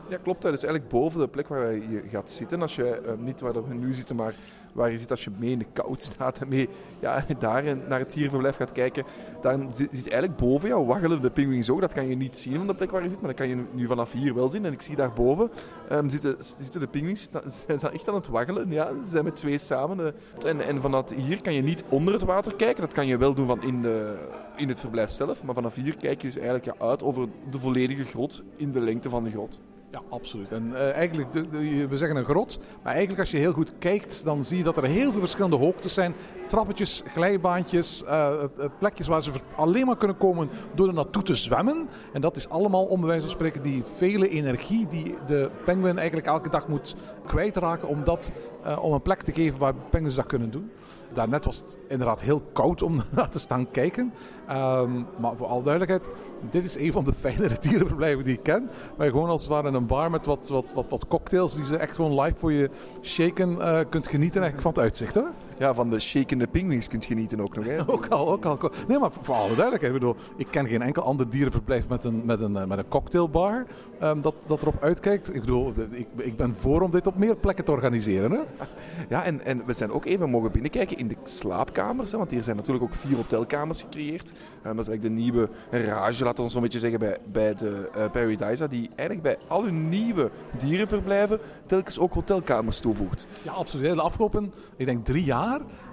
Ja, 0.08 0.18
klopt. 0.22 0.42
Dat 0.42 0.52
is 0.52 0.62
eigenlijk 0.62 0.92
boven 0.92 1.20
de 1.20 1.28
plek 1.28 1.48
waar 1.48 1.72
je 1.72 2.02
gaat 2.10 2.30
zitten. 2.30 2.62
Als 2.62 2.76
je 2.76 2.90
eh, 2.90 3.12
niet 3.18 3.40
waar 3.40 3.68
we 3.68 3.74
nu 3.74 3.94
zitten, 3.94 4.16
maar 4.16 4.34
waar 4.72 4.90
je 4.90 4.98
zit 4.98 5.10
als 5.10 5.24
je 5.24 5.30
mee 5.38 5.50
in 5.50 5.58
de 5.58 5.66
koud 5.72 6.02
staat 6.02 6.38
en 6.38 6.48
mee 6.48 6.68
ja, 7.00 7.24
daar 7.38 7.62
naar 7.88 7.98
het 7.98 8.12
dierenverblijf 8.12 8.56
gaat 8.56 8.72
kijken. 8.72 9.04
Dan 9.40 9.70
zit, 9.74 10.10
eigenlijk 10.10 10.36
boven 10.36 10.68
jou 10.68 10.86
waggelen 10.86 11.22
de 11.22 11.30
pinguïns 11.30 11.70
ook. 11.70 11.80
Dat 11.80 11.92
kan 11.92 12.08
je 12.08 12.16
niet 12.16 12.38
zien 12.38 12.56
van 12.56 12.66
de 12.66 12.74
plek 12.74 12.90
waar 12.90 13.02
je 13.02 13.08
zit, 13.08 13.20
maar 13.20 13.30
dat 13.30 13.38
kan 13.38 13.48
je 13.48 13.64
nu 13.72 13.86
vanaf 13.86 14.12
hier 14.12 14.34
wel 14.34 14.48
zien. 14.48 14.64
En 14.64 14.72
ik 14.72 14.82
zie 14.82 14.96
daarboven 14.96 15.50
ehm, 15.88 16.08
zitten, 16.08 16.36
zitten 16.38 16.80
de 16.80 16.88
pinguïns, 16.88 17.22
ze 17.32 17.78
zijn 17.78 17.92
echt 17.92 18.08
aan 18.08 18.14
het 18.14 18.28
waggelen. 18.28 18.70
Ja, 18.70 18.92
ze 19.04 19.10
zijn 19.10 19.24
met 19.24 19.36
twee 19.36 19.58
samen. 19.58 20.14
eh. 20.44 20.68
en, 20.68 20.80
vanaf 20.80 21.14
hier 21.14 21.42
kan 21.42 21.54
je 21.54 21.62
niet 21.62 21.84
onder 21.88 22.14
het 22.14 22.22
water 22.22 22.54
kijken. 22.54 22.80
Dat 22.80 22.92
kan 22.92 23.06
je 23.06 23.16
wel 23.16 23.34
doen 23.34 23.46
van 23.46 23.62
in, 23.62 23.82
de, 23.82 24.16
in 24.56 24.68
het 24.68 24.80
verblijf 24.80 25.10
zelf. 25.10 25.44
Maar 25.44 25.54
vanaf 25.54 25.74
hier 25.74 25.96
kijk 25.96 26.22
je 26.22 26.26
dus 26.26 26.36
eigenlijk 26.36 26.80
uit 26.80 27.02
over 27.02 27.28
de 27.50 27.58
volledige 27.58 28.04
grot 28.04 28.42
in 28.56 28.72
de 28.72 28.80
lengte 28.80 29.08
van 29.08 29.24
de 29.24 29.30
grot. 29.30 29.60
Ja, 29.90 30.02
absoluut. 30.08 30.52
En 30.52 30.76
eh, 30.76 30.92
eigenlijk, 30.92 31.32
de, 31.32 31.48
we 31.88 31.96
zeggen 31.96 32.16
een 32.16 32.24
grot, 32.24 32.58
maar 32.82 32.92
eigenlijk 32.92 33.20
als 33.20 33.30
je 33.30 33.36
heel 33.38 33.52
goed 33.52 33.72
kijkt, 33.78 34.24
dan 34.24 34.44
zie 34.44 34.58
je 34.58 34.64
dat 34.64 34.76
er 34.76 34.84
heel 34.84 35.10
veel 35.10 35.20
verschillende 35.20 35.56
hoogtes 35.56 35.94
zijn. 35.94 36.14
Trappetjes, 36.46 37.02
glijbaantjes, 37.12 38.04
eh, 38.04 38.42
eh, 38.42 38.48
plekjes 38.78 39.06
waar 39.06 39.22
ze 39.22 39.30
alleen 39.56 39.86
maar 39.86 39.96
kunnen 39.96 40.16
komen 40.16 40.48
door 40.74 40.88
er 40.88 40.94
naartoe 40.94 41.22
te 41.22 41.34
zwemmen. 41.34 41.88
En 42.12 42.20
dat 42.20 42.36
is 42.36 42.48
allemaal, 42.48 42.84
om 42.84 43.00
bij 43.00 43.08
wijze 43.08 43.22
van 43.22 43.34
spreken, 43.34 43.62
die 43.62 43.84
vele 43.84 44.28
energie 44.28 44.86
die 44.86 45.14
de 45.26 45.50
penguin 45.64 45.98
eigenlijk 45.98 46.26
elke 46.26 46.50
dag 46.50 46.68
moet 46.68 46.94
kwijtraken 47.26 47.88
om, 47.88 48.04
dat, 48.04 48.30
eh, 48.62 48.82
om 48.82 48.92
een 48.92 49.02
plek 49.02 49.22
te 49.22 49.32
geven 49.32 49.58
waar 49.58 49.74
penguins 49.90 50.14
dat 50.14 50.26
kunnen 50.26 50.50
doen. 50.50 50.70
Daarnet 51.12 51.44
was 51.44 51.58
het 51.58 51.78
inderdaad 51.88 52.20
heel 52.20 52.42
koud 52.52 52.82
om 52.82 53.02
naar 53.16 53.28
te 53.28 53.38
staan 53.38 53.70
kijken. 53.70 54.12
Ehm, 54.48 54.90
maar 55.18 55.36
voor 55.36 55.46
alle 55.46 55.62
duidelijkheid, 55.62 56.16
dit 56.50 56.64
is 56.64 56.78
een 56.78 56.92
van 56.92 57.04
de 57.04 57.12
fijnere 57.24 57.56
dierenverblijven 57.60 58.24
die 58.24 58.34
ik 58.34 58.42
ken. 58.42 58.70
Waar 58.96 59.10
gewoon 59.10 59.28
als 59.28 59.40
het 59.40 59.50
ware 59.50 59.68
in 59.68 59.74
een 59.74 59.86
bar 59.86 60.10
met 60.10 60.26
wat, 60.26 60.48
wat, 60.48 60.86
wat, 60.88 61.06
cocktails 61.08 61.56
die 61.56 61.66
ze 61.66 61.76
echt 61.76 61.96
gewoon 61.96 62.20
live 62.20 62.38
voor 62.38 62.52
je 62.52 62.70
shaken 63.02 63.60
eh, 63.60 63.80
kunt 63.88 64.08
genieten 64.08 64.42
eigenlijk 64.42 64.62
van 64.62 64.70
het 64.70 64.80
uitzicht 64.80 65.14
hoor. 65.14 65.30
Ja, 65.58 65.74
van 65.74 65.90
de 65.90 66.00
shakende 66.00 66.46
pinguïns 66.46 66.88
kunt 66.88 67.04
genieten 67.04 67.40
ook 67.40 67.56
nog. 67.56 67.64
Hè? 67.64 67.88
Ook 67.92 68.06
al, 68.08 68.32
ook 68.32 68.44
al. 68.44 68.70
Nee, 68.88 68.98
maar 68.98 69.10
voor, 69.20 69.34
alle 69.34 69.54
duidelijkheid. 69.54 69.94
Ik 69.94 70.00
bedoel, 70.00 70.16
ik 70.36 70.46
ken 70.50 70.66
geen 70.66 70.82
enkel 70.82 71.02
ander 71.02 71.30
dierenverblijf 71.30 71.88
met 71.88 72.04
een, 72.04 72.22
met 72.24 72.40
een, 72.40 72.56
eh, 72.56 72.64
met 72.64 72.78
een 72.78 72.88
cocktailbar 72.88 73.66
ehm, 73.98 74.20
dat, 74.20 74.34
dat 74.46 74.62
erop 74.62 74.82
uitkijkt. 74.82 75.34
Ik 75.34 75.40
bedoel, 75.40 75.72
ik, 75.90 76.06
ik 76.16 76.36
ben 76.36 76.54
voor 76.54 76.80
om 76.80 76.90
dit 76.90 77.06
op 77.06 77.18
meer 77.18 77.36
plekken 77.36 77.64
te 77.64 77.72
organiseren. 77.72 78.30
Hè? 78.30 78.38
Ja, 79.08 79.24
en, 79.24 79.44
en 79.44 79.62
we 79.66 79.72
zijn 79.72 79.90
ook 79.90 80.04
even 80.04 80.30
mogen 80.30 80.52
binnenkijken 80.52 80.96
in 80.96 81.08
de 81.08 81.16
slaapkamers. 81.24 82.12
Hè, 82.12 82.18
want 82.18 82.30
hier 82.30 82.42
zijn 82.42 82.56
natuurlijk 82.56 82.84
ook 82.84 82.94
vier 82.94 83.16
hotelkamers 83.16 83.82
gecreëerd. 83.82 84.30
Eh, 84.30 84.34
dat 84.62 84.78
is 84.78 84.88
eigenlijk 84.88 85.02
de 85.02 85.22
nieuwe 85.22 85.48
rage, 85.70 86.24
laten 86.24 86.44
we 86.44 86.50
zo 86.50 86.56
een 86.56 86.62
beetje 86.62 86.78
zeggen, 86.78 86.98
bij, 86.98 87.18
bij 87.32 87.54
de 87.54 87.88
eh 87.94 88.10
Paradisa. 88.10 88.66
Die 88.66 88.90
eigenlijk 88.96 89.22
bij 89.22 89.38
al 89.48 89.64
hun 89.64 89.88
nieuwe 89.88 90.30
dierenverblijven 90.58 91.38
telkens 91.66 91.98
ook 91.98 92.14
hotelkamers 92.14 92.80
toevoegt. 92.80 93.26
Ja, 93.42 93.52
absoluut. 93.52 93.94
De 93.94 94.00
afgelopen, 94.00 94.52
ik 94.76 94.86
denk 94.86 95.04
drie 95.04 95.24
jaar, 95.24 95.47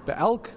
bij 0.05 0.15
elk 0.15 0.47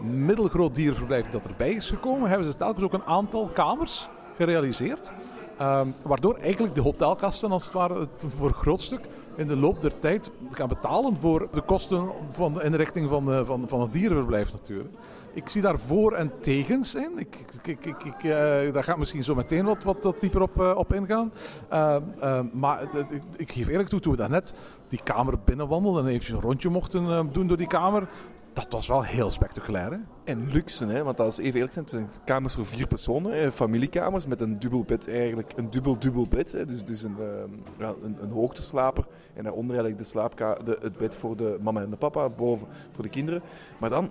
middelgroot 0.00 0.74
dierenverblijf 0.74 1.26
dat 1.26 1.46
erbij 1.46 1.70
is 1.70 1.88
gekomen, 1.88 2.28
hebben 2.28 2.46
ze 2.46 2.56
telkens 2.56 2.84
ook 2.84 2.92
een 2.92 3.04
aantal 3.04 3.50
kamers 3.54 4.08
gerealiseerd. 4.36 5.12
Ehm, 5.58 5.88
waardoor 6.06 6.34
eigenlijk 6.34 6.74
de 6.74 6.80
hotelgasten, 6.80 7.52
als 7.52 7.64
het 7.64 7.72
ware, 7.72 8.08
voor 8.16 8.48
een 8.48 8.54
groot 8.54 8.80
stuk 8.80 9.00
in 9.36 9.46
de 9.46 9.56
loop 9.56 9.82
der 9.82 9.98
tijd 9.98 10.30
gaan 10.50 10.68
betalen 10.68 11.16
voor 11.16 11.48
de 11.52 11.60
kosten 11.60 12.08
van 12.30 12.52
de 12.52 12.62
inrichting 12.62 13.08
van, 13.08 13.24
de, 13.24 13.44
van, 13.44 13.68
van 13.68 13.80
het 13.80 13.92
dierenverblijf 13.92 14.52
natuurlijk. 14.52 14.94
Ik 15.32 15.48
zie 15.48 15.62
daar 15.62 15.78
voor 15.78 16.12
en 16.12 16.32
tegens 16.40 16.94
in. 16.94 17.10
Ik, 17.16 17.36
ik, 17.62 17.86
ik, 17.86 18.04
ik, 18.04 18.24
eh, 18.24 18.72
daar 18.72 18.84
gaat 18.84 18.98
misschien 18.98 19.22
zo 19.22 19.34
meteen 19.34 19.64
wat, 19.64 20.02
wat, 20.02 20.20
dieper 20.20 20.42
op, 20.42 20.60
eh, 20.60 20.72
op 20.76 20.92
ingaan. 20.92 21.32
Ehm, 21.68 22.02
ehm, 22.20 22.46
maar 22.52 22.88
ik, 23.36 23.52
geef 23.52 23.68
eerlijk 23.68 23.88
toe, 23.88 24.00
toen 24.00 24.12
we 24.12 24.18
daarnet 24.18 24.54
die 24.88 25.00
kamer 25.02 25.38
binnenwandelden 25.44 26.04
en 26.04 26.10
even 26.10 26.34
een 26.34 26.40
rondje 26.40 26.68
mochten 26.68 27.04
eh, 27.04 27.20
doen 27.32 27.46
door 27.46 27.56
die 27.56 27.66
kamer, 27.66 28.08
dat 28.52 28.72
was 28.72 28.86
wel 28.86 29.02
heel 29.02 29.30
spectaculair. 29.30 29.90
Hè? 29.90 29.98
En 30.24 30.48
luxe, 30.52 30.86
hè? 30.86 31.02
want 31.02 31.20
als 31.20 31.38
even 31.38 31.54
eerlijk 31.54 31.88
zijn, 31.88 32.08
kamers 32.24 32.54
voor 32.54 32.66
vier 32.66 32.86
personen, 32.86 33.52
familiekamers 33.52 34.26
met 34.26 34.40
een 34.40 34.58
dubbel 34.58 34.84
bed, 34.84 35.08
eigenlijk 35.08 35.52
een 35.56 35.70
dubbel-dubbel 35.70 36.26
bed. 36.26 36.52
Hè? 36.52 36.64
Dus, 36.66 36.84
dus 36.84 37.02
een, 37.02 37.16
ehm, 37.18 37.94
een, 38.02 38.16
een 38.20 38.30
hoogteslaper 38.30 39.06
en 39.34 39.44
daaronder 39.44 39.76
eigenlijk 39.76 40.04
de 40.04 40.10
slaapka 40.10 40.54
de, 40.54 40.78
het 40.80 40.96
bed 40.96 41.16
voor 41.16 41.36
de 41.36 41.58
mama 41.60 41.82
en 41.82 41.90
de 41.90 41.96
papa, 41.96 42.28
boven 42.28 42.66
voor 42.90 43.02
de 43.02 43.10
kinderen. 43.10 43.42
Maar 43.78 43.90
dan 43.90 44.10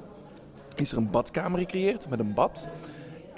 is 0.76 0.92
er 0.92 0.98
een 0.98 1.10
badkamer 1.10 1.60
gecreëerd 1.60 2.10
met 2.10 2.20
een 2.20 2.34
bad 2.34 2.70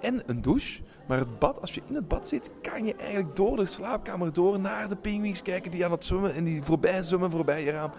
en 0.02 0.24
een 0.26 0.42
douche. 0.42 0.82
Maar 1.08 1.18
het 1.18 1.40
bad, 1.40 1.62
als 1.62 1.74
je 1.74 1.82
in 1.88 1.96
het 1.96 2.08
bad 2.08 2.28
zit, 2.28 2.50
kan 2.62 2.86
je 2.86 2.96
eigenlijk 2.96 3.36
door 3.36 3.58
de 3.58 3.66
slaapkamer 3.66 4.34
door 4.34 4.60
naar 4.60 4.90
de 4.90 4.96
pinguïns 4.96 5.42
kijken 5.42 5.72
die 5.72 5.86
aan 5.86 5.92
het 5.92 6.06
zwemmen 6.06 6.34
en 6.34 6.44
die 6.44 6.64
voorbij 6.64 7.02
zwemmen 7.02 7.32
voorbij 7.32 7.64
je 7.64 7.72
raam. 7.72 7.92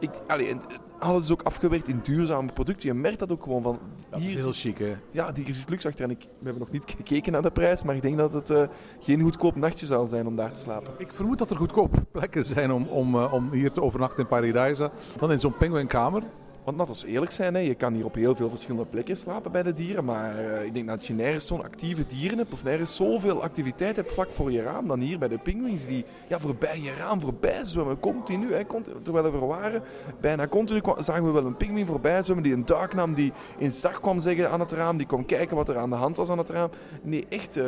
Ik, 0.00 0.10
allee, 0.26 0.48
eh, 0.48 0.56
alles 0.98 1.22
is 1.22 1.32
ook 1.32 1.42
afgewerkt 1.42 1.88
in 1.88 2.00
duurzame 2.02 2.52
producten. 2.52 2.88
Je 2.88 2.94
merkt 2.94 3.18
dat 3.18 3.32
ook 3.32 3.42
gewoon 3.42 3.62
van. 3.62 3.78
Dat 4.10 4.20
hier 4.20 4.34
is 4.34 4.40
heel 4.40 4.52
chic, 4.52 4.78
hè? 4.78 4.96
ja, 5.10 5.32
hier 5.34 5.54
zit 5.54 5.68
luxe 5.68 5.88
achter. 5.88 6.04
En 6.04 6.10
ik, 6.10 6.20
we 6.20 6.44
hebben 6.44 6.62
nog 6.62 6.70
niet 6.70 6.84
gekeken 6.96 7.32
naar 7.32 7.42
de 7.42 7.50
prijs, 7.50 7.82
maar 7.82 7.94
ik 7.94 8.02
denk 8.02 8.16
dat 8.16 8.32
het 8.32 8.50
eh, 8.50 8.62
geen 9.00 9.20
goedkoop 9.20 9.56
nachtje 9.56 9.86
zal 9.86 10.06
zijn 10.06 10.26
om 10.26 10.36
daar 10.36 10.52
te 10.52 10.60
slapen. 10.60 10.92
Ik 10.98 11.12
vermoed 11.12 11.38
dat 11.38 11.50
er 11.50 11.56
goedkope 11.56 12.00
plekken 12.12 12.44
zijn 12.44 12.72
om, 12.72 12.86
om, 12.86 13.14
eh, 13.14 13.32
om 13.32 13.50
hier 13.50 13.72
te 13.72 13.82
overnachten 13.82 14.18
in 14.18 14.26
Paradise. 14.26 14.90
Dan 15.16 15.32
in 15.32 15.40
zo'n 15.40 15.56
penguinkamer. 15.56 16.22
Want 16.64 16.76
laten 16.76 17.06
we 17.06 17.12
eerlijk 17.12 17.32
zijn, 17.32 17.54
hè, 17.54 17.60
je 17.60 17.74
kan 17.74 17.94
hier 17.94 18.04
op 18.04 18.14
heel 18.14 18.34
veel 18.34 18.48
verschillende 18.50 18.86
plekken 18.86 19.16
slapen 19.16 19.52
bij 19.52 19.62
de 19.62 19.72
dieren. 19.72 20.04
Maar 20.04 20.38
eh, 20.38 20.64
ik 20.64 20.74
denk 20.74 20.86
dat 20.88 21.06
je 21.06 21.14
nergens 21.14 21.46
zo'n 21.46 21.62
actieve 21.62 22.06
dieren 22.06 22.38
hebt 22.38 22.52
of 22.52 22.64
nergens 22.64 22.96
zoveel 22.96 23.42
activiteit 23.42 23.96
hebt 23.96 24.12
vlak 24.12 24.30
voor 24.30 24.52
je 24.52 24.62
raam 24.62 24.88
dan 24.88 25.00
hier 25.00 25.18
bij 25.18 25.28
de 25.28 25.38
pinguïns. 25.38 25.86
Die 25.86 26.04
ja, 26.28 26.38
voorbij 26.38 26.80
je 26.80 26.94
raam 26.94 27.20
voorbij 27.20 27.64
zwemmen, 27.64 28.00
continu. 28.00 28.52
Hè, 28.52 28.64
terwijl 29.02 29.32
we 29.32 29.38
er 29.38 29.46
waren, 29.46 29.82
bijna 30.20 30.48
continu 30.48 30.80
zagen 30.98 31.24
we 31.24 31.30
wel 31.30 31.44
een 31.44 31.56
pinguïn 31.56 31.86
voorbij 31.86 32.22
zwemmen 32.22 32.44
die 32.44 32.54
een 32.54 32.64
duik 32.64 32.94
nam, 32.94 33.14
die 33.14 33.32
in 33.58 33.72
dag 33.82 34.00
kwam 34.00 34.20
zeggen 34.20 34.50
aan 34.50 34.60
het 34.60 34.72
raam, 34.72 34.96
die 34.96 35.06
kwam 35.06 35.26
kijken 35.26 35.56
wat 35.56 35.68
er 35.68 35.78
aan 35.78 35.90
de 35.90 35.96
hand 35.96 36.16
was 36.16 36.30
aan 36.30 36.38
het 36.38 36.48
raam. 36.48 36.70
Nee, 37.02 37.26
echt, 37.28 37.56
eh, 37.56 37.64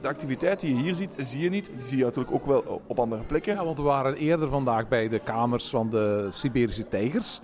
de 0.00 0.08
activiteit 0.08 0.60
die 0.60 0.76
je 0.76 0.82
hier 0.82 0.94
ziet, 0.94 1.14
zie 1.16 1.40
je 1.40 1.50
niet. 1.50 1.70
Die 1.76 1.86
zie 1.86 1.98
je 1.98 2.04
natuurlijk 2.04 2.34
ook 2.34 2.46
wel 2.46 2.82
op 2.86 2.98
andere 2.98 3.22
plekken. 3.22 3.64
Want 3.64 3.76
we 3.76 3.82
waren 3.82 4.14
eerder 4.14 4.48
vandaag 4.48 4.88
bij 4.88 5.08
de 5.08 5.18
kamers 5.18 5.68
van 5.68 5.90
de 5.90 6.26
Siberische 6.30 6.88
tijgers. 6.88 7.40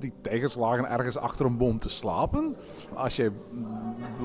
Die 0.00 0.12
tijgers 0.20 0.54
lagen 0.54 0.90
ergens 0.90 1.16
achter 1.16 1.46
een 1.46 1.56
boom 1.56 1.78
te 1.78 1.88
slapen. 1.88 2.56
Als 2.94 3.16
je 3.16 3.32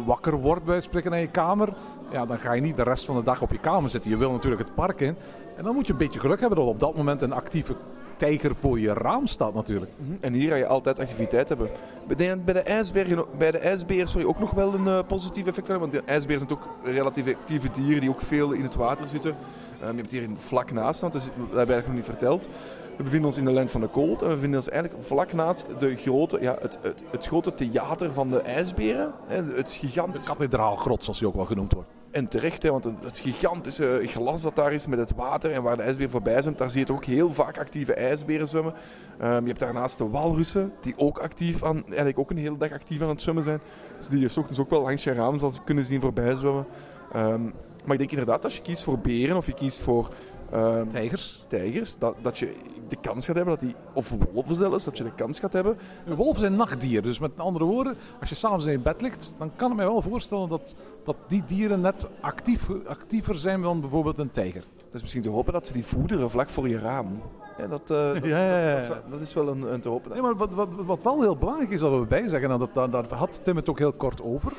wakker 0.06 0.36
wordt 0.36 0.63
bij 0.63 0.75
het 0.75 0.84
spreken 0.84 1.12
naar 1.12 1.20
je 1.20 1.32
kamer, 1.32 1.74
ja, 2.12 2.25
dan 2.25 2.39
ga 2.39 2.53
je 2.53 2.62
niet 2.62 2.75
de 2.75 2.84
rest 2.84 3.06
van 3.06 3.15
de 3.15 3.24
dag 3.24 3.42
op 3.42 3.51
je 3.51 3.60
kamer 3.60 3.89
zitten. 3.89 4.12
Je 4.12 4.18
wil 4.18 4.32
natuurlijk 4.32 4.62
het 4.62 4.75
park 4.75 5.00
in. 5.00 5.15
En 5.58 5.63
dan 5.63 5.75
moet 5.75 5.86
je 5.86 5.92
een 5.92 5.98
beetje 5.98 6.20
geluk 6.20 6.39
hebben 6.39 6.58
dat 6.58 6.68
op 6.68 6.80
dat 6.80 6.96
moment 6.96 7.22
een 7.22 7.34
actieve 7.34 7.75
tijger 8.18 8.56
voor 8.56 8.80
je 8.80 8.94
raam 8.94 9.27
staat 9.27 9.53
natuurlijk. 9.53 9.92
Mhm. 9.98 10.13
En 10.20 10.34
hier 10.34 10.50
ga 10.50 10.56
je 10.56 10.68
altijd 10.68 11.00
activiteit 11.00 11.50
hebben. 11.50 11.70
Bij 12.08 12.53
de 12.53 12.62
ijsbergen, 12.62 13.25
bij 13.38 13.51
de 13.51 13.58
ijsbeer 13.58 14.08
sorry, 14.08 14.27
ook 14.27 14.39
nog 14.39 14.51
wel 14.51 14.74
een 14.74 14.88
eh, 14.88 15.00
positief 15.08 15.48
effect 15.48 15.68
hebben. 15.68 15.89
Want 15.89 16.06
de 16.06 16.12
ijsbeer 16.12 16.38
zijn 16.38 16.51
ook 16.51 16.68
relatief 16.84 17.27
actieve 17.27 17.72
dieren 17.72 18.01
die 18.01 18.10
ook 18.10 18.22
veel 18.22 18.51
in 18.51 18.63
het 18.63 18.75
water 18.75 19.08
zitten. 19.08 19.36
Ehm, 19.82 19.92
je 19.92 19.98
hebt 19.98 20.12
hier 20.12 20.22
in 20.22 20.38
vlak 20.38 20.72
naast 20.72 21.01
dat 21.01 21.30
heb 21.53 21.70
ik 21.70 21.86
nog 21.86 21.96
niet 21.96 22.03
verteld. 22.03 22.50
We 22.97 23.03
bevinden 23.03 23.29
ons 23.29 23.38
in 23.38 23.45
de 23.45 23.51
Land 23.51 23.71
van 23.71 23.81
de 23.81 23.89
Cold 23.89 24.21
en 24.21 24.27
we 24.27 24.33
bevinden 24.33 24.59
ons 24.59 24.69
eigenlijk 24.69 25.03
vlak 25.03 25.33
naast 25.33 25.79
de 25.79 25.95
grote, 25.95 26.38
ja, 26.41 26.57
het, 26.62 26.77
het, 26.81 27.03
het 27.12 27.25
grote 27.25 27.53
theater 27.53 28.12
van 28.12 28.29
de 28.29 28.39
ijsberen. 28.39 29.12
Hè, 29.25 29.35
Het 29.35 29.79
De 29.79 29.88
gigantische 29.88 30.29
kathedraalgrot, 30.29 31.03
zoals 31.03 31.19
die 31.19 31.27
ook 31.27 31.35
wel 31.35 31.45
genoemd 31.45 31.73
wordt. 31.73 31.89
en 32.12 32.27
terecht, 32.27 32.63
hè, 32.63 32.71
want 32.71 32.83
het, 32.83 33.19
gigantische 33.19 34.01
glas 34.05 34.41
dat 34.41 34.55
daar 34.55 34.73
is 34.73 34.88
met 34.88 35.00
het 35.00 35.15
water 35.15 35.51
en 35.51 35.63
waar 35.63 35.77
de 35.77 35.83
ijsbeer 35.83 36.09
voorbij 36.09 36.41
zwemt, 36.41 36.57
daar 36.57 36.69
zie 36.69 36.79
je 36.79 36.85
toch 36.85 36.95
ook 36.95 37.05
heel 37.05 37.33
vaak 37.33 37.57
actieve 37.57 37.93
ijsberen 37.93 38.47
zwemmen. 38.47 38.73
Ehm, 39.19 39.41
je 39.41 39.47
hebt 39.47 39.59
daarnaast 39.59 39.97
de 39.97 40.09
walrussen, 40.09 40.73
die 40.81 40.93
ook 40.97 41.17
actief 41.17 41.63
aan, 41.63 41.83
eigenlijk 41.85 42.19
ook 42.19 42.29
een 42.29 42.38
hele 42.38 42.57
dag 42.57 42.71
actief 42.71 43.01
aan 43.01 43.09
het 43.09 43.21
zwemmen 43.21 43.43
zijn. 43.43 43.59
Dus 43.97 44.07
die 44.07 44.19
je 44.19 44.29
's 44.29 44.38
ochtends 44.38 44.59
ook 44.59 44.69
wel 44.69 44.81
langs 44.81 45.03
je 45.03 45.13
raam 45.13 45.39
zal 45.39 45.51
kunnen 45.65 45.85
zien 45.85 46.01
voorbij 46.01 46.35
zwemmen. 46.35 46.65
Ehm, 47.13 47.43
maar 47.83 47.93
ik 47.93 47.97
denk 47.97 48.12
inderdaad, 48.12 48.43
als 48.43 48.55
je 48.55 48.62
kiest 48.62 48.83
voor 48.83 49.00
beren 49.00 49.38
of 49.38 49.45
je 49.45 49.53
kiest 49.53 49.81
voor 49.81 50.09
ehm, 50.53 50.88
Tijgers. 50.88 51.43
tijgers, 51.48 51.98
dat, 51.98 52.15
dat 52.22 52.38
je 52.38 52.53
de 52.88 52.95
kans 53.01 53.25
gaat 53.25 53.36
hebben 53.36 53.53
dat 53.53 53.63
die, 53.63 53.75
of 53.93 54.15
wolven 54.33 54.55
zelfs, 54.55 54.83
dat 54.83 54.98
je 54.98 55.03
de 55.03 55.13
kans 55.15 55.39
gaat 55.39 55.53
hebben 55.53 55.77
Wolven 56.15 56.39
zijn 56.39 56.55
nachtdieren, 56.55 57.03
dus 57.03 57.19
met 57.19 57.31
andere 57.38 57.65
woorden, 57.65 57.95
als 58.19 58.29
je 58.29 58.36
s'avonds 58.36 58.65
in 58.65 58.72
je 58.72 58.79
bed 58.79 59.01
ligt, 59.01 59.36
dan 59.38 59.51
kan 59.55 59.72
ik 59.72 59.77
me 59.77 59.83
wel 59.83 60.01
voorstellen 60.01 60.50
dat, 60.50 60.75
dat 61.03 61.15
die 61.27 61.43
dieren 61.45 61.81
net 61.81 62.07
actief, 62.22 62.67
actiever 62.86 63.38
zijn 63.38 63.62
dan 63.62 63.81
bijvoorbeeld 63.81 64.17
een 64.17 64.31
tijger. 64.31 64.62
Dat 64.77 64.93
is 64.95 65.01
misschien 65.01 65.22
te 65.22 65.29
hopen 65.29 65.53
dat 65.53 65.67
ze 65.67 65.74
die 65.74 65.86
voederen 65.86 66.29
vlak 66.29 66.50
voor 66.50 66.69
je 66.69 66.79
raam. 66.79 67.22
Ja, 67.57 67.67
dat, 67.67 67.81
eh, 67.91 68.13
dat, 68.13 68.25
Ja, 68.25 68.38
ja, 68.39 68.67
ja. 68.69 68.77
dat- 68.79 68.88
dat- 68.88 69.12
dat 69.12 69.19
is 69.22 69.33
wel 69.33 69.48
een, 69.48 69.74
een 69.74 69.81
te 69.81 69.89
hopen. 69.89 70.12
Nee, 70.12 70.22
maar 70.22 70.36
wat, 70.36 70.53
wat, 70.53 70.75
wat 70.75 71.03
wel 71.03 71.22
heel 71.22 71.38
belangrijk 71.38 71.69
is 71.69 71.79
dat 71.79 72.00
we 72.00 72.05
bij 72.05 72.29
zeggen, 72.29 72.51
en 72.51 72.60
dat, 72.60 72.74
dat, 72.74 72.91
daar 72.91 73.13
had 73.13 73.41
Tim 73.43 73.55
het 73.55 73.69
ook 73.69 73.79
heel 73.79 73.93
kort 73.93 74.22
over. 74.22 74.51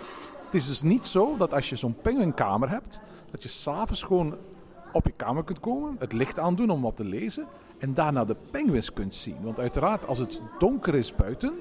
Het 0.44 0.54
is 0.54 0.66
dus 0.68 0.82
niet 0.82 1.06
zo 1.06 1.36
dat 1.36 1.54
als 1.54 1.68
je 1.68 1.76
zo'n 1.76 1.96
penguinkamer 2.02 2.70
hebt, 2.70 3.00
dat 3.30 3.42
je 3.42 3.48
s'avonds 3.48 4.02
gewoon 4.02 4.34
op 4.94 5.06
je 5.06 5.12
kamer 5.16 5.44
kunt 5.44 5.60
komen, 5.60 5.96
het 5.98 6.12
licht 6.12 6.38
aandoen 6.38 6.70
om 6.70 6.82
wat 6.82 6.96
te 6.96 7.04
lezen 7.04 7.46
en 7.78 7.94
daarna 7.94 8.24
de 8.24 8.36
penguins 8.50 8.92
kunt 8.92 9.14
zien. 9.14 9.36
Want 9.42 9.58
uiteraard, 9.58 10.06
als 10.06 10.18
het 10.18 10.40
donker 10.58 10.94
is 10.94 11.14
buiten, 11.14 11.54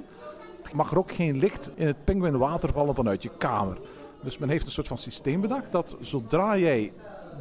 mag 0.74 0.92
er 0.92 0.98
ook 0.98 1.12
geen 1.12 1.38
licht 1.38 1.72
in 1.76 1.88
het 1.88 2.04
penguinwater 2.04 2.74
vallen 2.74 2.96
vanuit 2.96 3.24
je 3.24 3.32
kamer. 3.38 3.78
Dus 4.22 4.38
men 4.38 4.50
heeft 4.50 4.66
een 4.66 4.72
soort 4.72 4.88
van 4.88 4.98
systeem 4.98 5.42
bedacht 5.42 5.72
dat 5.72 5.98
zodra 6.00 6.58
jij 6.58 6.94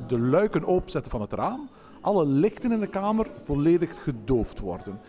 de 0.06 0.18
luiken 0.18 0.66
openzet 0.66 1.08
van 1.08 1.20
het 1.20 1.32
raam, 1.32 1.68
alle 2.00 2.26
lichten 2.26 2.72
in 2.72 2.80
de 2.80 2.87
kamer 2.87 3.30
volledig 3.37 4.02
gedoofd 4.02 4.60
worden. 4.60 5.00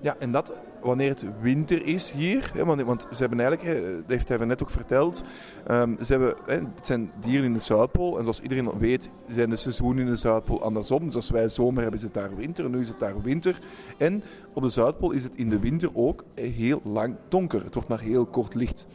Ja, 0.00 0.16
en 0.18 0.32
dat 0.32 0.52
wanneer 0.82 1.08
het 1.08 1.24
winter 1.40 1.86
is 1.86 2.10
hier. 2.10 2.50
Hè, 2.54 2.64
want, 2.64 2.82
want 2.82 3.06
ze 3.12 3.16
hebben 3.16 3.40
eigenlijk, 3.40 3.68
hè, 3.68 3.96
dat 3.96 4.04
heeft 4.06 4.28
hij 4.28 4.38
net 4.38 4.62
ook 4.62 4.70
verteld, 4.70 5.22
ehm, 5.66 6.02
ze 6.02 6.12
hebben, 6.12 6.34
hè, 6.46 6.54
het 6.54 6.86
zijn 6.86 7.10
dieren 7.20 7.44
in 7.44 7.52
de 7.52 7.60
Zuidpool. 7.60 8.16
En 8.16 8.22
zoals 8.22 8.40
iedereen 8.40 8.78
weet, 8.78 9.10
zijn 9.26 9.50
de 9.50 9.56
seizoenen 9.56 10.04
in 10.04 10.10
de 10.10 10.16
Zuidpool 10.16 10.62
andersom. 10.62 11.04
Dus 11.04 11.14
als 11.14 11.30
wij 11.30 11.48
zomer 11.48 11.82
hebben, 11.82 12.00
is 12.00 12.04
het 12.04 12.14
daar 12.14 12.36
winter. 12.36 12.70
Nu 12.70 12.80
is 12.80 12.88
het 12.88 12.98
daar 12.98 13.22
winter. 13.22 13.58
En 13.98 14.22
op 14.54 14.62
de 14.62 14.68
Zuidpool 14.68 15.10
is 15.10 15.24
het 15.24 15.36
in 15.36 15.48
de 15.48 15.58
winter 15.58 15.90
ook 15.92 16.24
heel 16.34 16.80
lang 16.84 17.16
donker. 17.28 17.64
Het 17.64 17.74
wordt 17.74 17.88
maar 17.88 18.00
heel 18.00 18.26
kort 18.26 18.54
licht. 18.54 18.86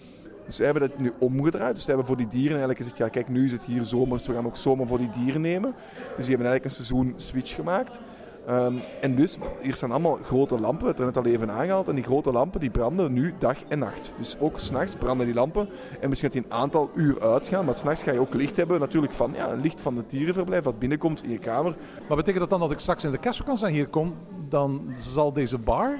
Dus 0.45 0.55
ze 0.55 0.63
hebben 0.63 0.89
dat 0.89 0.99
nu 0.99 1.11
omgedraaid. 1.19 1.73
Dus 1.73 1.83
ze 1.83 1.89
hebben 1.89 2.07
voor 2.07 2.17
die 2.17 2.27
dieren 2.27 2.49
eigenlijk 2.49 2.77
gezegd, 2.79 2.97
ja 2.97 3.07
kijk, 3.07 3.29
nu 3.29 3.45
is 3.45 3.51
het 3.51 3.65
hier 3.65 3.83
zomer, 3.83 4.17
dus 4.17 4.27
we 4.27 4.33
gaan 4.33 4.45
ook 4.45 4.57
zomer 4.57 4.87
voor 4.87 4.97
die 4.97 5.09
dieren 5.09 5.41
nemen. 5.41 5.75
Dus 6.15 6.25
die 6.25 6.35
hebben 6.35 6.47
eigenlijk 6.47 6.63
een 6.63 6.85
seizoen 6.85 7.13
switch 7.15 7.55
gemaakt. 7.55 8.01
Ehm, 8.47 8.75
en 9.01 9.15
dus, 9.15 9.37
hier 9.61 9.75
staan 9.75 9.91
allemaal 9.91 10.19
grote 10.23 10.59
lampen, 10.59 10.87
we 10.87 10.93
hebben 10.93 11.05
het 11.05 11.17
al 11.17 11.25
even 11.25 11.51
aangehaald. 11.51 11.87
En 11.87 11.95
die 11.95 12.03
grote 12.03 12.31
lampen 12.31 12.59
die 12.59 12.69
branden 12.69 13.13
nu 13.13 13.33
dag 13.37 13.63
en 13.67 13.79
nacht. 13.79 14.13
Dus 14.17 14.39
ook 14.39 14.59
s'nachts 14.59 14.95
branden 14.95 15.25
die 15.25 15.35
lampen. 15.35 15.69
En 15.99 16.09
misschien 16.09 16.31
dat 16.31 16.41
die 16.41 16.51
een 16.51 16.57
aantal 16.57 16.89
uur 16.93 17.21
uitgaan. 17.21 17.65
Maar 17.65 17.75
s'nachts 17.75 18.03
ga 18.03 18.11
je 18.11 18.19
ook 18.19 18.33
licht 18.33 18.57
hebben, 18.57 18.79
natuurlijk 18.79 19.13
van 19.13 19.33
ja, 19.33 19.53
licht 19.53 19.81
van 19.81 19.95
het 19.95 20.09
dierenverblijf 20.09 20.63
dat 20.63 20.79
binnenkomt 20.79 21.23
in 21.23 21.31
je 21.31 21.39
kamer. 21.39 21.75
Maar 22.07 22.17
betekent 22.17 22.39
dat 22.39 22.49
dan 22.49 22.59
dat 22.59 22.71
ik 22.71 22.79
straks 22.79 23.03
in 23.03 23.11
de 23.11 23.17
kerstvakantie 23.17 23.67
hier 23.67 23.87
kom, 23.87 24.13
dan 24.49 24.91
zal 24.95 25.33
deze 25.33 25.57
bar 25.57 25.99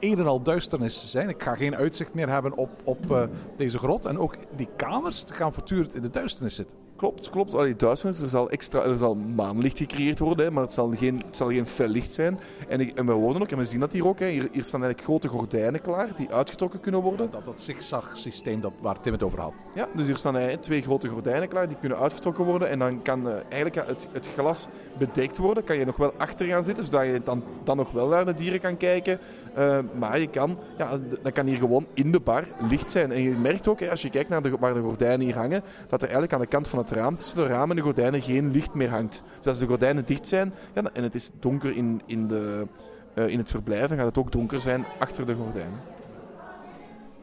een 0.00 0.18
en 0.18 0.26
al 0.26 0.42
duisternis 0.42 1.10
zijn. 1.10 1.28
Ik 1.28 1.42
ga 1.42 1.54
geen 1.54 1.76
uitzicht 1.76 2.14
meer 2.14 2.28
hebben 2.28 2.56
op, 2.56 2.70
op 2.84 3.10
eh, 3.10 3.22
deze 3.56 3.78
grot. 3.78 4.06
En 4.06 4.18
ook 4.18 4.34
die 4.56 4.68
kamers 4.76 5.24
gaan 5.26 5.52
voortdurend 5.52 5.94
in 5.94 6.02
de 6.02 6.10
duisternis 6.10 6.54
zitten. 6.54 6.76
Klopt, 7.00 7.30
klopt. 7.30 7.54
Allee, 7.54 7.76
duisternis, 7.76 8.20
er 8.20 8.28
zal, 8.28 8.50
extra, 8.50 8.82
er 8.82 8.98
zal 8.98 9.14
maanlicht 9.14 9.78
gecreëerd 9.78 10.18
worden, 10.18 10.44
hè, 10.44 10.50
maar 10.50 10.62
het 10.62 10.72
zal 10.72 10.92
geen, 10.92 11.22
het 11.26 11.36
zal 11.36 11.48
geen 11.48 11.66
fel 11.66 11.88
licht 11.88 12.12
zijn. 12.12 12.38
En, 12.68 12.80
ik, 12.80 12.98
en 12.98 13.06
we 13.06 13.12
wonen 13.12 13.42
ook, 13.42 13.50
en 13.50 13.58
we 13.58 13.64
zien 13.64 13.80
dat 13.80 13.92
hier 13.92 14.06
ook, 14.06 14.18
hè, 14.18 14.28
hier, 14.28 14.48
hier 14.52 14.64
staan 14.64 14.82
eigenlijk 14.82 15.02
grote 15.10 15.28
gordijnen 15.28 15.80
klaar 15.80 16.08
die 16.16 16.32
uitgetrokken 16.32 16.80
kunnen 16.80 17.00
worden. 17.00 17.30
Dat, 17.30 17.44
dat 17.44 17.60
zigzag-systeem 17.60 18.60
dat, 18.60 18.72
waar 18.82 19.00
Tim 19.00 19.12
het 19.12 19.22
over 19.22 19.40
had. 19.40 19.52
Ja, 19.74 19.88
dus 19.94 20.06
hier 20.06 20.16
staan 20.16 20.36
eh, 20.36 20.56
twee 20.56 20.82
grote 20.82 21.08
gordijnen 21.08 21.48
klaar, 21.48 21.68
die 21.68 21.76
kunnen 21.80 21.98
uitgetrokken 21.98 22.44
worden. 22.44 22.68
En 22.68 22.78
dan 22.78 23.02
kan 23.02 23.28
eh, 23.28 23.34
eigenlijk 23.48 23.88
het, 23.88 24.08
het 24.12 24.28
glas 24.36 24.68
bedekt 25.06 25.38
worden. 25.38 25.64
Kan 25.64 25.78
je 25.78 25.84
nog 25.84 25.96
wel 25.96 26.12
achter 26.16 26.46
gaan 26.46 26.64
zitten, 26.64 26.84
zodat 26.84 27.02
je 27.02 27.20
dan, 27.24 27.44
dan 27.64 27.76
nog 27.76 27.90
wel 27.90 28.08
naar 28.08 28.24
de 28.24 28.34
dieren 28.34 28.60
kan 28.60 28.76
kijken. 28.76 29.18
Eh, 29.54 29.78
maar 29.98 30.20
je 30.20 30.26
kan, 30.26 30.58
ja, 30.78 30.98
dan 31.22 31.32
kan 31.32 31.46
hier 31.46 31.56
gewoon 31.56 31.86
in 31.94 32.12
de 32.12 32.20
bar 32.20 32.44
licht 32.68 32.92
zijn. 32.92 33.12
En 33.12 33.22
je 33.22 33.30
merkt 33.30 33.68
ook, 33.68 33.82
als 33.88 34.02
je 34.02 34.10
kijkt 34.10 34.28
naar 34.28 34.42
de, 34.42 34.56
waar 34.58 34.74
de 34.74 34.80
gordijnen 34.80 35.26
hier 35.26 35.36
hangen, 35.36 35.62
dat 35.88 36.00
er 36.00 36.08
eigenlijk 36.08 36.32
aan 36.32 36.40
de 36.40 36.46
kant 36.46 36.68
van 36.68 36.78
het 36.78 36.90
raam, 36.90 37.16
tussen 37.16 37.36
de 37.36 37.46
ramen 37.46 37.70
en 37.70 37.76
de 37.76 37.82
gordijnen, 37.82 38.22
geen 38.22 38.50
licht 38.50 38.74
meer 38.74 38.90
hangt. 38.90 39.22
Dus 39.36 39.46
als 39.46 39.58
de 39.58 39.66
gordijnen 39.66 40.04
dicht 40.04 40.28
zijn 40.28 40.52
en 40.72 41.02
het 41.02 41.14
is 41.14 41.30
donker 41.40 41.76
in, 41.76 42.00
in, 42.06 42.26
de, 42.26 42.66
eh, 43.14 43.28
in 43.28 43.38
het 43.38 43.50
verblijf, 43.50 43.88
dan 43.88 43.96
gaat 43.96 44.06
het 44.06 44.18
ook 44.18 44.32
donker 44.32 44.60
zijn 44.60 44.84
achter 44.98 45.26
de 45.26 45.34
gordijnen. 45.34 45.80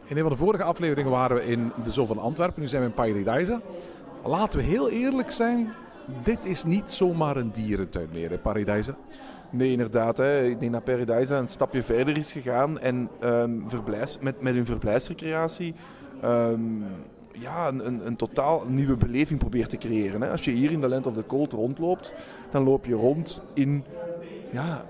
In 0.05 0.15
een 0.15 0.21
van 0.21 0.31
de 0.31 0.37
vorige 0.37 0.63
afleveringen 0.63 1.11
waren 1.11 1.37
we 1.37 1.45
in 1.45 1.71
de 1.83 1.91
Zoo 1.91 2.05
van 2.05 2.17
Antwerpen. 2.17 2.61
Nu 2.61 2.67
zijn 2.67 2.81
we 2.81 2.87
in 2.87 2.93
Paradise. 2.93 3.61
Laten 4.23 4.59
we 4.59 4.65
heel 4.65 4.89
eerlijk 4.89 5.31
zijn. 5.31 5.73
Dit 6.23 6.39
is 6.43 6.63
niet 6.63 6.91
zomaar 6.91 7.37
een 7.37 7.51
dierentuin 7.51 8.09
meer 8.11 8.37
Paradise. 8.37 8.95
Nee, 9.49 9.71
inderdaad. 9.71 10.17
Hè. 10.17 10.43
Ik 10.43 10.59
denk 10.59 10.71
dat 10.71 10.83
Paradise 10.83 11.33
een 11.33 11.47
stapje 11.47 11.83
verder 11.83 12.17
is 12.17 12.31
gegaan 12.31 12.79
en 12.79 13.09
verblijfs, 13.65 14.19
met, 14.19 14.41
met 14.41 14.53
hun 14.53 14.65
verblijfsrecreatie 14.65 15.75
ehm, 16.21 16.81
ja, 17.31 17.67
een, 17.67 17.87
een, 17.87 18.07
een 18.07 18.15
totaal 18.15 18.63
nieuwe 18.67 18.97
beleving 18.97 19.39
probeert 19.39 19.69
te 19.69 19.77
creëren. 19.77 20.21
Hè. 20.21 20.29
Als 20.29 20.45
je 20.45 20.51
hier 20.51 20.71
in 20.71 20.81
de 20.81 20.87
Land 20.87 21.07
of 21.07 21.13
the 21.13 21.25
Cold 21.25 21.53
rondloopt, 21.53 22.13
dan 22.51 22.63
loop 22.63 22.85
je 22.85 22.93
rond 22.93 23.41
in 23.53 23.83
ja, 24.51 24.85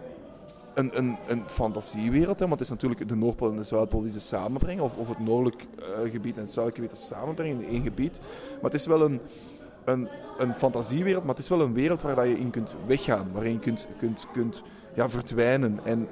een, 0.74 0.98
een, 0.98 1.18
een 1.28 1.44
fantasiewereld. 1.46 2.40
Hè. 2.40 2.48
Want 2.48 2.60
het 2.60 2.70
is 2.70 2.70
natuurlijk 2.70 3.08
de 3.08 3.16
Noordpool 3.16 3.50
en 3.50 3.56
de 3.56 3.64
Zuidpool 3.64 4.02
die 4.02 4.12
ze 4.12 4.20
samenbrengen. 4.20 4.84
Of, 4.84 5.08
het 5.08 5.20
noordelijk 5.20 5.68
eh, 5.80 6.12
gebied 6.12 6.36
en 6.36 6.42
het 6.42 6.54
zuidelijk 6.54 6.84
gebied 6.84 7.06
samenbrengen 7.06 7.62
in 7.62 7.70
één 7.70 7.84
gebied. 7.84 8.20
Maar 8.54 8.72
het 8.72 8.74
is 8.74 8.86
wel 8.86 9.02
een, 9.02 9.22
een, 9.88 10.08
een 10.38 10.54
fantasiewereld, 10.54 11.24
maar 11.24 11.36
het 11.36 11.44
is 11.44 11.50
wel 11.50 11.62
een 11.62 11.74
wereld 11.74 12.02
waar 12.02 12.28
je 12.28 12.40
in 12.40 12.50
kunt 12.50 12.76
weggaan. 12.86 13.28
Waarin 13.34 13.52
je 13.52 13.60
kunt, 13.60 13.88
kunt, 14.00 14.28
kunt 14.34 14.64
ja, 14.96 15.10
verdwijnen. 15.10 15.80
En 15.84 16.08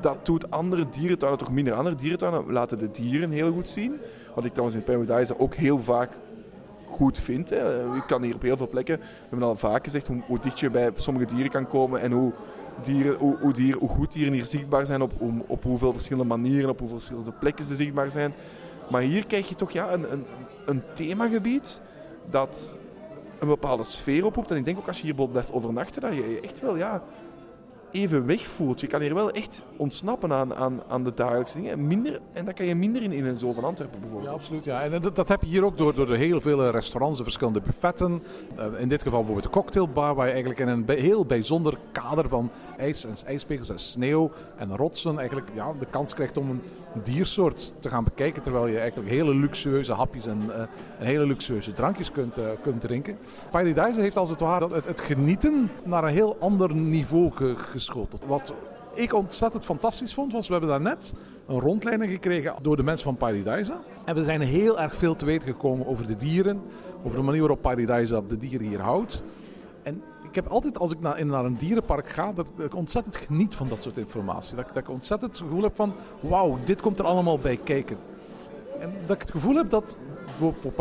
dat 0.00 0.26
doet 0.26 0.50
andere 0.50 0.88
dierentuinen 0.88 1.38
toch 1.38 1.52
minder. 1.52 1.74
Andere 1.74 1.96
dierentuinen 1.96 2.52
laten 2.52 2.78
de 2.78 2.90
dieren 2.90 3.30
heel 3.30 3.52
goed 3.52 3.68
zien. 3.68 4.00
Wat 4.34 4.44
ik 4.44 4.52
trouwens 4.52 4.78
in 4.78 4.84
Paradise 4.84 5.38
ook 5.38 5.54
heel 5.54 5.78
vaak 5.78 6.10
goed 6.86 7.18
vind. 7.18 7.50
Hè. 7.50 7.70
Je 7.80 8.02
kan 8.06 8.22
hier 8.22 8.34
op 8.34 8.42
heel 8.42 8.56
veel 8.56 8.68
plekken, 8.68 8.98
we 8.98 9.04
hebben 9.28 9.48
al 9.48 9.56
vaak 9.56 9.84
gezegd, 9.84 10.08
hoe, 10.26 10.38
dicht 10.38 10.60
je 10.60 10.70
bij 10.70 10.90
sommige 10.94 11.26
dieren 11.26 11.50
kan 11.50 11.66
komen 11.66 12.00
en 12.00 12.12
hoe, 12.12 12.32
dieren, 12.82 13.14
hoe, 13.18 13.36
hoe, 13.40 13.72
hoe 13.78 13.88
goed 13.88 14.12
dieren 14.12 14.32
hier 14.32 14.44
zichtbaar 14.44 14.86
zijn, 14.86 15.02
op, 15.02 15.12
om- 15.18 15.44
op 15.46 15.62
hoeveel 15.62 15.92
verschillende 15.92 16.28
manieren, 16.28 16.70
op 16.70 16.78
hoeveel 16.78 16.98
verschillende 16.98 17.32
plekken 17.32 17.64
ze 17.64 17.74
zichtbaar 17.74 18.10
zijn. 18.10 18.34
Maar 18.90 19.02
hier 19.02 19.26
krijg 19.26 19.48
je 19.48 19.54
toch 19.54 19.70
ja, 19.70 19.92
een, 19.92 20.12
een, 20.12 20.24
een 20.66 20.82
themagebied 20.94 21.80
dat 22.30 22.76
een 23.38 23.48
bepaalde 23.48 23.84
sfeer 23.84 24.24
oproept. 24.24 24.50
En 24.50 24.56
ik 24.56 24.64
denk 24.64 24.78
ook 24.78 24.86
als 24.86 25.00
je 25.00 25.12
hier 25.12 25.28
blijft 25.28 25.52
overnachten, 25.52 26.02
dat 26.02 26.12
je 26.12 26.30
je 26.30 26.40
echt 26.40 26.60
wel 26.60 26.76
ja, 26.76 27.02
even 27.90 28.26
wegvoelt. 28.26 28.80
Je 28.80 28.86
kan 28.86 29.00
hier 29.00 29.14
wel 29.14 29.30
echt 29.30 29.62
ontsnappen 29.76 30.32
aan, 30.32 30.54
aan, 30.54 30.82
aan 30.88 31.04
de 31.04 31.14
dagelijkse 31.14 31.60
dingen. 31.60 31.86
Minder, 31.86 32.20
en 32.32 32.44
dat 32.44 32.54
kan 32.54 32.66
je 32.66 32.74
minder 32.74 33.02
in, 33.02 33.12
in 33.12 33.24
een 33.24 33.36
zoo 33.36 33.52
van 33.52 33.64
Antwerpen 33.64 34.00
bijvoorbeeld. 34.00 34.30
Ja, 34.30 34.36
absoluut. 34.36 34.64
Ja. 34.64 34.82
En 34.82 35.02
dat, 35.02 35.16
dat 35.16 35.28
heb 35.28 35.42
je 35.42 35.48
hier 35.48 35.64
ook 35.64 35.78
door, 35.78 35.94
door 35.94 36.06
de 36.06 36.16
heel 36.16 36.40
vele 36.40 36.70
restaurants, 36.70 37.18
de 37.18 37.24
verschillende 37.24 37.60
buffetten. 37.60 38.22
Uh, 38.58 38.80
in 38.80 38.88
dit 38.88 39.02
geval 39.02 39.18
bijvoorbeeld 39.18 39.52
de 39.52 39.60
cocktailbar, 39.60 40.14
waar 40.14 40.26
je 40.26 40.32
eigenlijk 40.32 40.60
in 40.60 40.68
een 40.68 40.84
heel 40.88 41.26
bijzonder 41.26 41.78
kader 41.92 42.28
van 42.28 42.50
ijs 42.76 43.04
en 43.04 43.14
ijspegels 43.26 43.70
en 43.70 43.78
sneeuw 43.78 44.30
en 44.56 44.76
rotsen 44.76 45.18
eigenlijk 45.18 45.48
ja, 45.54 45.72
de 45.78 45.86
kans 45.90 46.14
krijgt 46.14 46.36
om 46.36 46.50
een 46.50 46.62
diersoort 47.02 47.74
te 47.78 47.88
gaan 47.88 48.04
bekijken. 48.04 48.42
Terwijl 48.42 48.66
je 48.66 48.78
eigenlijk 48.78 49.10
hele 49.10 49.34
luxueuze 49.34 49.92
hapjes 49.92 50.26
en, 50.26 50.42
uh, 50.48 50.60
en 50.98 51.06
hele 51.06 51.26
luxueuze 51.26 51.72
drankjes 51.72 52.12
kunt, 52.12 52.38
uh, 52.38 52.44
kunt 52.62 52.80
drinken. 52.80 53.18
Paradise 53.50 54.00
heeft 54.00 54.16
als 54.16 54.30
het 54.30 54.40
ware 54.40 54.74
het, 54.74 54.86
het, 54.86 55.00
genieten 55.00 55.70
naar 55.84 56.04
een 56.04 56.12
heel 56.12 56.36
ander 56.40 56.74
niveau 56.74 57.30
ge. 57.34 57.54
Wat 58.26 58.54
ik 58.94 59.14
ontzettend 59.14 59.64
fantastisch 59.64 60.14
vond, 60.14 60.32
was 60.32 60.46
we 60.46 60.52
hebben 60.52 60.70
daarnet 60.70 61.14
een 61.46 61.60
rondleiding 61.60 62.10
gekregen 62.10 62.54
door 62.62 62.76
de 62.76 62.82
mensen 62.82 63.04
van 63.04 63.16
Paradise. 63.16 63.72
En 64.04 64.14
we 64.14 64.22
zijn 64.22 64.40
heel 64.40 64.80
erg 64.80 64.96
veel 64.96 65.16
te 65.16 65.24
weten 65.24 65.48
gekomen 65.48 65.86
over 65.86 66.06
de 66.06 66.16
dieren, 66.16 66.62
over 67.04 67.18
de 67.18 67.24
manier 67.24 67.40
waarop 67.40 67.62
Paradise 67.62 68.22
de 68.26 68.38
dieren 68.38 68.66
hier 68.66 68.80
houdt. 68.80 69.22
Ik 70.36 70.42
heb 70.42 70.52
altijd, 70.52 70.78
als 70.78 70.92
ik 70.92 71.00
naar, 71.00 71.26
naar 71.26 71.44
een 71.44 71.56
dierenpark 71.56 72.08
ga, 72.08 72.32
dat 72.32 72.50
ik 72.58 72.74
ontzettend 72.74 73.16
geniet 73.16 73.54
van 73.54 73.68
dat 73.68 73.82
soort 73.82 73.96
informatie. 73.96 74.56
Dat, 74.56 74.68
dat 74.68 74.76
ik 74.76 74.90
ontzettend 74.90 75.30
het 75.30 75.40
gevoel 75.46 75.62
heb 75.62 75.76
van, 75.76 75.92
wauw, 76.20 76.58
dit 76.64 76.80
komt 76.80 76.98
er 76.98 77.04
allemaal 77.04 77.38
bij 77.38 77.56
kijken. 77.56 77.96
En 78.78 78.92
dat 79.06 79.14
ik 79.14 79.22
het 79.22 79.30
gevoel 79.30 79.54
heb 79.54 79.70
dat 79.70 79.96
voor, 80.36 80.54
voor 80.60 80.72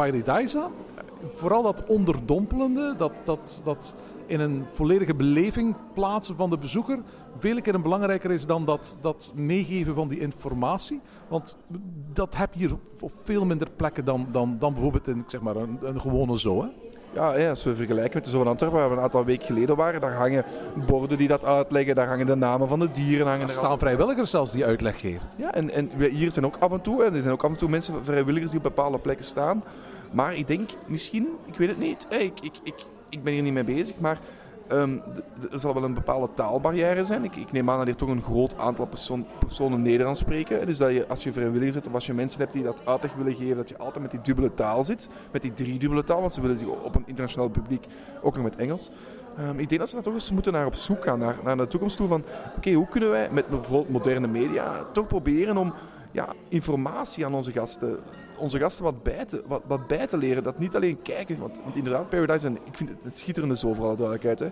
vooral 1.34 1.64
dat 1.64 1.86
onderdompelende, 1.86 2.94
dat, 2.98 3.22
dat, 3.24 3.62
dat 3.64 3.96
in 4.26 4.40
een 4.40 4.66
volledige 4.72 5.16
beleving 5.16 5.76
plaatsen 5.94 6.36
van 6.36 6.50
de 6.50 6.58
bezoeker, 6.58 7.00
veel 7.38 7.62
keer 7.62 7.82
belangrijker 7.82 8.32
is 8.32 8.46
dan 8.46 8.66
dat, 8.66 8.98
dat 9.02 9.32
meegeven 9.36 9.94
van 9.94 10.08
die 10.08 10.20
informatie. 10.20 11.02
Want 11.28 11.58
dat 12.14 12.36
heb 12.36 12.54
je 12.54 12.60
hier 12.60 12.78
op 13.00 13.12
veel 13.16 13.46
minder 13.46 13.72
plekken 13.76 14.06
dan, 14.06 14.28
dan, 14.32 14.56
dan 14.60 14.74
bijvoorbeeld 14.74 15.08
in 15.08 15.24
zeg 15.28 15.42
maar, 15.42 15.56
een, 15.56 15.78
een 15.82 16.02
gewone 16.02 16.38
zoo. 16.38 16.70
Ja, 17.16 17.50
als 17.50 17.64
we 17.64 17.76
vergelijken 17.76 18.14
met 18.14 18.24
de 18.24 18.30
Zoo 18.30 18.40
van 18.40 18.48
Antwerpen, 18.48 18.80
waar 18.80 18.90
we 18.90 18.96
een 18.96 19.02
aantal 19.02 19.26
weken 19.26 19.46
geleden 19.46 19.76
waren, 19.76 20.02
daar 20.02 20.14
hangen 20.14 20.46
borden 20.86 21.18
die 21.18 21.28
dat 21.28 21.46
uitleggen, 21.46 21.96
daar 21.96 22.08
hangen 22.08 22.26
de 22.26 22.36
namen 22.36 22.68
van 22.68 22.80
de 22.80 22.92
dieren. 22.92 23.28
Hangen 23.28 23.48
er 23.48 23.54
staan 23.54 23.80
vrijwilligers 23.80 24.30
zelfs 24.30 24.52
die 24.52 24.66
uitleg 24.66 25.00
geven. 25.00 25.30
Ja, 25.36 25.54
en, 25.54 25.72
en 25.72 25.90
hier 26.12 26.32
zijn 26.32 26.46
ook 26.46 26.58
af 26.60 26.72
en 26.72 26.82
toe, 26.82 27.04
en 27.04 27.16
er 27.16 27.22
zijn 27.22 27.34
ook 27.34 27.44
af 27.44 27.50
en 27.50 27.58
toe 27.58 27.70
mensen, 27.70 28.06
vrijwilligers 28.06 28.52
die 28.52 28.60
op 28.60 28.66
bepaalde 28.66 28.98
plekken 28.98 29.26
staan. 29.26 29.64
Maar 30.12 30.36
ik 30.36 30.48
denk 30.48 30.70
misschien, 30.86 31.28
ik 31.46 31.58
weet 31.58 31.68
het 31.68 31.80
niet, 31.80 32.06
hey, 32.10 32.24
ik, 32.24 32.40
ik, 32.42 32.54
ik, 32.64 32.86
ik 33.10 33.24
ben 33.24 33.34
hier 33.34 33.42
niet 33.42 33.54
mee 33.54 33.64
bezig, 33.64 33.98
maar 33.98 34.20
Um, 34.72 35.02
er 35.52 35.60
zal 35.60 35.74
wel 35.74 35.84
een 35.84 35.94
bepaalde 35.94 36.30
taalbarrière 36.34 37.06
zijn. 37.06 37.24
Ik, 37.24 37.36
ik, 37.36 37.52
neem 37.52 37.70
aan 37.70 37.78
dat 37.78 37.86
hier 37.86 37.96
toch 37.96 38.10
een 38.10 38.24
groot 38.24 38.58
aantal 38.58 38.90
personen 39.40 39.82
Nederlands 39.82 40.20
spreken. 40.20 40.66
Dus 40.66 40.78
dat 40.78 40.92
je, 40.92 41.08
als 41.08 41.24
je 41.24 41.34
vrijwilliger 41.34 41.74
zit 41.74 41.88
of 41.88 41.94
als 41.94 42.06
je 42.06 42.14
mensen 42.14 42.40
hebt 42.40 42.54
die 42.54 42.64
dat 42.64 42.82
uitleg 42.86 43.14
willen 43.14 43.36
geven, 43.36 43.56
dat 43.56 43.70
je 43.70 43.78
altijd 43.78 44.02
met 44.02 44.12
die 44.12 44.22
dubbele 44.22 44.54
taal 44.54 44.84
zit. 44.84 45.10
Met 45.32 45.42
die 45.42 45.54
driedubbele 45.54 46.04
taal, 46.04 46.20
want 46.20 46.34
ze 46.34 46.42
willen 46.42 46.58
zich 46.58 46.68
op 46.68 46.96
een 46.96 47.04
internationaal 47.06 47.50
publiek 47.50 47.86
ook 48.22 48.36
nog 48.36 48.44
met 48.44 48.56
Engels. 48.56 48.92
Um, 49.40 49.60
ik 49.60 49.70
denk 49.70 49.80
dat 49.80 49.90
ze 49.90 49.96
daar 49.96 50.04
toch 50.04 50.14
eens 50.14 50.32
moeten 50.32 50.54
naar 50.54 50.66
op 50.66 50.76
zoek 50.76 51.04
gaan, 51.04 51.20
naar, 51.20 51.36
naar 51.44 51.58
de 51.58 51.68
toekomst 51.68 51.98
toe 51.98 52.08
van 52.08 52.24
oké, 52.58 52.72
hoe 52.72 52.88
kunnen 52.88 53.10
wij 53.10 53.30
met 53.32 53.48
bijvoorbeeld 53.48 53.90
moderne 53.90 54.28
media 54.28 54.84
toch 54.92 55.08
proberen 55.08 55.58
om 55.58 55.74
ja, 56.12 56.28
informatie 56.48 57.26
aan 57.26 57.34
onze 57.34 57.52
gasten, 57.52 58.00
onze 58.38 58.60
gasten 58.60 58.84
wat 58.84 59.04
bij, 59.04 59.26
te, 59.26 59.44
wat, 59.48 59.62
wat 59.68 59.88
bij 59.88 60.08
te 60.08 60.18
leren. 60.18 60.44
Dat 60.44 60.60
niet 60.60 60.76
alleen 60.76 61.02
kijken, 61.02 61.40
want, 61.40 61.58
want 61.64 61.76
inderdaad, 61.76 62.10
Paradise, 62.10 62.48
en 62.48 62.56
ik 62.56 62.78
vind 62.78 62.90
het, 62.90 63.04
het 63.04 63.18
schitterende 63.18 63.58
zo 63.58 63.74
voor 63.74 63.86
alle 63.86 63.96
duidelijkheid. 63.96 64.40
Hè. 64.40 64.50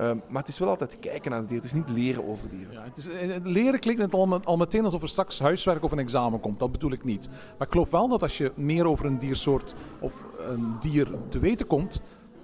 Um, 0.00 0.22
maar 0.28 0.40
het 0.40 0.48
is 0.50 0.58
wel 0.58 0.68
altijd 0.68 0.98
kijken 0.98 1.30
naar 1.30 1.40
het 1.40 1.48
dier. 1.48 1.56
Het 1.58 1.66
is 1.66 1.72
niet 1.72 1.88
leren 1.88 2.28
over 2.28 2.48
dieren. 2.48 2.72
Ja, 2.72 2.82
het 2.82 2.96
is, 2.96 3.08
leren 3.42 3.80
klinkt 3.80 4.14
al, 4.44 4.56
meteen 4.56 4.84
alsof 4.84 5.02
er 5.02 5.08
straks 5.08 5.38
huiswerk 5.38 5.84
of 5.84 5.92
een 5.92 5.98
examen 5.98 6.40
komt. 6.40 6.58
Dat 6.58 6.72
bedoel 6.72 6.92
ik 6.92 7.04
niet. 7.04 7.28
Maar 7.28 7.66
ik 7.66 7.72
geloof 7.72 7.90
wel 7.90 8.08
dat 8.08 8.22
als 8.22 8.38
je 8.38 8.52
meer 8.54 8.88
over 8.88 9.04
een 9.06 9.18
diersoort 9.18 9.74
of 10.00 10.24
een 10.38 10.76
dier 10.80 11.08
te 11.28 11.38
weten 11.38 11.66
komt, 11.66 12.00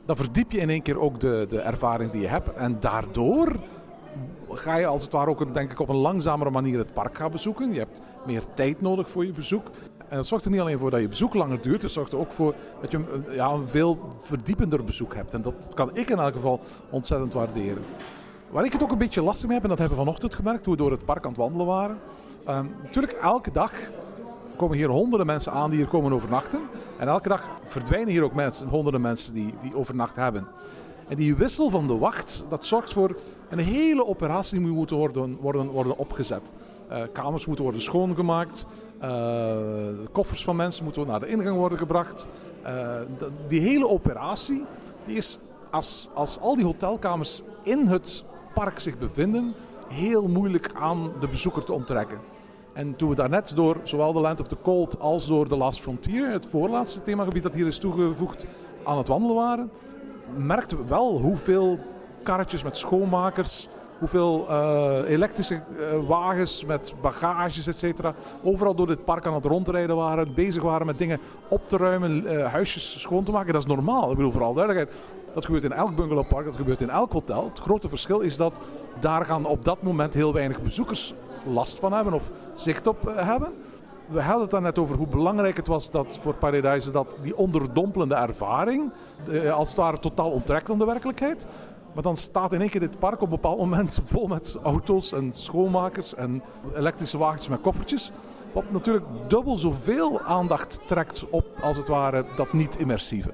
dan 0.07 0.17
verdiep 0.17 0.53
je 0.53 0.59
in 0.59 0.71
één 0.71 0.83
keer 0.83 1.01
ook 1.01 1.21
de, 1.21 1.47
de 1.49 1.61
ervaring 1.61 2.11
die 2.11 2.21
je 2.21 2.27
hebt. 2.27 2.53
En 2.53 2.81
daardoor 2.81 3.57
ga 4.51 4.77
je 4.77 4.87
als 4.87 5.03
het 5.03 5.13
ware 5.13 5.31
ook 5.31 5.55
denk 5.55 5.73
ik, 5.73 5.81
op 5.81 5.89
een 5.89 5.97
langzamere 5.97 6.51
manier 6.51 6.79
het 6.79 6.93
park 6.93 7.17
gaan 7.17 7.31
bezoeken. 7.31 7.73
Je 7.73 7.79
hebt 7.79 8.01
meer 8.27 8.43
tijd 8.55 8.81
nodig 8.81 9.09
voor 9.09 9.27
je 9.27 9.33
bezoek. 9.33 9.71
En 10.11 10.17
dat 10.17 10.27
zorgt 10.27 10.45
er 10.45 10.51
niet 10.51 10.61
alleen 10.61 10.79
voor 10.79 10.91
dat 10.91 11.01
je 11.01 11.09
bezoek 11.09 11.35
langer 11.35 11.61
duurt, 11.61 11.83
het 11.83 11.91
zorgt 11.91 12.13
er 12.13 12.19
ook 12.19 12.33
voor 12.33 12.55
dat 12.81 12.91
je 12.91 12.97
een, 12.97 13.35
ja, 13.35 13.51
een 13.51 13.69
veel 13.69 13.99
verdiepender 14.23 14.85
bezoek 14.85 15.15
hebt. 15.15 15.35
En 15.35 15.43
dat 15.43 15.55
kan 15.75 15.91
ik 15.97 16.11
in 16.11 16.19
elk 16.19 16.33
geval 16.33 16.61
ontzettend 16.91 17.33
waarderen. 17.33 17.83
Waar 18.51 18.65
ik 18.65 18.73
het 18.73 18.83
ook 18.83 18.91
een 18.91 18.99
beetje 18.99 19.23
lastig 19.23 19.47
mee 19.47 19.55
heb, 19.55 19.63
en 19.63 19.69
dat 19.69 19.79
hebben 19.79 19.99
we 19.99 20.05
vanochtend 20.05 20.35
gemerkt 20.35 20.63
toen 20.63 20.73
we 20.73 20.79
door 20.79 20.91
het 20.91 21.05
park 21.05 21.25
aan 21.25 21.31
het 21.31 21.41
wandelen 21.41 21.67
waren. 21.67 21.99
Um, 22.49 22.75
natuurlijk, 22.83 23.13
elke 23.13 23.51
dag 23.51 23.73
komen 24.57 24.77
hier 24.77 24.89
honderden 24.89 25.27
mensen 25.27 25.53
aan 25.53 25.71
die 25.71 25.79
hier 25.79 25.89
komen 25.89 26.13
overnachten. 26.13 26.61
En 26.99 27.09
elke 27.09 27.29
dag 27.29 27.49
verdwijnen 27.63 28.09
hier 28.09 28.23
ook 28.23 28.35
mensen, 28.35 28.69
honderden 28.69 29.01
mensen 29.01 29.35
die, 29.35 29.55
die 29.63 29.77
overnacht 29.77 30.17
hebben. 30.17 30.47
En 31.09 31.17
die 31.17 31.37
wissel 31.37 31.71
van 31.71 31.87
de 31.87 31.99
wacht, 31.99 32.45
dat 32.49 32.67
zorgt 32.67 32.93
voor 32.93 33.17
een 33.49 33.59
hele 33.59 34.07
operatie 34.07 34.59
die 34.59 34.69
moet 34.69 34.91
worden, 34.91 35.39
worden, 35.41 35.67
worden 35.67 35.99
opgezet. 35.99 36.53
Uh, 36.91 37.03
kamers 37.13 37.47
moeten 37.47 37.65
worden 37.65 37.83
schoongemaakt. 37.83 38.67
Uh, 39.03 39.87
koffers 40.13 40.45
van 40.45 40.57
mensen 40.57 40.85
moeten 40.85 41.07
naar 41.07 41.21
de 41.21 41.29
ingang 41.29 41.57
worden 41.57 41.79
gebracht. 41.79 42.27
Uh, 42.67 43.01
die 43.49 43.61
hele 43.61 43.89
operatie 43.89 44.65
die 45.05 45.17
is 45.17 45.39
als, 45.71 46.09
als 46.15 46.39
al 46.41 46.57
die 46.57 46.65
hotelkamers 46.65 47.43
in 47.63 47.87
het 47.87 48.25
park 48.55 48.79
zich 48.79 48.99
bevinden, 48.99 49.55
heel 49.89 50.29
moeilijk 50.29 50.71
aan 50.75 51.13
de 51.21 51.29
bezoeker 51.29 51.65
te 51.65 51.73
onttrekken. 51.73 52.19
En 52.73 52.97
toen 52.97 53.09
we 53.09 53.15
daarnet 53.15 53.57
door 53.57 53.77
zowel 53.83 54.13
de 54.13 54.21
Land 54.21 54.41
of 54.41 54.47
the 54.47 54.57
Cold 54.63 55.01
als 55.01 55.27
door 55.27 55.49
The 55.49 55.57
Last 55.57 55.81
Frontier, 55.81 56.31
het 56.31 56.47
voorlaatste 56.47 57.03
themagebied 57.03 57.43
dat 57.43 57.55
hier 57.55 57.67
is 57.67 57.79
toegevoegd, 57.79 58.45
aan 58.85 58.99
het 58.99 59.09
wandelen 59.09 59.37
waren, 59.37 59.71
merkten 60.37 60.79
we 60.79 60.85
wel 60.85 61.21
hoeveel 61.21 61.79
karretjes 62.23 62.63
met 62.63 62.77
schoonmakers, 62.77 63.69
hoeveel 64.01 64.47
uh, 64.51 64.99
elektrische 65.07 65.55
uh, 65.55 66.07
wagens 66.07 66.65
met 66.65 66.95
bagages, 67.01 67.67
et 67.67 67.77
cetera, 67.77 68.15
overal 68.43 68.75
door 68.75 68.87
dit 68.87 69.05
park 69.05 69.27
aan 69.27 69.35
het 69.35 69.45
rondrijden 69.45 69.97
waren, 69.97 70.35
bezig 70.35 70.63
waren 70.63 70.87
met 70.87 70.99
dingen 70.99 71.19
op 71.49 71.69
te 71.69 71.77
ruimen, 71.77 72.25
uh, 72.25 72.47
huisjes 72.53 73.01
schoon 73.01 73.25
te 73.25 73.33
maken. 73.33 73.53
Dat 73.53 73.63
is 73.63 73.69
normaal. 73.69 74.11
Ik 74.11 74.17
bedoel, 74.17 74.33
vooral 74.33 74.55
duidelijkheid. 74.55 75.01
Dat 75.35 75.45
gebeurt 75.45 75.65
in 75.65 75.73
elk 75.73 75.97
bungalowpark, 75.97 76.45
dat 76.45 76.57
gebeurt 76.57 76.81
in 76.81 76.91
elk 76.91 77.13
hotel. 77.13 77.45
Het 77.45 77.59
grote 77.59 77.89
verschil 77.89 78.21
is 78.21 78.37
dat 78.37 78.61
daar 79.01 79.25
gaan 79.25 79.45
op 79.45 79.65
dat 79.65 79.83
moment 79.83 80.15
heel 80.15 80.33
weinig 80.33 80.63
bezoekers 80.63 81.15
last 81.45 81.79
van 81.79 81.93
hebben 81.93 82.13
of 82.13 82.31
zicht 82.55 82.87
op 82.87 83.13
hebben 83.17 83.53
we 84.11 84.21
hadden 84.21 84.41
het 84.43 84.51
dan 84.51 84.63
net 84.63 84.79
over 84.79 84.97
hoe 84.97 85.07
belangrijk 85.07 85.57
het 85.57 85.67
was 85.67 85.91
dat 85.91 86.19
voor 86.21 86.35
Paradise 86.35 86.91
dat 86.91 87.15
die 87.23 87.37
onderdompelende 87.37 88.15
ervaring, 88.15 88.91
als 89.53 89.69
het 89.69 89.77
ware 89.77 89.99
totaal 89.99 90.31
onttrekt 90.31 90.71
aan 90.71 90.79
de 90.79 90.85
werkelijkheid. 90.85 91.47
Maar 91.95 92.03
dan 92.03 92.17
staat 92.17 92.53
in 92.53 92.61
één 92.61 92.71
keer 92.71 92.81
dit 92.81 92.99
park 92.99 93.15
op 93.15 93.23
een 93.23 93.29
bepaald 93.29 93.59
moment 93.59 94.01
vol 94.13 94.27
met 94.27 94.57
auto's 94.63 95.13
en 95.13 95.33
schoonmakers 95.33 96.15
en 96.15 96.43
elektrische 96.77 97.19
wagens 97.19 97.49
met 97.49 97.61
koffertjes. 97.61 98.13
Wat 98.53 98.71
natuurlijk 98.71 99.07
dubbel 99.29 99.59
zoveel 99.59 100.21
aandacht 100.21 100.81
trekt 100.87 101.31
op, 101.31 101.47
als 101.61 101.77
het 101.77 101.89
ware, 101.89 102.25
dat 102.37 102.53
niet-immersieve. 102.53 103.33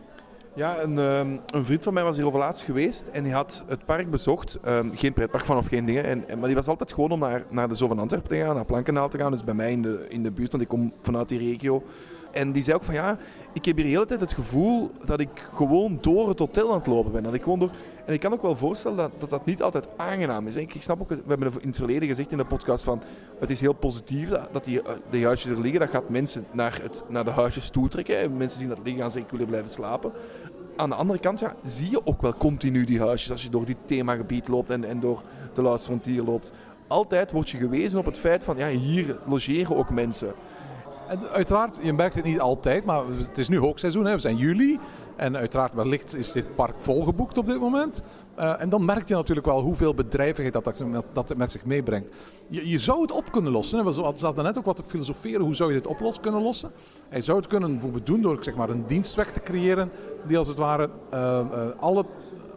Ja, 0.54 0.80
een, 0.82 0.98
um, 0.98 1.40
een, 1.46 1.64
vriend 1.64 1.84
van 1.84 1.94
mij 1.94 2.02
was 2.02 2.16
hier 2.16 2.26
over 2.26 2.38
laatst 2.38 2.62
geweest 2.62 3.06
en 3.06 3.22
die 3.22 3.32
had 3.32 3.64
het 3.66 3.84
park 3.84 4.10
bezocht. 4.10 4.58
Um, 4.66 4.96
geen 4.96 5.12
pretpark 5.12 5.44
van 5.44 5.56
of 5.56 5.66
geen 5.66 5.84
dingen. 5.84 6.04
En, 6.04 6.38
maar 6.38 6.46
die 6.46 6.54
was 6.54 6.68
altijd 6.68 6.92
gewoon 6.92 7.10
om 7.10 7.18
naar, 7.18 7.44
naar 7.50 7.68
de 7.68 7.74
Zoo 7.74 7.88
van 7.88 7.98
Antwerpen 7.98 8.28
te 8.28 8.36
gaan, 8.36 8.54
naar 8.54 8.64
Plankenaal 8.64 9.08
te 9.08 9.18
gaan. 9.18 9.30
Dus 9.30 9.44
bij 9.44 9.54
mij 9.54 9.72
in 9.72 9.82
de, 9.82 10.06
in 10.08 10.22
de 10.22 10.32
buurt, 10.32 10.50
want 10.50 10.62
ik 10.62 10.68
kom 10.68 10.92
vanuit 11.02 11.28
die 11.28 11.38
regio. 11.38 11.82
En 12.30 12.52
die 12.52 12.62
zei 12.62 12.76
ook 12.76 12.84
van 12.84 12.94
ja, 12.94 13.18
ik 13.52 13.64
heb 13.64 13.76
hier 13.76 13.84
de 13.84 13.90
hele 13.90 14.06
tijd 14.06 14.20
het 14.20 14.32
gevoel 14.32 14.90
dat 15.04 15.20
ik 15.20 15.48
gewoon 15.54 15.98
door 16.00 16.28
het 16.28 16.38
hotel 16.38 16.70
aan 16.70 16.78
het 16.78 16.86
lopen 16.86 17.12
ben. 17.12 17.22
Dat 17.22 17.34
ik 17.34 17.42
gewoon 17.42 17.58
door... 17.58 17.70
En 18.04 18.14
ik 18.14 18.20
kan 18.20 18.32
ook 18.32 18.42
wel 18.42 18.56
voorstellen 18.56 19.10
dat, 19.18 19.30
dat 19.30 19.44
niet 19.44 19.62
altijd 19.62 19.88
aangenaam 19.96 20.46
is. 20.46 20.56
Ik, 20.56 20.74
ik 20.74 20.82
snap 20.82 21.00
ook, 21.00 21.08
we 21.08 21.22
hebben 21.26 21.52
in 21.60 21.68
het 21.68 21.76
verleden 21.76 22.08
gezegd 22.08 22.32
in 22.32 22.38
de 22.38 22.44
podcast 22.44 22.84
van 22.84 23.02
het 23.38 23.50
is 23.50 23.60
heel 23.60 23.72
positief 23.72 24.30
dat, 24.52 24.64
die, 24.64 24.82
de 25.10 25.22
huisjes 25.22 25.52
er 25.52 25.60
liggen. 25.60 25.80
Dat 25.80 25.90
gaat 25.90 26.08
mensen 26.08 26.46
naar, 26.50 26.78
het, 26.82 27.02
naar 27.08 27.24
de 27.24 27.30
huisjes 27.30 27.70
toetrekken. 27.70 28.36
Mensen 28.36 28.60
zien 28.60 28.68
dat 28.68 28.78
liggen 28.82 29.02
gaan 29.02 29.10
zeggen 29.10 29.22
ik 29.22 29.30
wil 29.30 29.38
hier 29.38 29.48
blijven 29.48 29.70
slapen. 29.70 30.12
Aan 30.76 30.88
de 30.88 30.96
andere 30.96 31.18
kant 31.18 31.40
ja, 31.40 31.54
zie 31.64 31.90
je 31.90 32.06
ook 32.06 32.22
wel 32.22 32.34
continu 32.34 32.84
die 32.84 33.00
huisjes 33.00 33.30
als 33.30 33.42
je 33.42 33.48
door 33.48 33.64
dit 33.64 33.76
themagebied 33.84 34.48
loopt 34.48 34.70
en, 34.70 34.84
en 34.84 35.00
door 35.00 35.22
de 35.54 35.62
Luidsfrontier 35.62 36.22
loopt. 36.22 36.52
Altijd 36.86 37.32
word 37.32 37.50
je 37.50 37.58
gewezen 37.58 37.98
op 37.98 38.04
het 38.04 38.18
feit 38.18 38.44
van 38.44 38.56
ja, 38.56 38.68
hier 38.68 39.18
logeren 39.26 39.76
ook 39.76 39.90
mensen. 39.90 40.32
En 41.08 41.18
uiteraard, 41.32 41.78
je 41.82 41.92
merkt 41.92 42.14
het 42.14 42.24
niet 42.24 42.40
altijd, 42.40 42.84
maar 42.84 43.02
het 43.18 43.38
is 43.38 43.48
nu 43.48 43.58
hoogseizoen, 43.58 44.04
hè. 44.04 44.14
we 44.14 44.20
zijn 44.20 44.36
juli. 44.36 44.78
En 45.16 45.36
uiteraard, 45.36 45.74
wellicht 45.74 46.14
is 46.14 46.32
dit 46.32 46.54
park 46.54 46.74
volgeboekt 46.78 47.38
op 47.38 47.46
dit 47.46 47.60
moment. 47.60 48.02
Uh, 48.38 48.60
en 48.60 48.68
dan 48.68 48.84
merk 48.84 49.08
je 49.08 49.14
natuurlijk 49.14 49.46
wel 49.46 49.60
hoeveel 49.60 49.94
bedrijvigheid 49.94 50.52
dat, 50.52 50.84
dat, 51.12 51.36
met 51.36 51.50
zich 51.50 51.64
meebrengt. 51.64 52.12
Je, 52.48 52.78
zou 52.78 53.02
het 53.02 53.12
op 53.12 53.32
kunnen 53.32 53.52
lossen. 53.52 53.84
We 53.84 54.12
zaten 54.14 54.44
net 54.44 54.58
ook 54.58 54.64
wat 54.64 54.76
te 54.76 54.82
filosoferen. 54.86 55.40
Hoe 55.40 55.54
zou 55.54 55.72
je 55.72 55.80
dit 55.80 55.86
op 55.86 56.18
kunnen 56.20 56.42
lossen? 56.42 56.70
Je 57.10 57.22
zou 57.22 57.38
het 57.38 57.46
kunnen 57.46 57.72
bijvoorbeeld 57.72 58.06
doen 58.06 58.20
door 58.20 58.38
zeg 58.40 58.54
maar, 58.54 58.68
een 58.68 58.86
dienstweg 58.86 59.32
te 59.32 59.40
creëren. 59.40 59.90
Die 60.26 60.38
als 60.38 60.48
het 60.48 60.56
ware 60.56 60.90
uh, 61.14 61.40
uh, 61.52 61.66
alle 61.78 62.04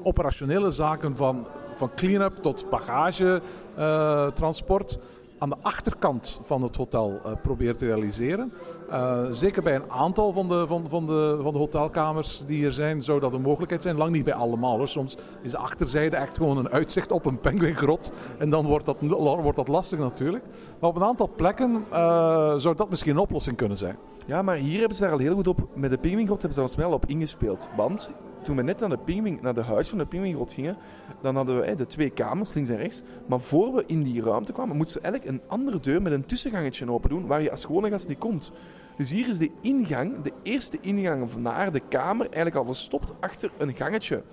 operationele 0.04 0.72
zaken 0.72 1.16
van 1.16 1.48
van 1.80 1.92
clean-up 1.96 2.36
tot 2.36 2.70
bagagetransport 2.70 5.00
aan 5.40 5.50
de 5.50 5.56
achterkant 5.62 6.40
van 6.44 6.62
het 6.62 6.76
hotel 6.76 7.20
uh, 7.26 7.32
probeert 7.42 7.78
te 7.78 7.86
realiseren. 7.86 8.54
Uh, 8.90 9.26
zeker 9.30 9.64
bij 9.64 9.76
een 9.76 9.92
aantal 9.92 10.34
van 10.34 10.48
de, 10.48 10.68
van, 10.68 10.86
van, 10.90 11.06
de, 11.06 11.40
van 11.42 11.54
de 11.54 11.60
hotelkamers 11.60 12.44
die 12.46 12.66
er 12.66 12.72
zijn, 12.72 13.02
zou 13.02 13.20
dat 13.20 13.34
een 13.34 13.42
mogelijkheid 13.42 13.82
zijn. 13.82 13.98
Lang 13.98 14.12
niet 14.12 14.24
bij 14.24 14.34
allemaal. 14.34 14.88
Soms 14.88 15.18
is 15.42 15.52
de 15.52 15.58
achterzijde 15.58 16.18
echt 16.18 16.38
gewoon 16.38 16.58
een 16.58 16.70
uitzicht 16.70 17.12
op 17.12 17.26
een 17.26 17.40
penguingrot. 17.40 18.12
En 18.38 18.50
dan 18.50 18.66
wordt 18.66 18.86
dat, 18.86 18.98
wordt 19.00 19.56
dat 19.56 19.68
lastig 19.68 20.00
natuurlijk. 20.00 20.44
Maar 20.80 20.90
op 20.90 20.96
een 20.96 21.04
aantal 21.04 21.30
plekken 21.36 21.86
uh, 21.92 22.56
zou 22.56 22.76
dat 22.76 22.90
misschien 22.90 23.12
een 23.12 23.18
oplossing 23.18 23.58
kunnen 23.58 23.78
zijn. 23.78 23.98
Ja, 24.26 24.42
maar 24.42 24.56
hier 24.56 24.80
hebben 24.80 24.98
ze 24.98 25.04
daar 25.04 25.12
al 25.12 25.18
heel 25.18 25.36
goed 25.36 25.48
op. 25.48 25.68
Met 25.76 25.90
de 25.90 25.98
pinguïngrot 25.98 26.42
hebben 26.42 26.54
ze 26.54 26.60
daar 26.60 26.70
snel 26.70 26.92
op 26.92 27.06
ingespeeld. 27.06 27.68
Want 27.76 28.10
toen 28.42 28.56
we 28.56 28.62
net 28.62 28.80
naar 28.80 28.90
de, 28.90 28.98
pinguïn, 28.98 29.40
naar 29.42 29.54
de 29.54 29.64
huis 29.64 29.90
van 29.90 29.98
de 29.98 30.06
pinguïngrot 30.06 30.54
gingen, 30.54 30.78
dan 31.22 31.36
hadden 31.36 31.60
we 31.60 31.76
de 31.76 31.86
twee 31.86 32.10
kamers, 32.10 32.54
links 32.54 32.70
en 32.70 32.78
rechts. 32.78 33.04
Maar 33.26 33.40
voor 33.40 33.74
we 33.74 33.84
in 33.86 34.04
die 34.04 34.22
ruimte 34.22 34.52
kwamen, 34.52 34.78
moesten 34.78 35.02
we 35.02 35.08
eigenlijk 35.08 35.34
een 35.34 35.50
andere 35.50 35.80
deur 35.80 36.02
met 36.02 36.14
een 36.14 36.26
tussengangetje 36.26 36.92
open 36.92 37.10
doen, 37.10 37.28
waar 37.28 37.42
je 37.42 37.52
als 37.52 37.66
gewone 37.66 37.90
gast 37.90 38.08
niet 38.08 38.18
komt. 38.18 38.52
Dus 38.98 39.12
hier 39.12 39.28
is 39.28 39.38
de 39.38 39.52
ingang, 39.62 40.22
de 40.22 40.32
eerste 40.44 40.78
ingang 40.82 41.36
naar 41.36 41.72
de 41.72 41.82
kamer, 41.90 42.26
eigenlijk 42.26 42.56
al 42.56 42.66
verstopt 42.66 43.14
achter 43.20 43.52
een 43.58 43.76
gangetje. 43.76 44.24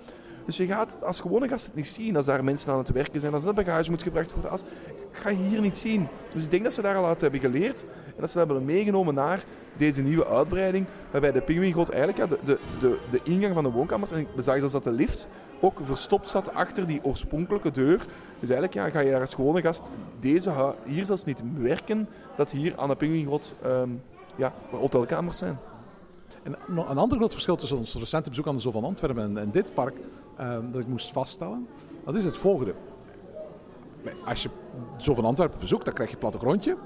Dus 0.47 0.57
je 0.57 0.65
gaat 0.65 0.97
als 1.03 1.19
gewone 1.19 1.47
gast 1.47 1.65
het 1.65 1.75
niet 1.75 1.87
zien 1.87 2.15
als 2.15 2.25
daar 2.25 2.43
mensen 2.43 2.71
aan 2.71 2.77
het 2.77 2.89
werken 2.89 3.19
zijn, 3.19 3.33
als 3.33 3.43
dat 3.43 3.55
bagage 3.55 3.89
moet 3.89 4.01
gebracht 4.01 4.33
worden. 4.33 4.51
Als, 4.51 4.63
ga 5.11 5.29
je 5.29 5.37
hier 5.37 5.61
niet 5.61 5.77
zien. 5.77 6.07
Dus 6.33 6.43
ik 6.43 6.51
denk 6.51 6.63
dat 6.63 6.73
ze 6.73 6.81
daar 6.81 6.95
al 6.95 7.05
uit 7.05 7.21
hebben 7.21 7.39
geleerd 7.39 7.81
en 8.05 8.21
dat 8.21 8.29
ze 8.31 8.37
dat 8.37 8.47
hebben 8.47 8.65
meegenomen 8.65 9.13
naar 9.13 9.43
deze 9.77 10.01
nieuwe 10.01 10.27
uitbreiding, 10.27 10.85
waarbij 11.11 11.31
de 11.31 11.41
pinguïngrot 11.41 11.89
eigenlijk 11.89 12.29
de, 12.29 12.37
de, 12.43 12.57
de, 12.79 12.97
de 13.11 13.19
ingang 13.23 13.53
van 13.53 13.63
de 13.63 13.71
woonkamers, 13.71 14.11
en 14.11 14.27
we 14.35 14.41
zagen 14.41 14.59
zelfs 14.59 14.75
dat 14.75 14.83
de 14.83 14.91
lift 14.91 15.27
ook 15.59 15.79
verstopt 15.83 16.29
zat 16.29 16.53
achter 16.53 16.87
die 16.87 17.03
oorspronkelijke 17.03 17.71
deur. 17.71 17.97
Dus 18.39 18.49
eigenlijk 18.49 18.73
ja, 18.73 18.89
ga 18.89 18.99
je 18.99 19.11
daar 19.11 19.19
als 19.19 19.33
gewone 19.33 19.61
gast 19.61 19.89
deze 20.19 20.75
hier 20.85 21.05
zelfs 21.05 21.23
niet 21.23 21.43
werken, 21.57 22.09
dat 22.35 22.51
hier 22.51 22.73
aan 22.77 22.89
de 22.89 22.95
pinguïngrot 22.95 23.53
um, 23.65 24.01
ja, 24.35 24.53
hotelkamers 24.69 25.37
zijn. 25.37 25.57
En 26.47 26.55
een 26.67 26.97
ander 26.97 27.17
groot 27.17 27.31
verschil 27.31 27.55
tussen 27.55 27.77
ons 27.77 27.95
recente 27.95 28.29
bezoek 28.29 28.47
aan 28.47 28.55
de 28.55 28.61
Zoo 28.61 28.71
van 28.71 28.83
Antwerpen 28.83 29.37
en, 29.37 29.51
dit 29.51 29.73
park, 29.73 29.95
um, 30.41 30.71
dat 30.71 30.81
ik 30.81 30.87
moest 30.87 31.11
vaststellen, 31.11 31.67
dat 32.05 32.15
is 32.15 32.25
het 32.25 32.37
volgende. 32.37 32.73
Als 34.25 34.43
je 34.43 34.49
Zoo 34.97 35.13
van 35.13 35.25
Antwerpen 35.25 35.59
bezoekt, 35.59 35.85
dan 35.85 35.93
krijg 35.93 36.09
je 36.09 36.15
een 36.15 36.21
plattegrondje. 36.21 36.77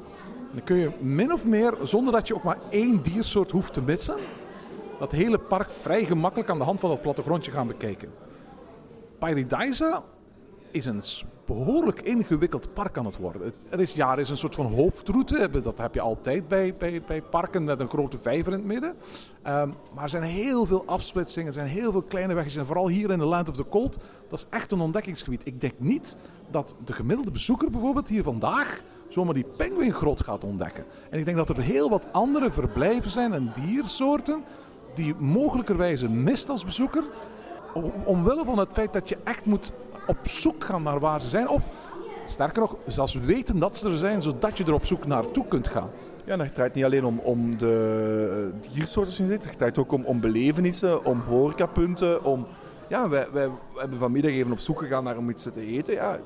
Dan 0.52 0.64
kun 0.64 0.76
je 0.76 0.90
min 1.00 1.34
of 1.34 1.46
meer, 1.46 1.78
zonder 1.84 2.14
dat 2.14 2.28
je 2.28 2.36
ook 2.36 2.44
maar 2.44 2.58
één 2.70 3.02
diersoort 3.02 3.52
hoeft 3.52 3.74
te 3.74 3.82
missen, 3.82 4.16
dat 5.00 5.12
hele 5.12 5.40
park 5.40 5.72
vrij 5.72 6.06
gemakkelijk 6.06 6.50
aan 6.50 6.58
de 6.58 6.64
hand 6.64 6.80
van 6.80 6.90
dat 6.90 7.02
plattegrondje 7.02 7.52
gaan 7.52 7.68
bekijken. 7.68 8.12
Paradise 9.20 10.02
is 10.72 10.86
een 10.86 11.04
behoorlijk 11.46 12.02
ingewikkeld 12.02 12.74
park 12.74 12.98
aan 12.98 13.06
het 13.06 13.18
worden. 13.18 13.54
Er 13.70 13.80
is, 13.80 13.94
ja, 13.94 14.12
er 14.12 14.20
is 14.20 14.30
een 14.30 14.38
soort 14.38 14.56
van 14.56 14.74
hoofdroute. 14.74 15.62
Dat 15.62 15.78
heb 15.78 15.94
je 15.94 16.02
altijd 16.02 16.48
bij, 16.48 16.76
bij, 16.76 17.02
bij 17.08 17.22
parken 17.22 17.64
met 17.64 17.80
een 17.80 17.90
grote 17.90 18.18
vijver 18.18 18.52
in 18.52 18.58
het 18.58 18.68
midden. 18.68 18.90
Um, 18.90 19.76
maar 19.94 20.04
er 20.04 20.10
zijn 20.10 20.24
heel 20.24 20.66
veel 20.66 20.84
afsplitsingen, 20.86 21.48
er 21.48 21.54
zijn 21.54 21.68
heel 21.68 21.92
veel 21.92 22.02
kleine 22.02 22.34
wegjes. 22.34 22.56
En 22.56 22.66
vooral 22.66 22.88
hier 22.88 23.12
in 23.12 23.20
de 23.20 23.26
Land 23.26 23.50
of 23.50 23.56
the 23.56 23.70
Cold, 23.70 23.98
dat 24.30 24.40
is 24.40 24.46
echt 24.50 24.72
een 24.72 24.80
ontdekkingsgebied. 24.80 25.42
Ik 25.46 25.62
denk 25.62 25.74
niet 25.78 26.18
dat 26.52 26.76
de 26.86 26.94
gemiddelde 26.94 27.32
bezoeker 27.32 27.72
bijvoorbeeld 27.72 28.08
hier 28.08 28.24
vandaag 28.24 28.82
zomaar 29.08 29.34
die 29.34 29.46
penguingrot 29.58 30.24
gaat 30.24 30.44
ontdekken. 30.44 30.86
En 31.10 31.20
ik 31.20 31.26
denk 31.26 31.38
dat 31.38 31.50
er 31.50 31.62
heel 31.62 31.90
wat 31.90 32.06
andere 32.12 32.52
verblijven 32.52 33.12
zijn 33.12 33.34
en 33.34 33.54
diersoorten 33.66 34.44
die 34.94 35.16
mogelijkerwijze 35.16 36.10
mist 36.10 36.50
als 36.50 36.66
bezoeker. 36.66 37.04
Omwille 38.04 38.46
van 38.46 38.58
het 38.58 38.70
feit 38.72 38.94
dat 38.94 39.10
je 39.10 39.18
echt 39.24 39.46
moet 39.46 39.72
op 40.08 40.18
zoek 40.24 40.64
gaan 40.64 40.84
naar 40.84 41.00
waar 41.00 41.22
ze 41.22 41.30
zijn. 41.30 41.50
Of 41.50 41.70
sterker 42.26 42.62
nog, 42.62 42.76
zelfs 42.88 43.14
weten 43.14 43.60
dat 43.60 43.78
ze 43.78 43.90
er 43.90 43.98
zijn, 43.98 44.22
zodat 44.22 44.58
je 44.58 44.64
er 44.64 44.74
op 44.74 44.86
zoek 44.86 45.06
naartoe 45.06 45.48
kunt 45.48 45.68
gaan. 45.68 45.90
Ja, 46.26 46.38
het 46.38 46.54
draait 46.54 46.74
niet 46.74 46.84
alleen 46.84 47.06
om, 47.06 47.20
om 47.20 47.58
de 47.58 48.52
diersoorten. 48.74 49.26
Het 49.26 49.58
draait 49.58 49.78
ook 49.78 49.92
om, 49.92 50.20
belevenissen, 50.20 51.06
om 51.06 51.22
horecapunten. 51.22 52.24
Om, 52.24 52.48
ja, 52.88 53.10
wij, 53.10 53.28
wij 53.32 53.50
hebben 53.76 54.00
vanmiddag 54.00 54.32
even 54.32 54.52
op 54.52 54.60
zoek 54.60 54.80
gegaan 54.80 55.04
naar 55.04 55.18
om 55.18 55.30
iets 55.30 55.44
te 55.44 55.66
eten. 55.66 55.94
Ja, 55.94 56.20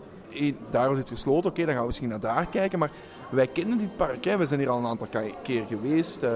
daar 0.70 0.92
is 0.92 0.98
het 0.98 1.10
gesloten. 1.10 1.50
Oké, 1.50 1.62
dan 1.62 1.72
gaan 1.72 1.80
we 1.80 1.86
misschien 1.86 2.10
naar 2.10 2.20
daar 2.20 2.46
kijken. 2.46 2.80
Maar 2.80 2.92
wij 3.30 3.48
kennen 3.48 3.78
dit 3.78 3.98
park. 3.98 4.26
Hè. 4.26 4.38
We 4.38 4.46
zijn 4.46 4.60
hier 4.60 4.70
al 4.70 4.78
een 4.78 4.86
aantal 4.86 5.08
keer 5.44 5.66
geweest. 5.68 6.24
Uh, 6.24 6.30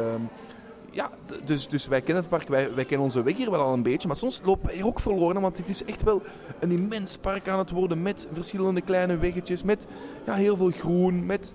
ja, 0.99 1.11
dus, 1.43 1.67
dus 1.67 1.87
wij 1.87 2.01
kennen 2.01 2.23
het 2.23 2.31
park, 2.31 2.47
wij, 2.47 2.73
wij 2.73 2.85
kennen 2.85 3.05
onze 3.05 3.23
weg 3.23 3.37
hier 3.37 3.51
wel 3.51 3.59
al 3.59 3.73
een 3.73 3.83
beetje. 3.83 4.07
Maar 4.07 4.17
soms 4.17 4.41
lopen 4.43 4.67
wij 4.67 4.83
ook 4.83 4.99
verloren, 4.99 5.41
want 5.41 5.57
het 5.57 5.69
is 5.69 5.83
echt 5.83 6.03
wel 6.03 6.21
een 6.59 6.71
immens 6.71 7.17
park 7.17 7.47
aan 7.47 7.57
het 7.57 7.71
worden. 7.71 8.01
Met 8.01 8.27
verschillende 8.31 8.81
kleine 8.81 9.17
weggetjes, 9.17 9.63
met 9.63 9.87
ja, 10.25 10.33
heel 10.33 10.57
veel 10.57 10.71
groen, 10.71 11.25
met, 11.25 11.53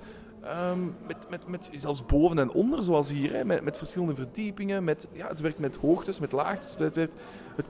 um, 0.72 0.94
met, 1.06 1.16
met, 1.30 1.48
met 1.48 1.70
zelfs 1.72 2.06
boven 2.06 2.38
en 2.38 2.50
onder, 2.50 2.82
zoals 2.82 3.10
hier. 3.10 3.32
Hè, 3.32 3.44
met, 3.44 3.64
met 3.64 3.76
verschillende 3.76 4.14
verdiepingen, 4.14 4.84
met, 4.84 5.08
ja, 5.12 5.28
het 5.28 5.40
werkt 5.40 5.58
met 5.58 5.76
hoogtes, 5.76 6.20
met 6.20 6.32
laagtes. 6.32 6.76
Het, 6.94 7.16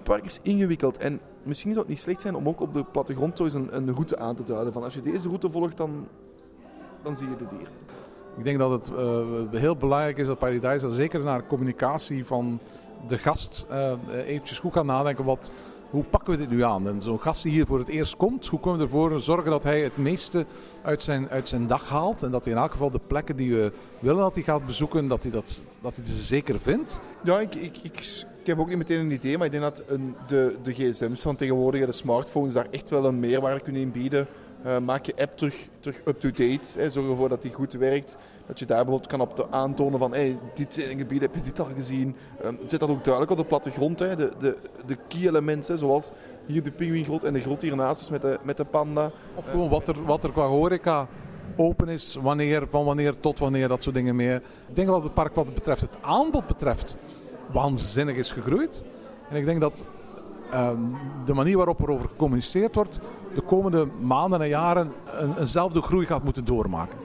park 0.03 0.25
is 0.25 0.41
ingewikkeld. 0.43 0.99
En 0.99 1.21
misschien 1.43 1.73
zou 1.73 1.85
het 1.85 1.95
niet 1.95 2.03
slecht 2.03 2.21
zijn 2.21 2.35
om 2.35 2.49
ook 2.49 2.61
op 2.61 2.73
de 2.73 2.85
plattegrond 2.85 3.37
zo 3.37 3.45
eens 3.45 3.55
een, 3.55 3.77
een 3.77 3.93
route 3.93 4.19
aan 4.19 4.37
te 4.37 4.45
duiden. 4.45 4.73
Van 4.73 4.83
als 4.83 4.95
je 4.95 5.03
deze 5.03 5.29
route 5.29 5.51
volgt, 5.51 5.77
dan, 5.77 6.09
dan 7.03 7.17
zie 7.17 7.29
je 7.29 7.37
dit 7.37 7.51
hier. 7.51 7.69
Ik 8.37 8.45
denk 8.45 8.59
dat 8.59 8.71
het 8.71 8.91
uh, 8.91 9.25
heel 9.51 9.77
belangrijk 9.77 10.19
is 10.19 10.27
dat 10.27 10.39
Paradise 10.39 10.93
zeker 10.93 11.21
naar 11.21 11.47
communicatie 11.47 12.25
van 12.25 12.59
de 13.07 13.19
gast 13.19 13.67
uh, 13.71 13.93
eventjes 14.27 14.59
goed 14.59 14.73
gaat 14.73 14.85
nadenken. 14.85 15.25
Wat, 15.25 15.53
hoe 15.91 16.05
pakken 16.05 16.33
we 16.33 16.39
dit 16.39 16.51
nu 16.51 16.63
aan? 16.63 16.89
En 16.89 17.01
zo'n 17.01 17.21
gast 17.21 17.43
die 17.43 17.53
hier 17.53 17.67
voor 17.67 17.79
het 17.79 17.89
eerst 17.89 18.17
komt, 18.17 18.47
hoe 18.47 18.61
kunnen 18.61 18.79
we 18.79 18.85
ervoor 18.85 19.21
zorgen 19.21 19.51
dat 19.51 19.63
hij 19.63 19.83
het 19.83 19.97
meeste 19.97 20.47
uit 20.83 21.03
zijn, 21.03 21.29
uit 21.29 21.49
zijn 21.49 21.67
dag 21.67 21.89
haalt? 21.89 22.23
En 22.23 22.31
dat 22.31 22.45
hij 22.45 22.55
in 22.55 22.61
elk 22.61 22.73
geval 22.73 22.91
de 22.91 23.01
plekken 23.07 23.37
die 23.37 23.55
we 23.55 23.73
willen 23.99 24.23
dat 24.23 24.35
hij 24.35 24.43
gaat 24.43 24.67
bezoeken, 24.67 25.09
dat 25.09 25.23
hij, 25.23 25.33
dat, 25.33 25.65
dat 25.81 25.97
hij 25.97 26.05
ze 26.05 26.17
zeker 26.17 26.61
vindt? 26.61 27.01
Ja, 27.25 27.41
ik, 27.41 27.55
ik, 27.55 27.79
ik, 27.83 28.25
ik 28.41 28.47
heb 28.47 28.59
ook 28.59 28.69
niet 28.69 28.79
meteen 28.79 29.01
een 29.01 29.11
idee, 29.11 29.37
maar 29.37 29.47
ik 29.47 29.53
denk 29.53 29.65
dat 29.65 29.83
een, 29.87 30.15
de, 30.27 30.57
de 30.63 30.73
gsm's 30.73 31.21
van 31.21 31.37
tegenwoordig, 31.37 31.87
de 31.87 31.93
smartphones, 31.93 32.53
daar 32.53 32.67
echt 32.71 32.91
wel 32.91 33.05
een 33.05 33.21
meerwaarde 33.21 33.61
kunnen 33.61 33.83
in 33.83 33.93
bieden. 33.93 34.27
Uh, 34.65 34.79
maak 34.79 35.07
je 35.07 35.15
app 35.17 35.37
terug, 35.37 35.69
terug 35.81 36.01
up-to-date. 36.05 36.91
Zorg 36.91 37.09
ervoor 37.09 37.29
dat 37.29 37.43
die 37.43 37.53
goed 37.53 37.73
werkt. 37.73 38.17
Dat 38.47 38.59
je 38.59 38.67
daar 38.67 38.85
bijvoorbeeld 38.85 39.11
kan 39.11 39.21
op 39.21 39.49
aantonen 39.51 39.99
van 39.99 40.13
hey, 40.13 40.39
dit 40.55 40.75
zijn 40.75 40.99
gebieden, 40.99 41.31
heb 41.33 41.35
je 41.35 41.51
dit 41.51 41.61
al 41.61 41.69
gezien? 41.75 42.17
Um, 42.45 42.59
zet 42.67 42.81
dat 42.81 42.89
ook 42.89 43.05
duidelijk 43.05 43.33
op 43.33 43.39
de 43.39 43.45
plattegrond. 43.45 43.99
Hè. 43.99 44.17
De, 44.17 44.33
de, 44.39 44.57
de 44.87 44.97
key 45.09 45.27
elementen, 45.27 45.79
zoals 45.79 46.11
hier 46.47 46.63
de 46.63 46.71
pinguïngrot 46.71 47.25
en 47.25 47.33
de 47.33 47.41
grot 47.41 47.63
hiernaast 47.63 48.01
is 48.01 48.11
met 48.11 48.23
de, 48.23 48.39
met 48.43 48.57
de 48.57 48.65
panda. 48.65 49.11
Of 49.35 49.47
gewoon 49.47 49.69
wat 49.69 49.89
er, 49.89 50.05
wat 50.05 50.25
er 50.25 50.33
qua 50.33 50.47
horeca 50.47 51.09
open 51.57 51.89
is, 51.89 52.19
wanneer, 52.21 52.67
van 52.69 52.85
wanneer 52.85 53.21
tot 53.21 53.39
wanneer, 53.39 53.69
dat 53.69 53.83
soort 53.83 53.95
dingen 53.95 54.17
meer. 54.17 54.43
Ik 54.69 54.77
denk 54.77 54.89
dat 54.89 55.03
het 55.03 55.15
park 55.15 55.35
wat 55.35 55.55
betreft, 55.55 55.81
het 55.81 55.97
aanbod 56.01 56.47
betreft, 56.47 56.97
waanzinnig 57.53 58.17
is 58.17 58.33
gegroeid. 58.33 58.85
En 59.29 59.37
ik 59.37 59.45
denk 59.45 59.61
dat 59.61 59.85
de 61.25 61.35
manier 61.35 61.57
waarop 61.57 61.81
er 61.81 61.91
over 61.91 62.09
gecommuniceerd 62.09 62.75
wordt, 62.75 63.01
de 63.35 63.41
komende 63.41 63.89
maanden 64.01 64.43
en 64.43 64.49
jaren 64.49 64.93
een, 65.19 65.39
eenzelfde 65.39 65.83
groei 65.83 66.07
gaat 66.07 66.25
moeten 66.25 66.45
doormaken. 66.45 66.99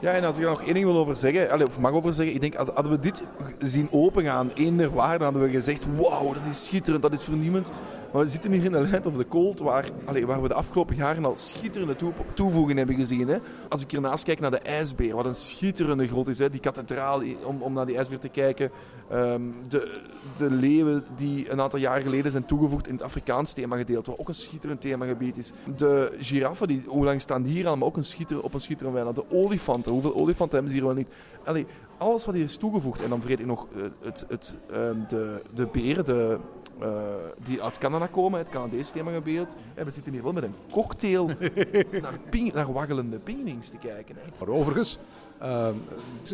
Ja, 0.00 0.12
en 0.12 0.24
als 0.24 0.36
ik 0.36 0.44
er 0.44 0.50
nog 0.50 0.62
één 0.62 0.74
ding 0.74 0.86
wil 0.86 0.96
over 0.96 1.16
zeggen, 1.16 1.62
of 1.66 1.78
mag 1.78 1.92
over 1.92 2.14
zeggen, 2.14 2.34
ik 2.34 2.40
denk, 2.40 2.54
hadden 2.54 2.90
we 2.92 2.98
dit 2.98 3.24
zien 3.58 3.88
opengaan, 3.90 4.50
één 4.54 4.76
der 4.76 4.94
waarden, 4.94 5.22
hadden 5.22 5.42
we 5.42 5.50
gezegd, 5.50 5.86
wauw, 5.96 6.32
dat 6.32 6.44
is 6.50 6.64
schitterend, 6.64 7.02
dat 7.02 7.12
is 7.12 7.22
vernieuwend. 7.22 7.70
Maar 8.12 8.22
we 8.22 8.30
zitten 8.30 8.52
hier 8.52 8.64
in 8.64 8.72
de 8.72 8.88
Land 8.90 9.06
of 9.06 9.16
the 9.16 9.28
Cold, 9.28 9.58
waar, 9.58 9.88
waar 10.26 10.42
we 10.42 10.48
de 10.48 10.54
afgelopen 10.54 10.96
jaren 10.96 11.24
al 11.24 11.36
schitterende 11.36 11.96
toe, 11.96 12.12
toevoegingen 12.34 12.76
hebben 12.76 12.96
gezien. 12.96 13.28
Hè. 13.28 13.36
Als 13.68 13.82
ik 13.82 13.90
hiernaast 13.90 14.24
kijk 14.24 14.40
naar 14.40 14.50
de 14.50 14.58
ijsbeer, 14.58 15.14
wat 15.14 15.26
een 15.26 15.34
schitterende 15.34 16.08
grot 16.08 16.28
is. 16.28 16.38
Hè. 16.38 16.50
Die 16.50 16.60
kathedraal 16.60 17.22
om, 17.44 17.62
om 17.62 17.72
naar 17.72 17.86
die 17.86 17.96
ijsbeer 17.96 18.18
te 18.18 18.28
kijken. 18.28 18.70
Um, 19.12 19.54
de, 19.68 20.00
de 20.38 20.50
leeuwen 20.50 21.04
die 21.16 21.50
een 21.50 21.60
aantal 21.60 21.78
jaar 21.78 22.00
geleden 22.00 22.30
zijn 22.30 22.44
toegevoegd 22.44 22.86
in 22.86 22.94
het 22.94 23.02
Afrikaans 23.02 23.52
themagedeelte, 23.52 24.10
wat 24.10 24.18
ook 24.18 24.28
een 24.28 24.34
schitterend 24.34 24.80
themagebied 24.80 25.36
is. 25.36 25.52
De 25.76 26.16
giraffen, 26.18 26.68
die, 26.68 26.82
hoe 26.86 27.04
lang 27.04 27.20
staan 27.20 27.42
die 27.42 27.52
hier 27.52 27.66
al, 27.66 27.76
maar 27.76 27.88
ook 27.88 27.96
een 27.96 28.04
schitter, 28.04 28.42
op 28.42 28.54
een 28.54 28.60
schitterende 28.60 29.02
weiland. 29.02 29.16
De 29.16 29.36
olifanten, 29.36 29.92
hoeveel 29.92 30.14
olifanten 30.14 30.54
hebben 30.54 30.70
ze 30.70 30.76
hier 30.76 30.86
wel 30.86 30.96
niet? 30.96 31.08
Allee, 31.44 31.66
alles 31.98 32.24
wat 32.24 32.34
hier 32.34 32.44
is 32.44 32.56
toegevoegd. 32.56 33.02
En 33.02 33.08
dan 33.08 33.20
vergeet 33.20 33.40
ik 33.40 33.46
nog 33.46 33.66
het, 33.74 33.92
het, 34.00 34.24
het, 34.28 34.54
um, 34.72 35.04
de, 35.08 35.42
de 35.54 35.66
beren, 35.66 36.04
de, 36.04 36.38
uh, 36.82 36.88
die 37.44 37.62
uit 37.62 37.78
Canada 37.78 38.06
komen, 38.06 38.38
het 38.38 38.48
Canadese 38.48 38.92
themagebied. 38.92 39.56
En 39.74 39.84
we 39.84 39.90
zitten 39.90 40.12
hier 40.12 40.22
wel 40.22 40.32
met 40.32 40.42
een 40.42 40.54
cocktail 40.70 41.26
naar, 42.02 42.18
ping, 42.30 42.52
naar 42.52 42.72
waggelende 42.72 43.18
pinguïns 43.18 43.68
te 43.68 43.78
kijken. 43.78 44.16
Hè. 44.16 44.22
Maar 44.38 44.48
overigens, 44.48 44.98
uh, 45.42 45.68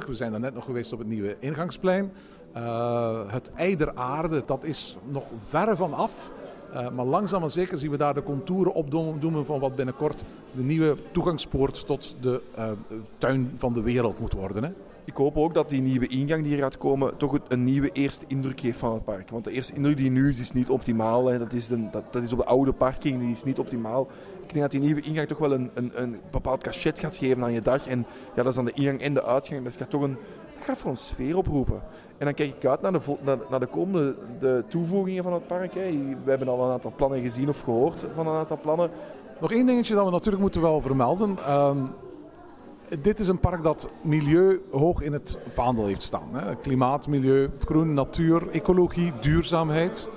we 0.06 0.14
zijn 0.14 0.30
daar 0.30 0.40
net 0.40 0.54
nog 0.54 0.64
geweest 0.64 0.92
op 0.92 0.98
het 0.98 1.08
nieuwe 1.08 1.36
ingangsplein. 1.40 2.12
Uh, 2.56 3.20
het 3.26 3.50
eideraarde, 3.54 4.42
dat 4.46 4.64
is 4.64 4.96
nog 5.08 5.24
verre 5.36 5.76
van 5.76 5.94
af. 5.94 6.30
Uh, 6.74 6.90
maar 6.90 7.04
langzaam 7.04 7.40
maar 7.40 7.50
zeker 7.50 7.78
zien 7.78 7.90
we 7.90 7.96
daar 7.96 8.14
de 8.14 8.22
contouren 8.22 8.74
opdoemen 8.74 9.44
van 9.44 9.60
wat 9.60 9.76
binnenkort 9.76 10.24
de 10.52 10.62
nieuwe 10.62 10.96
toegangspoort 11.10 11.86
tot 11.86 12.16
de 12.20 12.42
uh, 12.58 12.70
tuin 13.18 13.52
van 13.56 13.72
de 13.72 13.80
wereld 13.80 14.20
moet 14.20 14.32
worden. 14.32 14.64
Hè? 14.64 14.70
Ik 15.04 15.16
hoop 15.16 15.36
ook 15.36 15.54
dat 15.54 15.68
die 15.68 15.82
nieuwe 15.82 16.06
ingang 16.06 16.44
die 16.44 16.56
er 16.56 16.62
gaat 16.62 16.78
komen 16.78 17.16
toch 17.16 17.38
een 17.48 17.64
nieuwe 17.64 17.92
eerste 17.92 18.24
indruk 18.28 18.60
geeft 18.60 18.78
van 18.78 18.92
het 18.92 19.04
park. 19.04 19.30
Want 19.30 19.44
de 19.44 19.50
eerste 19.50 19.74
indruk 19.74 19.96
die 19.96 20.10
nu 20.10 20.28
is, 20.28 20.40
is 20.40 20.52
niet 20.52 20.70
optimaal. 20.70 21.26
Hè. 21.26 21.38
Dat, 21.38 21.52
is 21.52 21.68
de, 21.68 21.90
dat, 21.90 22.12
dat 22.12 22.22
is 22.22 22.32
op 22.32 22.38
de 22.38 22.44
oude 22.44 22.72
parking, 22.72 23.20
die 23.20 23.32
is 23.32 23.44
niet 23.44 23.58
optimaal. 23.58 24.08
Ik 24.42 24.48
denk 24.48 24.60
dat 24.60 24.70
die 24.70 24.80
nieuwe 24.80 25.00
ingang 25.00 25.28
toch 25.28 25.38
wel 25.38 25.52
een, 25.52 25.70
een, 25.74 25.92
een 25.94 26.20
bepaald 26.30 26.62
cachet 26.62 27.00
gaat 27.00 27.16
geven 27.16 27.42
aan 27.42 27.52
je 27.52 27.62
dag. 27.62 27.86
En 27.86 28.06
ja, 28.34 28.42
dat 28.42 28.46
is 28.46 28.54
dan 28.54 28.64
de 28.64 28.72
ingang 28.72 29.00
en 29.00 29.14
de 29.14 29.24
uitgang. 29.24 29.64
Dat 29.64 29.76
gaat 29.76 29.90
toch 29.90 30.02
een, 30.02 30.16
dat 30.66 30.70
gaat 30.70 30.82
voor 30.82 30.90
een 30.90 30.96
sfeer 30.96 31.36
oproepen. 31.36 31.82
En 32.18 32.24
dan 32.24 32.34
kijk 32.34 32.54
ik 32.56 32.66
uit 32.66 32.80
naar 32.80 32.92
de, 32.92 33.38
naar, 33.50 33.60
de 33.60 33.66
komende 33.66 34.16
de 34.38 34.64
toevoegingen 34.68 35.22
van 35.22 35.32
het 35.32 35.46
park. 35.46 35.72
We 35.74 36.16
hebben 36.24 36.48
al 36.48 36.64
een 36.64 36.72
aantal 36.72 36.92
plannen 36.96 37.20
gezien 37.20 37.48
of 37.48 37.60
gehoord 37.60 38.04
van 38.14 38.26
een 38.26 38.34
aantal 38.34 38.58
plannen. 38.62 38.90
Nog 39.40 39.52
één 39.52 39.66
dingetje 39.66 39.94
dat 39.94 40.04
we 40.04 40.10
natuurlijk 40.10 40.42
moeten 40.42 40.60
wel 40.60 40.80
vermelden. 40.80 41.38
Ehm, 41.46 41.78
dit 43.00 43.18
is 43.18 43.28
een 43.28 43.38
park 43.38 43.62
dat 43.62 43.88
milieu 44.02 44.62
hoog 44.70 45.00
in 45.00 45.12
het 45.12 45.38
vaandel 45.48 45.86
heeft 45.86 46.02
staan. 46.02 46.28
Hè. 46.32 46.56
Klimaat, 46.56 47.06
milieu, 47.06 47.50
groen, 47.64 47.94
natuur, 47.94 48.48
ecologie, 48.50 49.12
duurzaamheid. 49.20 50.08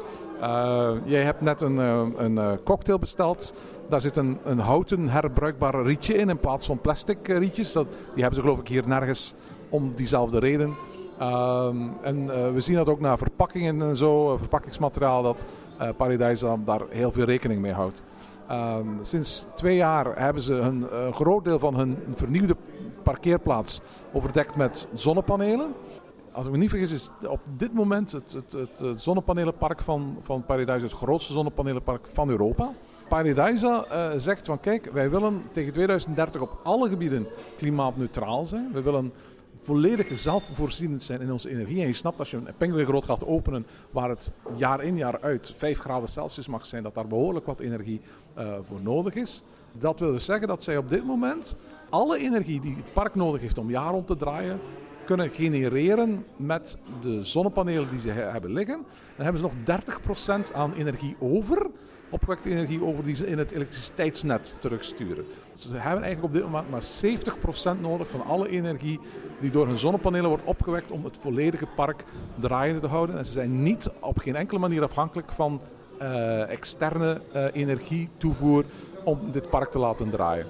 Uh, 0.42 0.92
jij 1.04 1.24
hebt 1.24 1.42
net 1.42 1.62
een, 1.62 1.76
uh, 1.76 2.02
een 2.16 2.36
uh, 2.36 2.52
cocktail 2.64 3.00
besteld. 3.00 3.54
Daar 3.90 4.02
zit 4.02 4.16
een, 4.16 4.40
een 4.44 4.60
houten 4.60 5.10
herbruikbaar 5.10 5.84
rietje 5.84 6.14
in 6.14 6.30
in 6.30 6.40
plaats 6.40 6.66
van 6.66 6.82
plastic 6.82 7.28
rietjes. 7.28 7.72
Dat, 7.72 7.88
die 8.14 8.24
hebben 8.24 8.36
ze 8.36 8.42
geloof 8.42 8.60
ik 8.60 8.68
hier 8.68 8.88
nergens 8.88 9.34
om 9.76 9.96
diezelfde 9.96 10.40
reden. 10.40 10.76
Ehm, 11.20 11.78
en 12.02 12.26
we 12.54 12.62
zien 12.62 12.76
dat 12.76 12.90
ook 12.90 13.00
naar 13.00 13.18
verpakkingen 13.18 13.82
en 13.82 13.96
zo, 13.96 14.38
verpakkingsmateriaal, 14.38 15.24
dat 15.24 15.46
Paradise 15.98 16.58
daar 16.66 16.82
heel 16.90 17.12
veel 17.12 17.26
rekening 17.26 17.62
mee 17.62 17.72
houdt. 17.72 18.04
Um, 18.52 18.98
sinds 19.02 19.46
twee 19.56 19.76
jaar 19.76 20.20
hebben 20.20 20.44
ze 20.44 20.54
een, 20.54 20.86
groot 21.14 21.44
deel 21.44 21.60
van 21.60 21.76
hun 21.76 21.98
vernieuwde 22.14 22.56
parkeerplaats 23.04 23.82
overdekt 24.14 24.56
met 24.56 24.88
zonnepanelen. 24.94 25.74
Als 26.32 26.46
ik 26.46 26.52
me 26.52 26.58
niet 26.58 26.70
vergis 26.70 26.92
is 26.92 27.10
op 27.22 27.40
dit 27.58 27.74
moment 27.74 28.12
het, 28.12 28.34
het, 28.34 28.52
het 28.80 29.02
zonnepanelenpark 29.02 29.82
van, 29.82 30.18
van 30.22 30.44
het 30.48 30.92
grootste 30.92 31.34
zonnepanelenpark 31.34 32.08
van 32.08 32.30
Europa. 32.30 32.72
Paradise 33.08 33.86
uh, 33.92 34.10
zegt 34.18 34.46
van 34.46 34.60
kijk, 34.60 34.90
wij 34.94 35.10
willen 35.10 35.44
tegen 35.52 35.74
2030 35.74 36.42
op 36.42 36.60
alle 36.64 36.90
gebieden 36.90 37.28
klimaatneutraal 37.58 38.46
zijn. 38.46 38.70
We 38.74 38.82
willen 38.82 39.14
volledig 39.66 40.08
zelfvoorzienend 40.18 41.04
zijn 41.04 41.22
in 41.22 41.32
onze 41.32 41.50
energie. 41.50 41.82
En 41.82 41.88
je 41.88 41.94
snapt 41.94 42.20
als 42.20 42.32
je 42.32 42.38
een 42.38 42.48
penguingroot 42.58 43.06
gaat 43.06 43.26
openen 43.26 43.66
waar 43.92 44.10
het 44.10 44.32
jaar 44.56 44.84
in 44.84 44.98
jaar 44.98 45.22
uit 45.22 45.54
5 45.58 45.80
graden 45.80 46.10
Celsius 46.10 46.48
mag 46.48 46.66
zijn, 46.66 46.84
dat 46.84 46.94
daar 46.94 47.08
behoorlijk 47.08 47.46
wat 47.46 47.60
energie 47.60 48.02
uh, 48.38 48.54
voor 48.62 48.82
nodig 48.82 49.14
is. 49.14 49.44
Dat 49.72 50.00
wil 50.00 50.12
dus 50.12 50.26
zeggen 50.26 50.48
dat 50.48 50.64
zij 50.64 50.78
op 50.78 50.90
dit 50.90 51.06
moment 51.06 51.56
alle 51.90 52.18
energie 52.18 52.62
die 52.62 52.76
het 52.76 52.94
park 52.94 53.16
nodig 53.16 53.42
heeft 53.42 53.58
om 53.58 53.70
jaar 53.70 53.92
rond 53.92 54.08
te 54.08 54.16
draaien, 54.16 54.60
kunnen 55.06 55.30
genereren 55.30 56.26
met 56.36 56.78
de 57.02 57.24
zonnepanelen 57.24 57.90
die 57.90 58.00
ze 58.00 58.10
hebben 58.10 58.54
liggen. 58.54 58.86
Dan 59.16 59.26
hebben 59.26 59.42
ze 59.42 59.50
nog 59.66 60.50
30% 60.50 60.54
aan 60.54 60.74
energie 60.74 61.16
over 61.20 61.70
opgewekte 62.10 62.50
energie 62.50 62.84
over 62.84 63.04
die 63.04 63.16
ze 63.16 63.28
in 63.28 63.38
het 63.38 63.52
elektriciteitsnet 63.52 64.56
terugsturen. 64.60 65.26
Ze 65.54 65.72
hebben 65.72 66.04
eigenlijk 66.04 66.24
op 66.24 66.34
dit 66.34 66.44
moment 66.44 66.70
maar 66.70 66.84
70% 67.78 67.82
nodig 67.82 68.08
van 68.08 68.26
alle 68.26 68.50
energie 68.50 69.00
die 69.40 69.52
door 69.52 69.68
hun 69.68 69.78
zonnepanelen 69.78 70.30
wordt 70.30 70.44
opgewekt 70.44 70.92
om 70.92 71.04
het 71.04 71.18
volledige 71.18 71.68
park 71.76 72.04
draaiende 72.40 72.80
te 72.80 72.88
houden. 72.88 73.18
En 73.18 73.26
ze 73.26 73.32
zijn 73.32 73.64
niet 73.64 73.90
op 74.00 74.18
geen 74.18 74.36
enkele 74.36 74.60
manier 74.60 74.84
afhankelijk 74.84 75.32
van 75.32 75.62
uh, 76.02 76.50
externe 76.50 77.22
uh, 77.36 77.46
energietoevoer 77.54 78.66
om 79.04 79.20
dit 79.32 79.50
park 79.50 79.72
te 79.72 79.80
laten 79.80 80.10
draaien. 80.10 80.46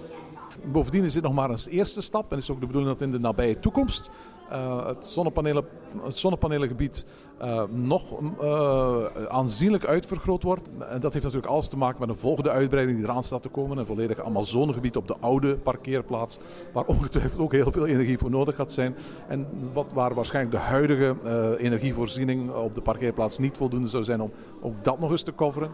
Bovendien 0.63 1.03
is 1.03 1.13
dit 1.13 1.23
nog 1.23 1.33
maar 1.33 1.49
een 1.49 1.59
eerste 1.69 2.01
stap 2.01 2.31
en 2.31 2.37
is 2.37 2.49
ook 2.49 2.59
de 2.59 2.65
bedoeling 2.65 2.93
dat 2.93 3.01
in 3.01 3.11
de 3.11 3.19
nabije 3.19 3.59
toekomst 3.59 4.09
uh, 4.51 4.85
het, 4.87 5.05
zonnepanelen, 5.05 5.65
het 6.03 6.17
zonnepanelengebied 6.17 7.05
uh, 7.41 7.63
nog 7.69 8.03
uh, 8.41 9.05
aanzienlijk 9.27 9.85
uitvergroot 9.85 10.43
wordt. 10.43 10.69
En 10.89 10.99
dat 10.99 11.13
heeft 11.13 11.25
natuurlijk 11.25 11.53
alles 11.53 11.67
te 11.67 11.77
maken 11.77 11.99
met 11.99 12.09
een 12.09 12.17
volgende 12.17 12.49
uitbreiding 12.49 12.97
die 12.97 13.07
eraan 13.07 13.23
staat 13.23 13.41
te 13.41 13.49
komen. 13.49 13.77
Een 13.77 13.85
volledig 13.85 14.19
Amazonegebied 14.19 14.95
op 14.95 15.07
de 15.07 15.15
oude 15.19 15.57
parkeerplaats, 15.57 16.37
waar 16.73 16.85
ongetwijfeld 16.85 17.41
ook 17.41 17.51
heel 17.51 17.71
veel 17.71 17.85
energie 17.85 18.17
voor 18.17 18.29
nodig 18.29 18.55
gaat 18.55 18.71
zijn. 18.71 18.95
En 19.27 19.47
wat, 19.73 19.85
waar 19.93 20.13
waarschijnlijk 20.13 20.55
de 20.55 20.61
huidige 20.61 21.15
energievoorziening 21.57 22.53
op 22.53 22.75
de 22.75 22.81
parkeerplaats 22.81 23.37
niet 23.37 23.57
voldoende 23.57 23.87
zou 23.87 24.03
zijn 24.03 24.21
om 24.21 24.31
ook 24.61 24.83
dat 24.83 24.99
nog 24.99 25.11
eens 25.11 25.23
te 25.23 25.35
coveren. 25.35 25.71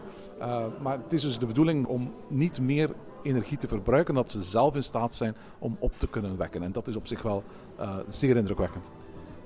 maar 0.82 0.98
het 1.02 1.12
is 1.12 1.22
dus 1.22 1.38
de 1.38 1.46
bedoeling 1.46 1.86
om 1.86 2.14
niet 2.28 2.60
meer 2.60 2.90
energie 3.22 3.58
te 3.58 3.68
verbruiken, 3.68 4.14
dat 4.14 4.30
ze 4.30 4.42
zelf 4.42 4.74
in 4.74 4.82
staat 4.82 5.14
zijn 5.14 5.34
om 5.58 5.76
op 5.78 5.92
te 5.98 6.06
kunnen 6.06 6.36
wekken. 6.36 6.62
En 6.62 6.72
dat 6.72 6.88
is 6.88 6.96
op 6.96 7.06
zich 7.06 7.22
wel 7.22 7.42
uh, 7.80 7.96
zeer 8.08 8.36
indrukwekkend. 8.36 8.90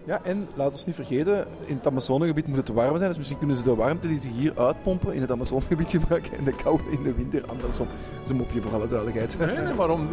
Ja, 0.06 0.20
en 0.22 0.48
laat 0.54 0.72
ons 0.72 0.86
niet 0.86 0.94
vergeten, 0.94 1.46
in 1.64 1.76
het 1.76 1.86
Amazonegebied 1.86 2.46
moet 2.46 2.56
het 2.56 2.68
warm 2.68 2.96
zijn. 2.96 3.08
Dus 3.08 3.18
misschien 3.18 3.38
kunnen 3.38 3.56
ze 3.56 3.62
de 3.62 3.74
warmte 3.74 4.08
die 4.08 4.18
ze 4.18 4.28
hier 4.28 4.52
uitpompen 4.56 5.14
in 5.14 5.20
het 5.20 5.30
Amazonegebied 5.30 5.90
gebruiken 5.96 6.38
en 6.38 6.44
de 6.44 6.52
kou 6.52 6.80
in 6.90 7.02
de 7.02 7.14
winter 7.14 7.46
andersom. 7.46 7.86
Dat 7.86 8.24
is 8.24 8.30
een 8.30 8.36
mopje 8.36 8.62
voor 8.62 8.74
alle 8.74 8.86
duidelijkheid. 8.86 9.38
Nee, 9.38 9.56
nee 9.58 9.74
waarom? 9.74 10.08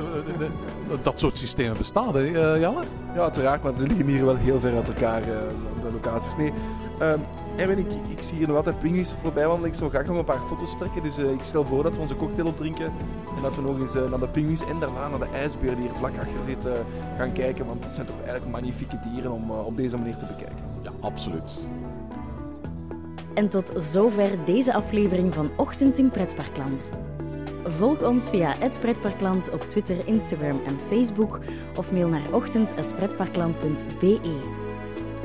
Dat 1.02 1.20
soort 1.20 1.38
systemen 1.38 1.78
bestaan, 1.78 2.16
hè, 2.16 2.22
Janne? 2.58 2.84
Ja, 3.16 3.22
uiteraard, 3.22 3.64
maar 3.64 3.76
ze 3.76 3.88
liggen 3.88 4.08
hier 4.08 4.26
wel 4.26 4.36
heel 4.36 4.60
ver 4.60 4.76
uit 4.76 4.88
elkaar, 4.88 5.22
de 5.22 5.92
locaties. 5.92 6.36
Nee, 6.36 6.54
uh, 7.04 7.14
Erwin, 7.56 7.78
ik, 7.78 7.92
ik 8.10 8.22
zie 8.22 8.38
hier 8.38 8.48
nog 8.48 8.56
altijd 8.56 8.80
pinguïns 8.80 9.16
voorbij 9.22 9.48
wandelen. 9.48 9.70
Ik 9.70 9.76
zou 9.76 9.90
graag 9.90 10.06
nog 10.06 10.18
een 10.18 10.24
paar 10.24 10.40
foto's 10.40 10.78
trekken. 10.78 11.04
Dus 11.04 11.20
uh, 11.20 11.32
ik 11.32 11.44
stel 11.44 11.66
voor 11.66 11.84
dat 11.84 11.96
we 11.96 12.02
onze 12.02 12.16
cocktail 12.16 12.48
opdrinken. 12.48 12.86
En 13.36 13.42
dat 13.42 13.56
we 13.56 13.62
nog 13.62 13.80
eens 13.80 13.96
uh, 13.96 14.10
naar 14.10 14.20
de 14.20 14.28
pinguïns 14.28 14.66
en 14.66 14.80
daarna 14.80 15.08
naar 15.08 15.20
de 15.20 15.30
ijsbeer 15.34 15.76
die 15.76 15.86
hier 15.86 15.96
vlak 15.96 16.18
achter 16.18 16.44
zit 16.46 16.66
uh, 16.66 16.72
gaan 17.18 17.34
kijken. 17.34 17.66
Want 17.66 17.84
dat 17.84 17.96
zijn 17.96 18.08
toch 18.08 18.22
eigenlijk 18.22 18.52
magnifieke 18.52 19.00
dieren 19.00 19.32
om 19.32 19.52
op 19.52 19.78
deze 19.78 19.98
manier 19.98 20.18
te 20.18 20.26
bekijken. 20.26 20.66
Ja, 20.82 20.92
absoluut. 21.00 21.64
En 23.34 23.50
tot 23.50 23.72
zover 23.76 24.46
deze 24.46 24.74
aflevering 24.74 25.34
van 25.34 25.50
Ochtend 25.58 26.00
in 26.00 26.10
Pretparkland. 26.10 26.92
Volg 27.64 28.04
ons 28.04 28.30
via 28.30 28.56
het 28.60 28.80
Pretparkland 28.80 29.52
op 29.52 29.62
Twitter, 29.62 30.08
Instagram 30.08 30.62
en 30.66 30.80
Facebook 30.90 31.40
of 31.78 31.92
mail 31.92 32.08
naar 32.08 32.34
ochtend.pretparkland.be. 32.34 34.63